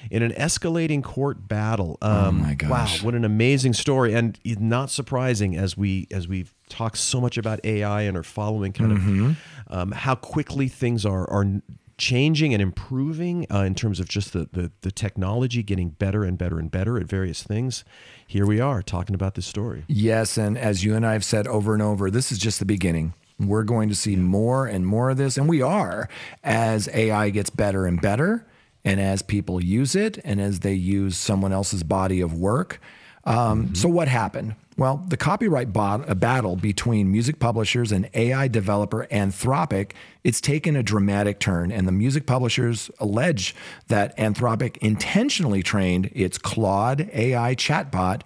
in 0.09 0.23
an 0.23 0.31
escalating 0.31 1.03
court 1.03 1.49
battle. 1.49 1.97
Um, 2.01 2.41
my 2.41 2.53
gosh. 2.53 3.01
Wow, 3.01 3.05
what 3.05 3.13
an 3.13 3.25
amazing 3.25 3.73
story, 3.73 4.13
and 4.13 4.39
not 4.45 4.89
surprising 4.89 5.57
as 5.57 5.75
we 5.75 6.07
as 6.11 6.29
we've 6.29 6.53
talked 6.69 6.97
so 6.97 7.19
much 7.19 7.37
about 7.37 7.59
AI 7.65 8.03
and 8.03 8.15
are 8.15 8.23
following 8.23 8.71
kind 8.71 8.91
of 8.93 9.37
um, 9.67 9.91
how 9.91 10.15
quickly 10.15 10.69
things 10.69 11.05
are 11.05 11.29
are 11.29 11.61
changing 12.03 12.53
and 12.53 12.61
improving 12.61 13.47
uh, 13.49 13.61
in 13.61 13.73
terms 13.75 13.99
of 14.01 14.09
just 14.09 14.33
the, 14.33 14.49
the 14.51 14.71
the 14.81 14.91
technology 14.91 15.63
getting 15.63 15.89
better 15.89 16.25
and 16.25 16.37
better 16.37 16.59
and 16.59 16.69
better 16.69 16.97
at 16.97 17.05
various 17.05 17.43
things. 17.43 17.85
Here 18.27 18.45
we 18.45 18.59
are 18.59 18.81
talking 18.81 19.15
about 19.15 19.35
this 19.35 19.45
story. 19.45 19.85
Yes, 19.87 20.37
and 20.37 20.57
as 20.57 20.83
you 20.83 20.95
and 20.95 21.05
I 21.05 21.13
have 21.13 21.23
said 21.23 21.47
over 21.47 21.73
and 21.73 21.81
over, 21.81 22.11
this 22.11 22.31
is 22.31 22.37
just 22.37 22.59
the 22.59 22.65
beginning. 22.65 23.13
We're 23.39 23.63
going 23.63 23.87
to 23.89 23.95
see 23.95 24.15
more 24.17 24.67
and 24.67 24.85
more 24.85 25.11
of 25.11 25.17
this, 25.17 25.37
and 25.37 25.47
we 25.47 25.61
are 25.61 26.09
as 26.43 26.89
AI 26.93 27.29
gets 27.29 27.49
better 27.49 27.85
and 27.85 28.01
better, 28.01 28.45
and 28.83 28.99
as 28.99 29.21
people 29.21 29.63
use 29.63 29.95
it, 29.95 30.19
and 30.25 30.41
as 30.41 30.59
they 30.59 30.73
use 30.73 31.17
someone 31.17 31.53
else's 31.53 31.83
body 31.83 32.19
of 32.19 32.33
work. 32.33 32.81
Um, 33.25 33.73
So, 33.75 33.87
what 33.87 34.09
happened? 34.09 34.55
Well, 34.75 35.03
the 35.07 35.17
copyright 35.17 35.71
battle 35.71 36.55
between 36.55 37.11
music 37.11 37.37
publishers 37.39 37.91
and 37.91 38.09
AI 38.15 38.47
developer 38.47 39.07
Anthropic, 39.11 39.91
it's 40.23 40.41
taken 40.41 40.75
a 40.75 40.81
dramatic 40.81 41.39
turn, 41.39 41.71
and 41.71 41.87
the 41.87 41.91
music 41.91 42.25
publishers 42.25 42.89
allege 42.99 43.53
that 43.87 44.17
Anthropic 44.17 44.77
intentionally 44.77 45.61
trained 45.61 46.09
its 46.13 46.39
Claude 46.39 47.09
AI 47.13 47.53
chatbot 47.53 48.21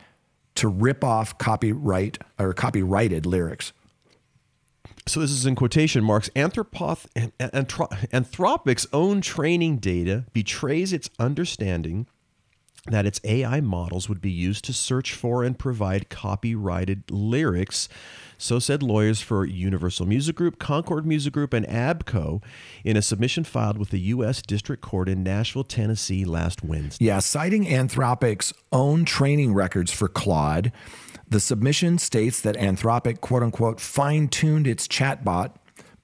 to 0.55 0.67
rip 0.69 1.03
off 1.03 1.37
copyright 1.37 2.17
or 2.39 2.53
copyrighted 2.53 3.25
lyrics. 3.25 3.73
So 5.05 5.19
this 5.19 5.31
is 5.31 5.45
in 5.45 5.55
quotation 5.55 6.03
marks. 6.03 6.29
Anthropoth, 6.29 7.07
an- 7.15 7.31
anthro- 7.39 7.91
Anthropic's 8.09 8.87
own 8.91 9.21
training 9.21 9.77
data 9.77 10.25
betrays 10.33 10.93
its 10.93 11.09
understanding 11.19 12.07
that 12.89 13.05
its 13.05 13.19
AI 13.23 13.61
models 13.61 14.09
would 14.09 14.21
be 14.21 14.31
used 14.31 14.65
to 14.65 14.73
search 14.73 15.13
for 15.13 15.43
and 15.43 15.57
provide 15.57 16.09
copyrighted 16.09 17.03
lyrics. 17.09 17.89
So 18.37 18.59
said 18.59 18.83
lawyers 18.83 19.19
for 19.19 19.45
Universal 19.45 20.05
Music 20.05 20.35
Group, 20.35 20.59
Concord 20.59 21.05
Music 21.05 21.33
Group, 21.33 21.53
and 21.53 21.65
ABKCO 21.67 22.43
in 22.83 22.95
a 22.95 23.01
submission 23.01 23.43
filed 23.43 23.77
with 23.77 23.89
the 23.89 23.99
U.S. 23.99 24.41
District 24.41 24.81
Court 24.81 25.09
in 25.09 25.23
Nashville, 25.23 25.63
Tennessee 25.63 26.23
last 26.23 26.63
Wednesday. 26.63 27.05
Yeah, 27.05 27.19
citing 27.19 27.65
Anthropic's 27.65 28.53
own 28.71 29.05
training 29.05 29.53
records 29.53 29.91
for 29.91 30.07
Claude, 30.07 30.71
the 31.27 31.39
submission 31.39 31.97
states 31.97 32.39
that 32.41 32.55
Anthropic, 32.55 33.21
quote 33.21 33.43
unquote, 33.43 33.81
fine 33.81 34.27
tuned 34.27 34.67
its 34.67 34.87
chatbot 34.87 35.53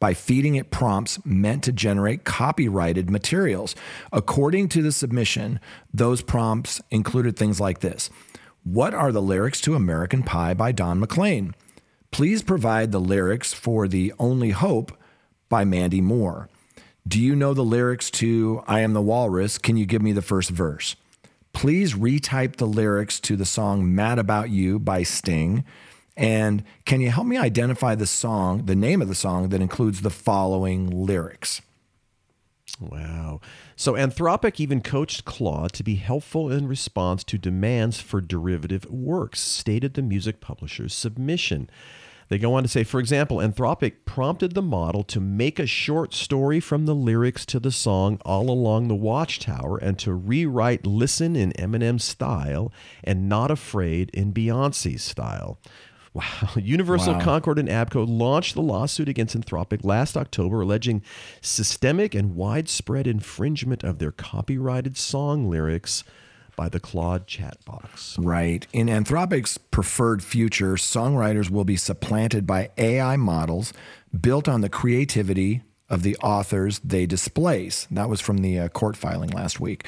by 0.03 0.13
feeding 0.13 0.55
it 0.55 0.69
prompts 0.69 1.17
meant 1.23 1.63
to 1.63 1.71
generate 1.71 2.25
copyrighted 2.25 3.09
materials. 3.09 3.73
According 4.11 4.67
to 4.67 4.81
the 4.81 4.91
submission, 4.91 5.61
those 5.93 6.21
prompts 6.21 6.81
included 6.91 7.37
things 7.37 7.61
like 7.61 7.79
this 7.79 8.09
What 8.65 8.93
are 8.93 9.13
the 9.13 9.21
lyrics 9.21 9.61
to 9.61 9.75
American 9.75 10.21
Pie 10.21 10.55
by 10.55 10.73
Don 10.73 10.99
McLean? 10.99 11.55
Please 12.11 12.43
provide 12.43 12.91
the 12.91 12.99
lyrics 12.99 13.53
for 13.53 13.87
The 13.87 14.11
Only 14.19 14.49
Hope 14.49 14.91
by 15.47 15.63
Mandy 15.63 16.01
Moore. 16.01 16.49
Do 17.07 17.17
you 17.17 17.33
know 17.33 17.53
the 17.53 17.61
lyrics 17.61 18.11
to 18.11 18.61
I 18.67 18.81
Am 18.81 18.91
the 18.91 19.01
Walrus? 19.01 19.57
Can 19.57 19.77
you 19.77 19.85
give 19.85 20.01
me 20.01 20.11
the 20.11 20.21
first 20.21 20.49
verse? 20.49 20.97
Please 21.53 21.93
retype 21.93 22.57
the 22.57 22.67
lyrics 22.67 23.21
to 23.21 23.37
the 23.37 23.45
song 23.45 23.95
Mad 23.95 24.19
About 24.19 24.49
You 24.49 24.79
by 24.79 25.03
Sting. 25.03 25.63
And 26.15 26.63
can 26.85 27.01
you 27.01 27.09
help 27.09 27.25
me 27.25 27.37
identify 27.37 27.95
the 27.95 28.05
song, 28.05 28.65
the 28.65 28.75
name 28.75 29.01
of 29.01 29.07
the 29.07 29.15
song 29.15 29.49
that 29.49 29.61
includes 29.61 30.01
the 30.01 30.09
following 30.09 30.89
lyrics? 30.89 31.61
Wow. 32.79 33.39
So 33.75 33.93
Anthropic 33.93 34.59
even 34.59 34.81
coached 34.81 35.25
Claude 35.25 35.73
to 35.73 35.83
be 35.83 35.95
helpful 35.95 36.51
in 36.51 36.67
response 36.67 37.23
to 37.25 37.37
demands 37.37 37.99
for 37.99 38.21
derivative 38.21 38.85
works, 38.89 39.39
stated 39.39 39.93
the 39.93 40.01
music 40.01 40.39
publisher's 40.39 40.93
submission. 40.93 41.69
They 42.29 42.37
go 42.37 42.53
on 42.55 42.63
to 42.63 42.69
say, 42.69 42.83
for 42.83 42.99
example, 42.99 43.37
Anthropic 43.37 44.05
prompted 44.05 44.53
the 44.53 44.61
model 44.61 45.03
to 45.03 45.19
make 45.19 45.59
a 45.59 45.67
short 45.67 46.13
story 46.13 46.59
from 46.59 46.85
the 46.85 46.95
lyrics 46.95 47.45
to 47.47 47.59
the 47.59 47.71
song 47.71 48.19
All 48.25 48.49
Along 48.49 48.87
the 48.87 48.95
Watchtower 48.95 49.77
and 49.77 49.99
to 49.99 50.13
rewrite 50.13 50.85
Listen 50.85 51.35
in 51.35 51.51
Eminem 51.53 52.01
style 52.01 52.71
and 53.03 53.29
Not 53.29 53.51
Afraid 53.51 54.09
in 54.11 54.33
Beyonce's 54.33 55.03
style. 55.03 55.59
Wow. 56.13 56.23
Universal 56.55 57.13
Wow. 57.13 57.21
Concord 57.21 57.59
and 57.59 57.69
ABKCO 57.69 58.05
launched 58.07 58.53
the 58.53 58.61
lawsuit 58.61 59.09
against 59.09 59.35
Anthropic 59.39 59.83
last 59.83 60.15
October, 60.15 60.61
alleging 60.61 61.01
systemic 61.41 62.13
and 62.13 62.35
widespread 62.35 63.07
infringement 63.07 63.83
of 63.83 63.99
their 63.99 64.11
copyrighted 64.11 64.97
song 64.97 65.49
lyrics 65.49 66.03
by 66.55 66.69
the 66.69 66.79
Claude 66.79 67.25
chatbox. 67.27 68.15
Right. 68.19 68.67
In 68.71 68.87
Anthropic's 68.87 69.57
preferred 69.57 70.23
future, 70.23 70.73
songwriters 70.73 71.49
will 71.49 71.65
be 71.65 71.77
supplanted 71.77 72.45
by 72.45 72.69
AI 72.77 73.17
models 73.17 73.73
built 74.19 74.47
on 74.47 74.61
the 74.61 74.69
creativity 74.69 75.63
of 75.93 76.01
the 76.01 76.17
authors 76.17 76.79
they 76.79 77.05
displace. 77.05 77.87
That 77.91 78.09
was 78.09 78.19
from 78.19 78.37
the 78.39 78.57
uh, 78.57 78.69
court 78.69 78.97
filing 78.97 79.29
last 79.29 79.59
week. 79.59 79.85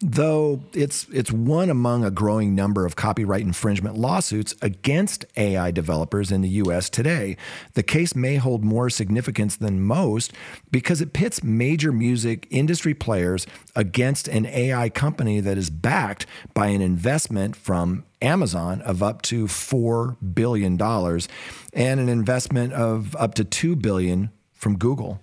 Though 0.00 0.62
it's 0.72 1.08
it's 1.08 1.32
one 1.32 1.68
among 1.68 2.04
a 2.04 2.12
growing 2.12 2.54
number 2.54 2.86
of 2.86 2.94
copyright 2.94 3.42
infringement 3.42 3.98
lawsuits 3.98 4.54
against 4.62 5.24
AI 5.36 5.72
developers 5.72 6.30
in 6.30 6.42
the 6.42 6.48
US 6.48 6.88
today. 6.88 7.36
The 7.74 7.82
case 7.82 8.14
may 8.14 8.36
hold 8.36 8.62
more 8.62 8.88
significance 8.88 9.56
than 9.56 9.82
most 9.82 10.32
because 10.70 11.00
it 11.00 11.12
pits 11.12 11.42
major 11.42 11.90
music 11.90 12.46
industry 12.50 12.94
players 12.94 13.44
against 13.74 14.28
an 14.28 14.46
AI 14.46 14.88
company 14.88 15.40
that 15.40 15.58
is 15.58 15.70
backed 15.70 16.24
by 16.54 16.68
an 16.68 16.82
investment 16.82 17.56
from 17.56 18.04
Amazon 18.22 18.80
of 18.82 19.02
up 19.02 19.22
to 19.22 19.46
$4 19.46 20.16
billion 20.34 20.80
and 20.80 22.00
an 22.00 22.08
investment 22.08 22.72
of 22.74 23.16
up 23.16 23.34
to 23.34 23.44
2 23.44 23.74
billion 23.74 24.30
from 24.54 24.78
Google. 24.78 25.20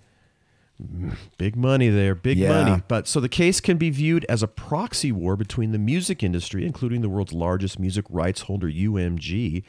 Big 1.37 1.55
money 1.55 1.89
there, 1.89 2.15
big 2.15 2.37
Yeah. 2.37 2.63
money. 2.63 2.81
But 2.87 3.07
so 3.07 3.19
the 3.19 3.29
case 3.29 3.59
can 3.61 3.77
be 3.77 3.89
viewed 3.89 4.25
as 4.27 4.43
a 4.43 4.47
proxy 4.47 5.11
war 5.11 5.35
between 5.35 5.71
the 5.71 5.79
music 5.79 6.21
industry, 6.23 6.65
including 6.65 7.01
the 7.01 7.09
world's 7.09 7.33
largest 7.33 7.79
music 7.79 8.05
rights 8.09 8.41
holder, 8.41 8.67
UMG, 8.69 9.63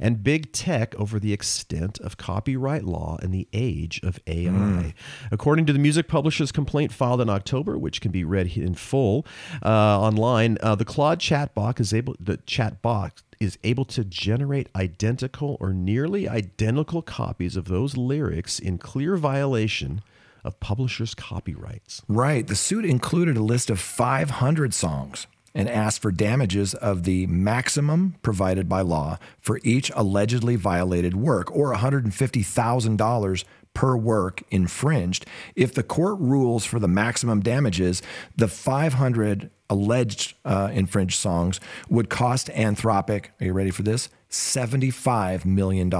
and 0.00 0.22
big 0.22 0.52
tech 0.52 0.94
over 0.96 1.18
the 1.18 1.32
extent 1.32 1.98
of 2.00 2.16
copyright 2.16 2.84
law 2.84 3.16
in 3.22 3.30
the 3.30 3.48
age 3.52 4.00
of 4.02 4.18
AI. 4.26 4.94
According 5.30 5.66
to 5.66 5.72
the 5.72 5.78
music 5.78 6.08
publisher's 6.08 6.52
complaint 6.52 6.92
filed 6.92 7.20
in 7.20 7.28
October, 7.30 7.78
which 7.78 8.00
can 8.00 8.10
be 8.12 8.22
read 8.24 8.56
in 8.56 8.74
full 8.74 9.26
uh, 9.64 9.68
online, 10.00 10.58
uh, 10.60 10.74
the 10.74 10.84
Claude 10.84 11.20
chatbot 11.20 11.80
is 11.80 11.92
able 11.94 12.16
the 12.20 12.38
chatbot 12.38 13.22
is 13.40 13.58
able 13.62 13.84
to 13.84 14.04
generate 14.04 14.68
identical 14.74 15.56
or 15.60 15.72
nearly 15.72 16.28
identical 16.28 17.02
copies 17.02 17.56
of 17.56 17.66
those 17.66 17.96
lyrics 17.96 18.58
in 18.58 18.78
clear 18.78 19.16
violation 19.16 20.02
of 20.44 20.60
publishers' 20.60 21.14
copyrights. 21.14 22.02
Right. 22.08 22.46
The 22.46 22.56
suit 22.56 22.84
included 22.84 23.36
a 23.36 23.42
list 23.42 23.70
of 23.70 23.80
500 23.80 24.74
songs 24.74 25.26
and 25.54 25.68
asked 25.68 26.00
for 26.00 26.12
damages 26.12 26.74
of 26.74 27.04
the 27.04 27.26
maximum 27.26 28.14
provided 28.22 28.68
by 28.68 28.80
law 28.80 29.18
for 29.40 29.58
each 29.64 29.90
allegedly 29.94 30.56
violated 30.56 31.16
work, 31.16 31.54
or 31.54 31.74
$150,000 31.74 33.44
per 33.74 33.96
work 33.96 34.42
infringed. 34.50 35.26
If 35.54 35.74
the 35.74 35.82
court 35.82 36.18
rules 36.20 36.64
for 36.64 36.78
the 36.78 36.88
maximum 36.88 37.40
damages, 37.40 38.02
the 38.36 38.48
500 38.48 39.50
alleged 39.70 40.34
uh, 40.44 40.70
infringed 40.72 41.18
songs 41.18 41.60
would 41.88 42.08
cost 42.08 42.48
Anthropic, 42.48 43.26
are 43.40 43.46
you 43.46 43.52
ready 43.52 43.70
for 43.70 43.82
this? 43.82 44.08
$75 44.30 45.44
million. 45.44 45.90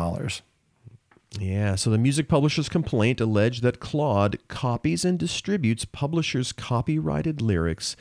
Yeah, 1.40 1.76
so 1.76 1.90
the 1.90 1.98
music 1.98 2.28
publisher's 2.28 2.68
complaint 2.68 3.20
alleged 3.20 3.62
that 3.62 3.78
Claude 3.78 4.38
copies 4.48 5.04
and 5.04 5.18
distributes 5.18 5.84
publishers' 5.84 6.52
copyrighted 6.52 7.40
lyrics, 7.40 7.94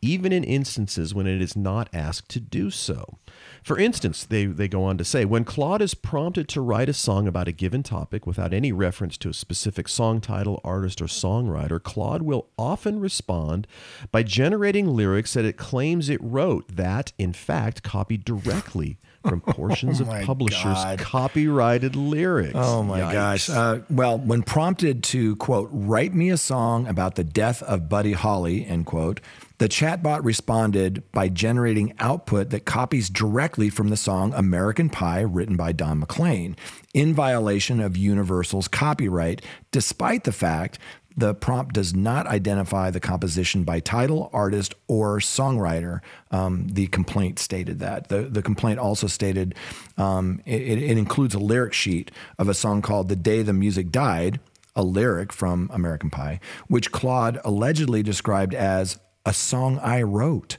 even 0.00 0.32
in 0.32 0.44
instances 0.44 1.12
when 1.12 1.26
it 1.26 1.42
is 1.42 1.56
not 1.56 1.88
asked 1.92 2.28
to 2.30 2.40
do 2.40 2.70
so. 2.70 3.18
For 3.64 3.78
instance, 3.78 4.24
they, 4.24 4.46
they 4.46 4.68
go 4.68 4.84
on 4.84 4.96
to 4.98 5.04
say 5.04 5.24
when 5.24 5.44
Claude 5.44 5.82
is 5.82 5.94
prompted 5.94 6.48
to 6.50 6.60
write 6.60 6.88
a 6.88 6.94
song 6.94 7.26
about 7.26 7.48
a 7.48 7.52
given 7.52 7.82
topic 7.82 8.26
without 8.26 8.54
any 8.54 8.70
reference 8.70 9.16
to 9.18 9.30
a 9.30 9.34
specific 9.34 9.88
song 9.88 10.20
title, 10.20 10.60
artist, 10.62 11.02
or 11.02 11.06
songwriter, 11.06 11.82
Claude 11.82 12.22
will 12.22 12.48
often 12.56 13.00
respond 13.00 13.66
by 14.12 14.22
generating 14.22 14.86
lyrics 14.86 15.34
that 15.34 15.44
it 15.44 15.56
claims 15.56 16.08
it 16.08 16.22
wrote 16.22 16.76
that, 16.76 17.12
in 17.18 17.32
fact, 17.32 17.82
copied 17.82 18.24
directly 18.24 18.98
from 19.28 19.40
portions 19.40 20.00
of 20.00 20.08
Oh 20.08 20.12
my 20.12 20.24
publishers' 20.24 20.62
God. 20.62 20.98
copyrighted 20.98 21.96
lyrics. 21.96 22.52
Oh 22.54 22.82
my 22.82 23.00
Yikes. 23.00 23.12
gosh. 23.12 23.50
Uh, 23.50 23.78
well, 23.90 24.18
when 24.18 24.42
prompted 24.42 25.02
to, 25.04 25.36
quote, 25.36 25.68
write 25.72 26.14
me 26.14 26.30
a 26.30 26.36
song 26.36 26.86
about 26.86 27.14
the 27.16 27.24
death 27.24 27.62
of 27.62 27.88
Buddy 27.88 28.12
Holly, 28.12 28.66
end 28.66 28.86
quote, 28.86 29.20
the 29.58 29.68
chatbot 29.68 30.24
responded 30.24 31.02
by 31.12 31.28
generating 31.28 31.94
output 32.00 32.50
that 32.50 32.64
copies 32.64 33.08
directly 33.08 33.70
from 33.70 33.88
the 33.88 33.96
song 33.96 34.34
American 34.34 34.90
Pie, 34.90 35.20
written 35.20 35.56
by 35.56 35.70
Don 35.72 36.00
McLean, 36.00 36.56
in 36.92 37.14
violation 37.14 37.80
of 37.80 37.96
Universal's 37.96 38.66
copyright, 38.68 39.42
despite 39.70 40.24
the 40.24 40.32
fact 40.32 40.78
the 41.16 41.34
prompt 41.34 41.74
does 41.74 41.94
not 41.94 42.26
identify 42.26 42.90
the 42.90 43.00
composition 43.00 43.62
by 43.64 43.80
title, 43.80 44.30
artist, 44.32 44.74
or 44.88 45.18
songwriter. 45.18 46.00
Um, 46.30 46.68
the 46.68 46.88
complaint 46.88 47.38
stated 47.38 47.78
that. 47.78 48.08
The, 48.08 48.22
the 48.22 48.42
complaint 48.42 48.80
also 48.80 49.06
stated 49.06 49.54
um, 49.96 50.40
it, 50.44 50.60
it 50.60 50.98
includes 50.98 51.34
a 51.34 51.38
lyric 51.38 51.72
sheet 51.72 52.10
of 52.38 52.48
a 52.48 52.54
song 52.54 52.82
called 52.82 53.08
The 53.08 53.16
Day 53.16 53.42
the 53.42 53.52
Music 53.52 53.90
Died, 53.90 54.40
a 54.74 54.82
lyric 54.82 55.32
from 55.32 55.70
American 55.72 56.10
Pie, 56.10 56.40
which 56.66 56.90
Claude 56.90 57.40
allegedly 57.44 58.02
described 58.02 58.54
as 58.54 58.98
a 59.24 59.32
song 59.32 59.78
I 59.78 60.02
wrote. 60.02 60.58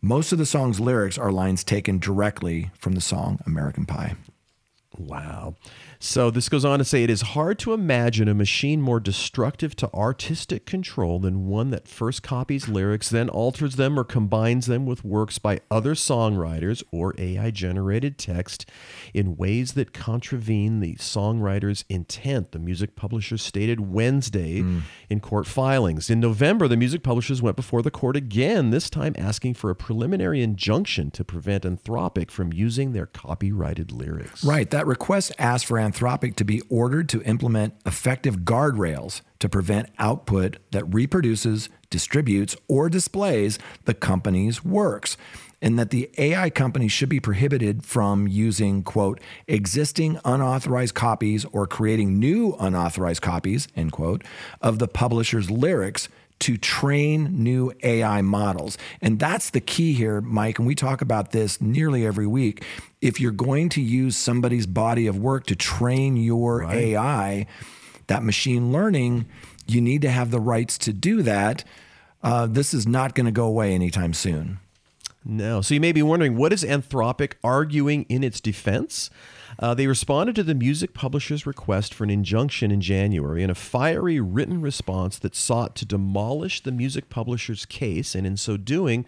Most 0.00 0.32
of 0.32 0.38
the 0.38 0.46
song's 0.46 0.80
lyrics 0.80 1.18
are 1.18 1.30
lines 1.30 1.62
taken 1.62 1.98
directly 1.98 2.70
from 2.78 2.94
the 2.94 3.02
song 3.02 3.38
American 3.44 3.84
Pie. 3.84 4.16
Wow. 4.96 5.56
So 6.02 6.30
this 6.30 6.48
goes 6.48 6.64
on 6.64 6.78
to 6.78 6.84
say 6.84 7.04
it 7.04 7.10
is 7.10 7.20
hard 7.20 7.58
to 7.58 7.74
imagine 7.74 8.26
a 8.26 8.32
machine 8.32 8.80
more 8.80 9.00
destructive 9.00 9.76
to 9.76 9.92
artistic 9.92 10.64
control 10.64 11.18
than 11.18 11.46
one 11.46 11.68
that 11.72 11.86
first 11.86 12.22
copies 12.22 12.68
lyrics, 12.68 13.10
then 13.10 13.28
alters 13.28 13.76
them 13.76 13.98
or 13.98 14.04
combines 14.04 14.64
them 14.64 14.86
with 14.86 15.04
works 15.04 15.38
by 15.38 15.60
other 15.70 15.94
songwriters 15.94 16.82
or 16.90 17.14
AI 17.18 17.50
generated 17.50 18.16
text 18.16 18.64
in 19.12 19.36
ways 19.36 19.74
that 19.74 19.92
contravene 19.92 20.80
the 20.80 20.94
songwriter's 20.94 21.84
intent, 21.90 22.52
the 22.52 22.58
music 22.58 22.96
publishers 22.96 23.42
stated 23.42 23.80
Wednesday 23.80 24.62
mm. 24.62 24.80
in 25.10 25.20
court 25.20 25.46
filings. 25.46 26.08
In 26.08 26.18
November, 26.18 26.66
the 26.66 26.78
music 26.78 27.02
publishers 27.02 27.42
went 27.42 27.56
before 27.56 27.82
the 27.82 27.90
court 27.90 28.16
again, 28.16 28.70
this 28.70 28.88
time 28.88 29.14
asking 29.18 29.52
for 29.52 29.68
a 29.68 29.76
preliminary 29.76 30.42
injunction 30.42 31.10
to 31.10 31.24
prevent 31.24 31.64
Anthropic 31.64 32.30
from 32.30 32.54
using 32.54 32.92
their 32.92 33.06
copyrighted 33.06 33.92
lyrics. 33.92 34.42
Right. 34.42 34.70
That 34.70 34.86
request 34.86 35.32
asked 35.38 35.66
for 35.66 35.78
Anthropic 35.90 36.36
to 36.36 36.44
be 36.44 36.62
ordered 36.68 37.08
to 37.10 37.22
implement 37.22 37.74
effective 37.84 38.38
guardrails 38.38 39.22
to 39.38 39.48
prevent 39.48 39.90
output 39.98 40.58
that 40.70 40.92
reproduces, 40.92 41.68
distributes, 41.88 42.56
or 42.68 42.88
displays 42.88 43.58
the 43.84 43.94
company's 43.94 44.64
works 44.64 45.16
and 45.62 45.78
that 45.78 45.90
the 45.90 46.10
AI 46.18 46.50
company 46.50 46.88
should 46.88 47.08
be 47.08 47.20
prohibited 47.20 47.84
from 47.84 48.26
using, 48.26 48.82
quote, 48.82 49.20
existing 49.46 50.18
unauthorized 50.24 50.94
copies 50.94 51.44
or 51.52 51.66
creating 51.66 52.18
new 52.18 52.56
unauthorized 52.58 53.22
copies, 53.22 53.68
end 53.76 53.92
quote, 53.92 54.24
of 54.62 54.78
the 54.78 54.88
publisher's 54.88 55.50
lyrics 55.50 56.08
to 56.40 56.56
train 56.56 57.42
new 57.42 57.72
AI 57.82 58.22
models. 58.22 58.76
And 59.00 59.18
that's 59.18 59.50
the 59.50 59.60
key 59.60 59.92
here, 59.92 60.20
Mike. 60.20 60.58
And 60.58 60.66
we 60.66 60.74
talk 60.74 61.00
about 61.00 61.32
this 61.32 61.60
nearly 61.60 62.04
every 62.04 62.26
week. 62.26 62.64
If 63.00 63.20
you're 63.20 63.30
going 63.30 63.68
to 63.70 63.80
use 63.80 64.16
somebody's 64.16 64.66
body 64.66 65.06
of 65.06 65.18
work 65.18 65.46
to 65.46 65.56
train 65.56 66.16
your 66.16 66.60
right. 66.60 66.76
AI, 66.76 67.46
that 68.08 68.22
machine 68.22 68.72
learning, 68.72 69.26
you 69.66 69.80
need 69.80 70.02
to 70.02 70.10
have 70.10 70.30
the 70.30 70.40
rights 70.40 70.76
to 70.78 70.92
do 70.92 71.22
that. 71.22 71.64
Uh, 72.22 72.46
this 72.46 72.74
is 72.74 72.86
not 72.86 73.14
going 73.14 73.26
to 73.26 73.32
go 73.32 73.46
away 73.46 73.72
anytime 73.72 74.12
soon. 74.12 74.58
No. 75.24 75.60
So 75.60 75.74
you 75.74 75.80
may 75.80 75.92
be 75.92 76.02
wondering 76.02 76.36
what 76.36 76.52
is 76.52 76.64
Anthropic 76.64 77.34
arguing 77.44 78.04
in 78.08 78.24
its 78.24 78.40
defense? 78.40 79.10
Uh, 79.60 79.74
they 79.74 79.86
responded 79.86 80.34
to 80.34 80.42
the 80.42 80.54
music 80.54 80.94
publisher's 80.94 81.44
request 81.44 81.92
for 81.92 82.04
an 82.04 82.08
injunction 82.08 82.70
in 82.70 82.80
January 82.80 83.42
in 83.42 83.50
a 83.50 83.54
fiery 83.54 84.18
written 84.18 84.62
response 84.62 85.18
that 85.18 85.36
sought 85.36 85.76
to 85.76 85.84
demolish 85.84 86.62
the 86.62 86.72
music 86.72 87.10
publisher's 87.10 87.66
case 87.66 88.14
and, 88.14 88.26
in 88.26 88.38
so 88.38 88.56
doing, 88.56 89.04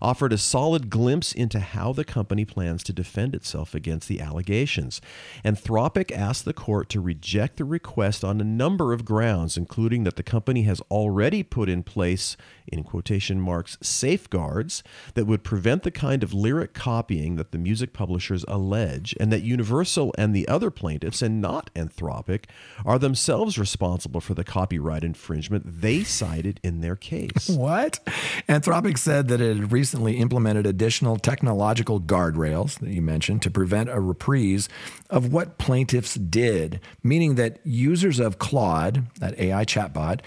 offered 0.00 0.32
a 0.32 0.38
solid 0.38 0.90
glimpse 0.90 1.32
into 1.32 1.58
how 1.58 1.92
the 1.92 2.04
company 2.04 2.44
plans 2.44 2.84
to 2.84 2.92
defend 2.92 3.34
itself 3.34 3.74
against 3.74 4.06
the 4.06 4.20
allegations. 4.20 5.00
Anthropic 5.44 6.12
asked 6.12 6.44
the 6.44 6.52
court 6.52 6.88
to 6.88 7.00
reject 7.00 7.56
the 7.56 7.64
request 7.64 8.22
on 8.22 8.40
a 8.40 8.44
number 8.44 8.92
of 8.92 9.04
grounds, 9.04 9.56
including 9.56 10.04
that 10.04 10.14
the 10.14 10.22
company 10.22 10.62
has 10.62 10.80
already 10.88 11.42
put 11.42 11.68
in 11.68 11.82
place, 11.82 12.36
in 12.68 12.84
quotation 12.84 13.40
marks, 13.40 13.76
safeguards 13.82 14.84
that 15.14 15.26
would 15.26 15.42
prevent 15.42 15.82
the 15.82 15.90
kind 15.90 16.22
of 16.22 16.32
lyric 16.32 16.74
copying 16.74 17.34
that 17.34 17.50
the 17.50 17.58
music 17.58 17.92
publishers 17.92 18.44
allege, 18.46 19.12
and 19.18 19.32
that 19.32 19.42
Universal 19.42 19.95
and 20.18 20.34
the 20.34 20.46
other 20.48 20.70
plaintiffs, 20.70 21.22
and 21.22 21.40
not 21.40 21.70
Anthropic, 21.74 22.44
are 22.84 22.98
themselves 22.98 23.58
responsible 23.58 24.20
for 24.20 24.34
the 24.34 24.44
copyright 24.44 25.04
infringement 25.04 25.80
they 25.80 26.04
cited 26.04 26.60
in 26.62 26.80
their 26.80 26.96
case. 26.96 27.50
What? 27.66 28.04
Anthropic 28.48 28.96
said 28.96 29.28
that 29.28 29.40
it 29.40 29.56
had 29.56 29.72
recently 29.72 30.18
implemented 30.18 30.66
additional 30.66 31.16
technological 31.16 32.00
guardrails 32.00 32.78
that 32.78 32.90
you 32.90 33.02
mentioned 33.02 33.42
to 33.42 33.50
prevent 33.50 33.88
a 33.88 33.98
reprise 33.98 34.68
of 35.10 35.32
what 35.32 35.58
plaintiffs 35.58 36.14
did, 36.14 36.80
meaning 37.02 37.34
that 37.36 37.58
users 37.64 38.20
of 38.20 38.38
Claude, 38.38 39.06
that 39.18 39.38
AI 39.38 39.64
chatbot, 39.64 40.20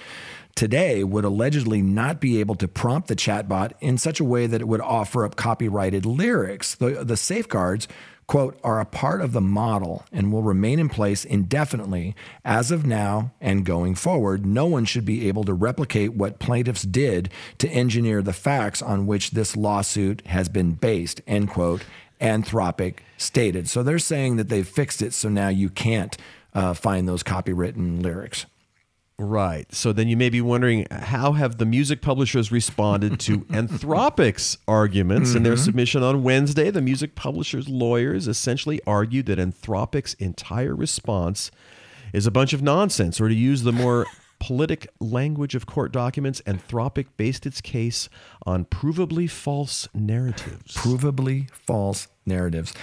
today 0.60 1.06
would 1.06 1.24
allegedly 1.24 1.82
not 1.82 2.20
be 2.20 2.42
able 2.42 2.56
to 2.56 2.68
prompt 2.68 3.08
the 3.08 3.16
chatbot 3.16 3.72
in 3.80 3.98
such 3.98 4.20
a 4.20 4.26
way 4.26 4.46
that 4.46 4.60
it 4.60 4.68
would 4.68 4.82
offer 4.82 5.24
up 5.24 5.38
copyrighted 5.38 6.06
lyrics. 6.06 6.76
The, 6.76 7.06
the 7.06 7.16
safeguards, 7.16 7.88
quote, 8.30 8.60
are 8.64 8.80
a 8.80 8.86
part 8.86 9.22
of 9.22 9.34
the 9.34 9.42
model 9.42 10.06
and 10.12 10.32
will 10.32 10.44
remain 10.44 10.78
in 10.78 10.88
place 10.88 11.26
indefinitely 11.26 12.16
as 12.46 12.70
of 12.70 12.86
now 12.86 13.32
and 13.42 13.66
going 13.66 13.96
forward. 13.96 14.46
No 14.46 14.68
one 14.68 14.86
should 14.86 15.04
be 15.04 15.28
able 15.28 15.44
to 15.46 15.54
replicate 15.56 16.14
what 16.14 16.38
plaintiffs 16.38 16.84
did 16.84 17.32
to 17.58 17.68
engineer 17.70 18.22
the 18.22 18.32
facts 18.32 18.84
on 18.84 19.08
which 19.08 19.32
this 19.32 19.58
lawsuit 19.58 20.26
has 20.28 20.48
been 20.48 20.74
based, 20.74 21.22
end 21.26 21.50
quote. 21.50 21.84
Anthropic 22.22 22.98
stated. 23.18 23.68
So 23.68 23.82
they're 23.82 23.98
saying 23.98 24.36
that 24.36 24.50
they've 24.50 24.68
fixed 24.68 25.02
it, 25.02 25.14
so 25.14 25.28
now 25.30 25.48
you 25.48 25.70
can't 25.70 26.16
uh, 26.54 26.74
find 26.74 27.08
those 27.08 27.24
copywritten 27.24 28.04
lyrics. 28.04 28.46
Right. 29.20 29.72
So 29.76 29.92
then 29.92 30.08
you 30.08 30.16
may 30.16 30.30
be 30.30 30.40
wondering 30.40 30.88
how 30.90 31.34
have 31.34 31.58
the 31.58 31.66
music 31.66 32.02
publishers 32.02 32.54
responded 32.54 33.20
to 33.22 33.40
Anthropic's 33.50 34.58
arguments 34.66 35.30
mm-hmm. 35.30 35.38
in 35.38 35.44
their 35.44 35.54
mm-hmm. 35.54 35.64
submission 35.64 36.04
on 36.04 36.24
Wednesday? 36.24 36.72
The 36.72 36.82
music 36.82 37.16
publishers' 37.16 37.68
lawyers 37.68 38.30
essentially 38.30 38.80
argued 38.88 39.26
that 39.26 39.38
Anthropic's 39.38 40.14
entire 40.16 40.74
response 40.74 41.52
is 42.14 42.26
a 42.26 42.32
bunch 42.32 42.54
of 42.54 42.62
nonsense, 42.62 43.20
or 43.20 43.28
to 43.28 43.36
use 43.36 43.64
the 43.64 43.74
more 43.74 44.06
politic 44.40 44.88
language 45.02 45.54
of 45.54 45.66
court 45.66 45.92
documents, 45.92 46.42
Anthropic 46.46 47.08
based 47.18 47.46
its 47.46 47.60
case 47.60 48.08
on 48.46 48.64
provably 48.64 49.30
false 49.30 49.90
narratives. 49.94 50.76
Provably 50.76 51.52
false 51.52 52.08
narratives. 52.30 52.74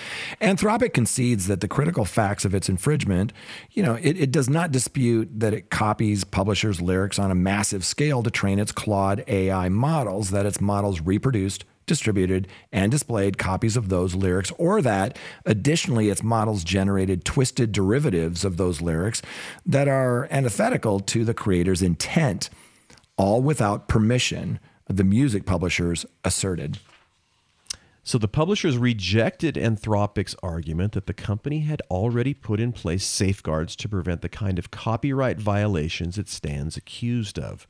Anthropic 0.43 0.93
concedes 0.93 1.47
that 1.47 1.63
the 1.63 1.69
critical 1.69 2.05
facts 2.05 2.45
of 2.45 2.55
its 2.55 2.69
infringement, 2.69 3.33
you 3.71 3.83
know, 3.83 3.95
it, 3.95 4.19
it, 4.19 4.31
does 4.31 4.51
not 4.51 4.71
dispute 4.71 5.31
that 5.41 5.55
it 5.55 5.71
copies 5.71 6.25
publishers' 6.25 6.83
lyrics 6.83 7.19
on 7.19 7.31
a 7.31 7.35
massive 7.35 7.85
scale 7.85 8.23
to 8.23 8.31
train 8.31 8.59
its 8.59 8.73
Claude 8.73 9.25
AI 9.27 9.71
models, 9.71 10.31
that 10.31 10.45
its 10.45 10.61
models 10.61 11.01
reproduced, 11.01 11.65
distributed, 11.87 12.49
and 12.73 12.91
displayed 12.91 13.39
copies 13.39 13.77
of 13.77 13.89
those 13.89 14.15
lyrics, 14.15 14.53
or 14.59 14.83
that 14.83 15.19
additionally 15.47 16.11
its 16.11 16.23
models 16.23 16.65
generated 16.65 17.25
twisted 17.25 17.73
derivatives 17.73 18.45
of 18.45 18.57
those 18.59 18.83
lyrics 18.83 19.23
that 19.65 19.89
are 19.89 20.29
antithetical 20.31 21.01
to 21.01 21.25
the 21.25 21.35
creator's 21.35 21.81
intent, 21.81 22.51
all 23.17 23.41
without 23.41 23.89
permission, 23.89 24.59
the 24.89 25.05
music 25.05 25.47
publishers 25.47 26.05
asserted. 26.25 26.79
So 28.07 28.17
the 28.19 28.29
publishers 28.29 28.79
rejected 28.79 29.57
Anthropic's 29.57 30.37
argument 30.41 30.93
that 30.93 31.07
the 31.07 31.13
company 31.13 31.63
had 31.63 31.83
already 31.91 32.35
put 32.35 32.61
in 32.61 32.71
place 32.71 33.05
safeguards 33.05 33.75
to 33.75 33.89
prevent 33.89 34.23
the 34.23 34.29
kind 34.29 34.61
of 34.61 34.71
copyright 34.71 35.41
violations 35.41 36.17
it 36.17 36.29
stands 36.29 36.77
accused 36.77 37.37
of. 37.37 37.67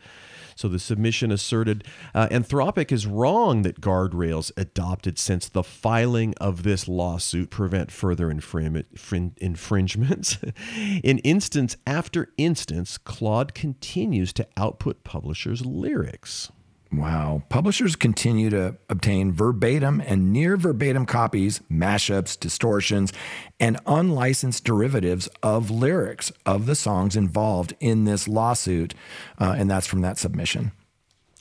So 0.55 0.69
the 0.69 0.79
submission 0.79 1.33
asserted 1.33 1.85
uh, 2.15 2.29
Anthropic 2.29 2.93
is 2.93 3.07
wrong 3.07 3.63
that 3.63 3.81
guardrails 3.81 4.53
adopted 4.59 5.19
since 5.19 5.49
the 5.49 5.65
filing 5.65 6.35
of 6.39 6.65
this 6.65 6.87
lawsuit 6.87 7.49
prevent 7.49 7.91
further 7.91 8.31
infringements. 8.31 10.39
in 11.03 11.19
instance 11.21 11.79
after 11.87 12.29
instance, 12.37 12.99
Claude 12.99 13.55
continues 13.55 14.35
to 14.35 14.47
output 14.59 15.03
publishers' 15.03 15.65
lyrics. 15.65 16.51
Wow. 16.97 17.43
Publishers 17.51 17.95
continue 17.95 18.49
to 18.51 18.77
obtain 18.89 19.31
verbatim 19.31 20.01
and 20.01 20.33
near 20.33 20.57
verbatim 20.57 21.05
copies, 21.05 21.61
mashups, 21.71 22.41
distortions, 22.41 23.13
and 23.61 23.79
unlicensed 23.87 24.65
derivatives 24.65 25.29
of 25.43 25.71
lyrics 25.71 26.33
of 26.47 26.65
the 26.65 26.75
songs 26.75 27.15
involved 27.15 27.75
in 27.81 28.05
this 28.05 28.27
lawsuit. 28.27 28.95
Uh, 29.39 29.55
and 29.59 29.71
that's 29.71 29.87
from 29.87 30.01
that 30.01 30.17
submission. 30.17 30.73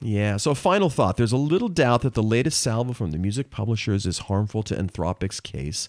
Yeah. 0.02 0.36
So, 0.36 0.54
final 0.54 0.90
thought 0.90 1.16
there's 1.16 1.32
a 1.32 1.38
little 1.38 1.70
doubt 1.70 2.02
that 2.02 2.16
the 2.16 2.24
latest 2.24 2.60
salvo 2.60 2.92
from 2.92 3.12
the 3.12 3.18
music 3.18 3.50
publishers 3.50 4.06
is 4.06 4.20
harmful 4.20 4.62
to 4.64 4.76
Anthropic's 4.76 5.40
case, 5.40 5.88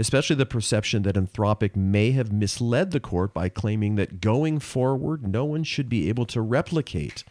especially 0.00 0.34
the 0.34 0.44
perception 0.44 1.02
that 1.04 1.14
Anthropic 1.14 1.76
may 1.76 2.10
have 2.10 2.32
misled 2.32 2.90
the 2.90 2.98
court 2.98 3.32
by 3.32 3.48
claiming 3.48 3.94
that 3.94 4.20
going 4.20 4.58
forward, 4.58 5.24
no 5.24 5.44
one 5.44 5.62
should 5.62 5.88
be 5.88 6.08
able 6.08 6.26
to 6.26 6.40
replicate 6.40 7.22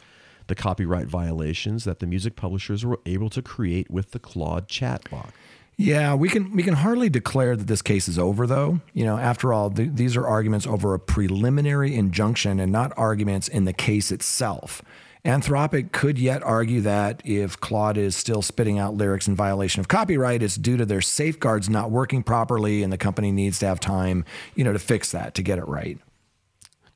the 0.47 0.55
copyright 0.55 1.07
violations 1.07 1.83
that 1.83 1.99
the 1.99 2.07
music 2.07 2.35
publishers 2.35 2.85
were 2.85 2.99
able 3.05 3.29
to 3.29 3.41
create 3.41 3.89
with 3.89 4.11
the 4.11 4.19
Claude 4.19 4.67
chatbot. 4.67 5.29
Yeah, 5.75 6.13
we 6.13 6.29
can 6.29 6.51
we 6.55 6.61
can 6.61 6.75
hardly 6.75 7.09
declare 7.09 7.55
that 7.55 7.67
this 7.67 7.81
case 7.81 8.07
is 8.07 8.19
over, 8.19 8.45
though. 8.45 8.81
You 8.93 9.05
know, 9.05 9.17
after 9.17 9.51
all, 9.51 9.71
th- 9.71 9.91
these 9.93 10.15
are 10.15 10.27
arguments 10.27 10.67
over 10.67 10.93
a 10.93 10.99
preliminary 10.99 11.95
injunction 11.95 12.59
and 12.59 12.71
not 12.71 12.93
arguments 12.95 13.47
in 13.47 13.65
the 13.65 13.73
case 13.73 14.11
itself. 14.11 14.83
Anthropic 15.25 15.93
could 15.93 16.19
yet 16.19 16.43
argue 16.43 16.81
that 16.81 17.21
if 17.25 17.57
Claude 17.59 17.97
is 17.97 18.15
still 18.15 18.41
spitting 18.41 18.77
out 18.77 18.95
lyrics 18.95 19.27
in 19.27 19.35
violation 19.35 19.79
of 19.79 19.87
copyright, 19.87 20.43
it's 20.43 20.57
due 20.57 20.75
to 20.75 20.85
their 20.85 21.01
safeguards 21.01 21.69
not 21.69 21.89
working 21.89 22.23
properly, 22.23 22.83
and 22.83 22.91
the 22.91 22.97
company 22.97 23.31
needs 23.31 23.57
to 23.59 23.65
have 23.65 23.79
time, 23.79 24.25
you 24.53 24.65
know, 24.65 24.73
to 24.73 24.79
fix 24.79 25.11
that 25.11 25.33
to 25.35 25.41
get 25.41 25.57
it 25.57 25.67
right. 25.67 25.97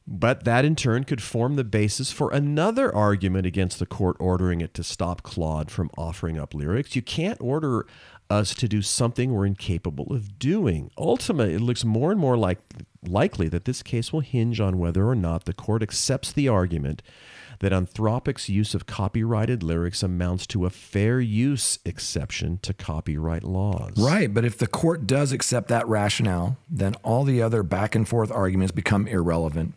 But 0.10 0.46
that 0.46 0.64
in 0.64 0.78
turn 0.78 1.04
could 1.04 1.22
form 1.22 1.58
the 1.58 1.66
basis 1.66 2.12
for 2.12 2.32
another 2.32 2.94
argument 2.96 3.46
against 3.46 3.78
the 3.78 3.86
court 3.86 4.16
ordering 4.20 4.62
it 4.62 4.74
to 4.76 4.84
stop 4.84 5.22
Claude 5.22 5.70
from 5.70 5.92
offering 5.98 6.40
up 6.40 6.54
lyrics. 6.54 6.96
You 6.96 7.02
can't 7.02 7.42
order 7.42 7.86
us 8.30 8.56
to 8.56 8.70
do 8.70 8.82
something 8.82 9.34
we're 9.34 9.46
incapable 9.46 10.14
of 10.14 10.40
doing. 10.40 10.92
Ultimately, 10.98 11.56
it 11.56 11.62
looks 11.62 11.84
more 11.84 12.12
and 12.12 12.20
more 12.20 12.38
like 12.38 12.60
likely 13.06 13.50
that 13.50 13.66
this 13.66 13.84
case 13.84 14.14
will 14.14 14.22
hinge 14.22 14.60
on 14.60 14.80
whether 14.80 15.08
or 15.08 15.16
not 15.16 15.46
the 15.46 15.54
court 15.54 15.84
accepts 15.84 16.32
the 16.32 16.48
argument 16.48 17.02
that 17.60 17.74
Anthropic's 17.74 18.50
use 18.50 18.74
of 18.74 18.86
copyrighted 18.86 19.64
lyrics 19.64 20.04
amounts 20.04 20.46
to 20.48 20.66
a 20.66 20.70
fair 20.70 21.20
use 21.20 21.80
exception 21.86 22.60
to 22.62 22.74
copyright 22.74 23.44
laws. 23.44 23.94
Right, 23.98 24.32
but 24.32 24.46
if 24.46 24.58
the 24.58 24.68
court 24.68 25.08
does 25.08 25.32
accept 25.32 25.68
that 25.70 25.88
rationale, 25.88 26.58
then 26.70 26.96
all 27.04 27.24
the 27.24 27.42
other 27.42 27.64
back 27.64 27.96
and 27.96 28.08
forth 28.08 28.32
arguments 28.32 28.72
become 28.72 29.08
irrelevant. 29.08 29.74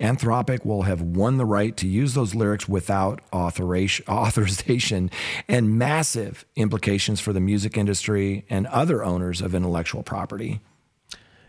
Anthropic 0.00 0.64
will 0.64 0.82
have 0.82 1.02
won 1.02 1.36
the 1.36 1.44
right 1.44 1.76
to 1.76 1.86
use 1.86 2.14
those 2.14 2.34
lyrics 2.34 2.68
without 2.68 3.20
authorization 3.32 5.10
and 5.46 5.78
massive 5.78 6.44
implications 6.56 7.20
for 7.20 7.32
the 7.32 7.40
music 7.40 7.76
industry 7.76 8.44
and 8.48 8.66
other 8.68 9.04
owners 9.04 9.40
of 9.42 9.54
intellectual 9.54 10.02
property. 10.02 10.60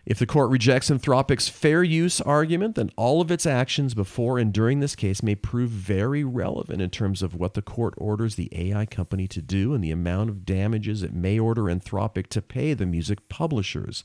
If 0.04 0.18
the 0.18 0.26
court 0.26 0.50
rejects 0.50 0.90
Anthropic's 0.90 1.48
fair 1.48 1.84
use 1.84 2.20
argument, 2.20 2.74
then 2.74 2.90
all 2.96 3.20
of 3.20 3.30
its 3.30 3.46
actions 3.46 3.94
before 3.94 4.38
and 4.38 4.52
during 4.52 4.80
this 4.80 4.96
case 4.96 5.22
may 5.22 5.36
prove 5.36 5.70
very 5.70 6.24
relevant 6.24 6.82
in 6.82 6.90
terms 6.90 7.22
of 7.22 7.36
what 7.36 7.54
the 7.54 7.62
court 7.62 7.94
orders 7.96 8.34
the 8.34 8.48
AI 8.52 8.84
company 8.86 9.28
to 9.28 9.40
do 9.40 9.74
and 9.74 9.82
the 9.84 9.92
amount 9.92 10.28
of 10.28 10.44
damages 10.44 11.04
it 11.04 11.14
may 11.14 11.38
order 11.38 11.62
Anthropic 11.64 12.26
to 12.28 12.42
pay 12.42 12.74
the 12.74 12.84
music 12.86 13.28
publishers. 13.28 14.02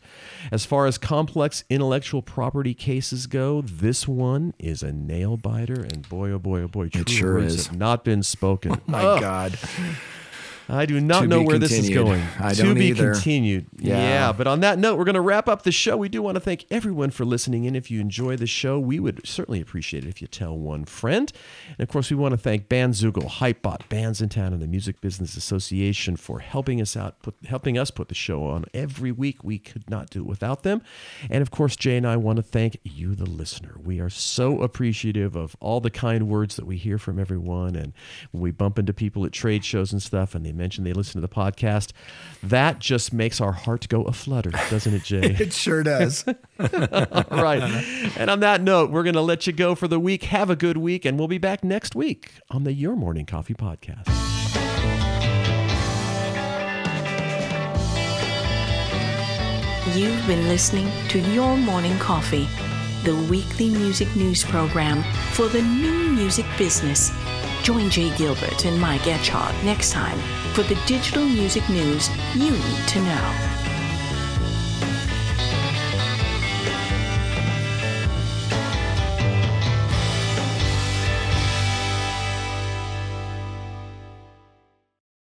As 0.52 0.66
far 0.66 0.86
as 0.86 1.00
complex 1.00 1.64
intellectual 1.70 2.22
property 2.22 2.76
cases 2.76 3.26
go, 3.26 3.62
this 3.62 4.08
one 4.08 4.54
is 4.60 4.84
a 4.84 4.91
nail 4.93 5.36
biter, 5.36 5.82
and 5.82 6.08
boy, 6.08 6.30
oh 6.32 6.39
boy, 6.39 6.62
oh 6.62 6.68
boy, 6.68 6.89
true 6.89 7.04
sure 7.08 7.34
words 7.36 7.56
is. 7.56 7.68
have 7.68 7.78
not 7.78 8.04
been 8.04 8.22
spoken. 8.24 8.68
Oh 8.88 8.91
my 8.91 9.04
Ugh. 9.04 9.22
God. 9.22 9.60
I 10.70 10.86
do 10.86 10.99
not 10.99 11.28
know 11.28 11.41
where 11.41 11.59
this 11.59 11.72
is 11.72 11.89
going. 11.89 12.22
I 12.39 12.53
to 12.53 12.63
don't 12.63 12.76
be 12.76 12.88
either. 12.88 13.13
continued. 13.13 13.68
Yeah. 13.78 13.97
Yeah. 13.97 14.32
But 14.32 14.47
on 14.47 14.59
that 14.61 14.78
note, 14.78 14.97
we're 14.97 15.05
going 15.05 15.15
to 15.15 15.22
wrap 15.22 15.47
up 15.47 15.63
the 15.63 15.72
show. 15.72 15.95
We 15.97 16.09
do 16.09 16.22
want 16.22 16.36
to 16.36 16.41
thank 16.41 16.65
everyone 16.70 17.11
for 17.11 17.26
listening 17.26 17.65
in. 17.65 17.76
If 17.76 17.89
you 17.89 18.01
enjoy 18.01 18.36
the 18.36 18.47
show, 18.47 18.80
we 18.80 18.99
would 18.99 19.26
certainly 19.26 19.61
appreciate 19.61 20.03
it 20.05 20.09
if 20.09 20.22
you 20.22 20.28
tell 20.28 20.57
one 20.57 20.86
friend. 20.86 21.32
And 21.78 21.88
of 21.88 21.89
course, 21.89 22.09
we 22.09 22.18
want 22.18 22.34
to 22.34 22.38
thank 22.38 22.68
Bandzoogle, 22.68 23.30
Hypebot, 23.30 23.88
Bandsintown, 23.89 24.47
and 24.47 24.61
the 24.61 24.68
Music 24.68 24.99
Business 25.01 25.38
Association 25.38 26.15
for 26.15 26.39
helping 26.39 26.82
us 26.82 26.97
out, 26.97 27.22
put, 27.22 27.36
helping 27.45 27.78
us 27.78 27.91
put 27.91 28.09
the 28.09 28.15
show 28.15 28.43
on 28.45 28.65
every 28.74 29.11
week. 29.11 29.43
We 29.43 29.59
could 29.59 29.89
not 29.89 30.09
do 30.09 30.20
it 30.22 30.26
without 30.26 30.63
them. 30.63 30.82
And 31.30 31.41
of 31.41 31.51
course, 31.51 31.76
Jay 31.76 31.95
and 31.97 32.05
I 32.07 32.18
want 32.18 32.38
to 32.38 32.43
thank 32.43 32.78
you, 32.84 33.15
the 33.15 33.26
listener. 33.26 33.76
We 33.84 33.99
are 33.99 34.09
so 34.09 34.61
appreciative 34.61 35.36
of 35.36 35.55
all 35.59 35.80
the 35.80 35.89
kind 35.89 36.28
words 36.28 36.55
that 36.57 36.65
we 36.65 36.78
hear 36.78 36.97
from 36.97 37.20
everyone. 37.20 37.76
And 37.76 37.93
when 38.32 38.41
we 38.41 38.51
bump 38.51 38.78
into 38.78 38.93
people 38.93 39.26
at 39.26 39.32
trade 39.32 39.63
shows 39.63 39.91
and 39.91 40.01
stuff 40.01 40.36
and 40.36 40.45
they 40.45 40.51
mention 40.58 40.84
they 40.84 40.93
listen 40.93 41.22
to 41.22 41.28
the 41.28 41.34
podcast, 41.34 41.91
that 42.43 42.80
just 42.80 43.14
makes 43.14 43.39
our 43.39 43.51
heart 43.53 43.88
go 43.89 44.03
a 44.03 44.12
flutter, 44.12 44.51
doesn't 44.70 44.93
it, 44.93 45.03
Jay? 45.03 45.36
It 45.39 45.53
sure 45.53 45.84
does. 45.84 46.26
All 46.28 46.36
right. 47.32 47.62
And 48.18 48.30
on 48.30 48.39
that 48.41 48.62
note, 48.62 48.91
we're 48.91 49.03
going 49.03 49.16
to 49.16 49.22
let 49.22 49.47
you 49.47 49.53
go 49.53 49.76
for 49.76 49.88
the 49.88 49.99
week. 49.99 50.24
Have 50.24 50.49
a 50.49 50.55
good 50.55 50.78
week, 50.78 51.05
and 51.05 51.18
we'll 51.18 51.28
be 51.28 51.38
back 51.38 51.64
next 51.64 51.95
week 51.95 52.32
on 52.49 52.64
the 52.64 52.74
Your 52.74 52.95
Morning 52.95 53.26
Coffee 53.26 53.53
Podcast. 53.53 54.08
You've 59.95 60.28
been 60.28 60.47
listening 60.47 60.91
to 61.10 61.20
Your 61.20 61.55
Morning 61.58 61.97
Coffee, 61.97 62.47
the 63.03 63.16
weekly 63.30 63.70
music 63.70 64.14
news 64.16 64.43
program 64.43 65.01
for 65.32 65.47
the 65.47 65.62
new 65.62 66.10
music 66.10 66.45
business. 66.58 67.10
Join 67.68 67.89
Jay 67.89 68.15
Gilbert 68.15 68.63
and 68.63 68.80
Mike 68.80 69.01
Etchart 69.01 69.61
next 69.61 69.91
time 69.91 70.18
for 70.53 70.63
the 70.63 70.82
digital 70.86 71.26
music 71.26 71.68
news 71.68 72.09
you 72.34 72.51
need 72.51 72.88
to 72.88 73.01
know. 73.01 73.66